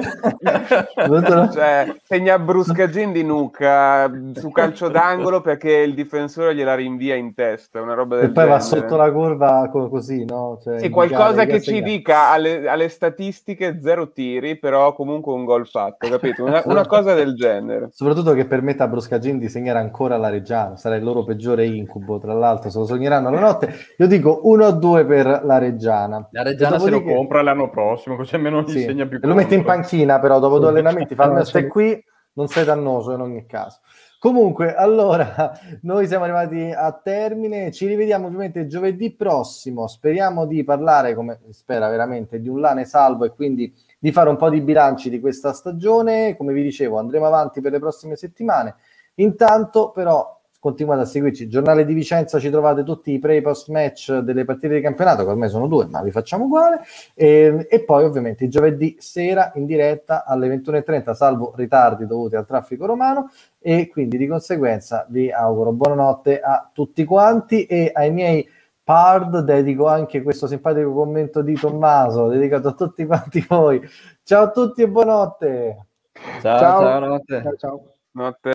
cioè, 1.52 1.94
segna 2.04 2.38
Bruscagin 2.38 3.12
di 3.12 3.22
nuca 3.22 4.10
su 4.34 4.50
calcio 4.50 4.88
d'angolo 4.88 5.42
perché 5.42 5.72
il 5.72 5.94
difensore 5.94 6.54
gliela 6.54 6.74
rinvia 6.74 7.16
in 7.16 7.34
testa. 7.34 7.82
Una 7.82 7.92
roba 7.92 8.16
del 8.16 8.24
e 8.24 8.28
poi 8.28 8.44
genere. 8.44 8.54
va 8.54 8.60
sotto 8.60 8.96
la 8.96 9.12
curva 9.12 9.68
così, 9.70 10.24
no? 10.24 10.58
Cioè, 10.62 10.78
sì, 10.78 10.88
qualcosa 10.88 11.44
che 11.44 11.60
ci 11.60 11.82
dica 11.82 12.30
alle, 12.30 12.66
alle, 12.66 12.88
statistiche 12.88 13.78
zero 13.82 14.10
tiri, 14.10 14.58
però 14.58 14.94
comunque 14.94 15.34
un 15.34 15.44
gol 15.44 15.66
fatto, 15.66 16.08
capito? 16.08 16.44
Una, 16.44 16.62
una 16.64 16.86
cosa 16.86 17.12
del 17.12 17.34
genere. 17.34 17.88
Soprattutto 17.92 18.32
che 18.32 18.46
permetta 18.46 18.84
a 18.84 18.88
Bruscagin 18.88 19.38
di 19.38 19.50
segnare 19.50 19.80
ancora 19.80 20.16
la 20.16 20.30
Reggiana, 20.30 20.76
sarà 20.76 20.96
il 20.96 21.04
loro 21.04 21.24
peggiore 21.24 21.66
incubo, 21.66 22.18
tra 22.18 22.32
l'altro, 22.32 22.70
se 22.70 22.78
lo 22.78 22.86
sogneranno 22.86 23.30
la 23.30 23.40
notte. 23.40 23.74
Io 23.98 24.06
dico 24.06 24.40
1-2 24.44 25.06
per 25.06 25.42
la 25.44 25.58
Reggiana. 25.58 26.26
La 26.30 26.42
Reggiana 26.42 26.78
se 26.78 26.88
lo 26.88 27.02
compra 27.02 27.42
l'anno 27.50 27.70
prossimo, 27.70 28.16
così 28.16 28.34
almeno 28.34 28.66
sì. 28.66 28.80
segna 28.80 29.06
più. 29.06 29.18
Lo 29.22 29.34
mette 29.34 29.54
in 29.54 29.64
panchina, 29.64 30.18
però 30.18 30.38
dopo 30.38 30.58
due 30.58 30.68
allenamenti 30.68 31.14
fa 31.14 31.24
almeno 31.24 31.44
stai 31.44 31.66
qui, 31.68 32.02
non 32.34 32.48
sei 32.48 32.64
dannoso 32.64 33.12
in 33.12 33.20
ogni 33.20 33.46
caso. 33.46 33.80
Comunque, 34.18 34.74
allora, 34.74 35.52
noi 35.82 36.06
siamo 36.06 36.24
arrivati 36.24 36.70
a 36.70 36.92
termine, 36.92 37.72
ci 37.72 37.86
rivediamo 37.86 38.26
ovviamente 38.26 38.66
giovedì 38.66 39.14
prossimo, 39.14 39.86
speriamo 39.86 40.46
di 40.46 40.62
parlare, 40.62 41.14
come 41.14 41.40
spera 41.50 41.88
veramente, 41.88 42.40
di 42.40 42.48
un 42.48 42.60
Lane 42.60 42.84
salvo 42.84 43.24
e 43.24 43.30
quindi 43.30 43.74
di 43.98 44.12
fare 44.12 44.28
un 44.28 44.36
po' 44.36 44.50
di 44.50 44.60
bilanci 44.60 45.08
di 45.08 45.20
questa 45.20 45.52
stagione, 45.52 46.36
come 46.36 46.52
vi 46.52 46.62
dicevo 46.62 46.98
andremo 46.98 47.26
avanti 47.26 47.60
per 47.60 47.72
le 47.72 47.78
prossime 47.78 48.16
settimane, 48.16 48.76
intanto 49.16 49.90
però 49.90 50.39
continuate 50.60 51.02
a 51.02 51.04
seguirci. 51.06 51.48
Giornale 51.48 51.84
di 51.84 51.94
Vicenza 51.94 52.38
ci 52.38 52.50
trovate 52.50 52.84
tutti 52.84 53.10
i 53.12 53.18
pre 53.18 53.36
e 53.36 53.42
post 53.42 53.70
match 53.70 54.18
delle 54.18 54.44
partite 54.44 54.74
di 54.74 54.80
campionato, 54.82 55.24
che 55.24 55.30
ormai 55.30 55.48
sono 55.48 55.66
due, 55.66 55.86
ma 55.86 56.02
vi 56.02 56.10
facciamo 56.10 56.44
uguale. 56.44 56.82
E, 57.14 57.66
e 57.68 57.82
poi 57.82 58.04
ovviamente 58.04 58.46
giovedì 58.46 58.96
sera 59.00 59.50
in 59.54 59.64
diretta 59.64 60.24
alle 60.24 60.54
21.30, 60.54 61.14
salvo 61.14 61.54
ritardi 61.56 62.06
dovuti 62.06 62.36
al 62.36 62.46
traffico 62.46 62.86
romano. 62.86 63.30
E 63.58 63.88
quindi 63.88 64.18
di 64.18 64.26
conseguenza 64.26 65.06
vi 65.08 65.32
auguro 65.32 65.72
buonanotte 65.72 66.40
a 66.40 66.70
tutti 66.72 67.04
quanti 67.04 67.64
e 67.64 67.90
ai 67.92 68.12
miei 68.12 68.48
pard 68.84 69.40
dedico 69.40 69.86
anche 69.86 70.22
questo 70.22 70.46
simpatico 70.46 70.92
commento 70.92 71.42
di 71.42 71.54
Tommaso 71.54 72.28
dedicato 72.28 72.68
a 72.68 72.72
tutti 72.72 73.06
quanti 73.06 73.44
voi. 73.48 73.80
Ciao 74.22 74.44
a 74.44 74.50
tutti 74.50 74.82
e 74.82 74.88
buonanotte. 74.88 75.86
Ciao, 76.40 76.58
ciao, 76.58 77.00
ciao, 77.00 77.22
ciao. 77.24 77.56
ciao. 77.56 77.92
Notte. 78.12 78.48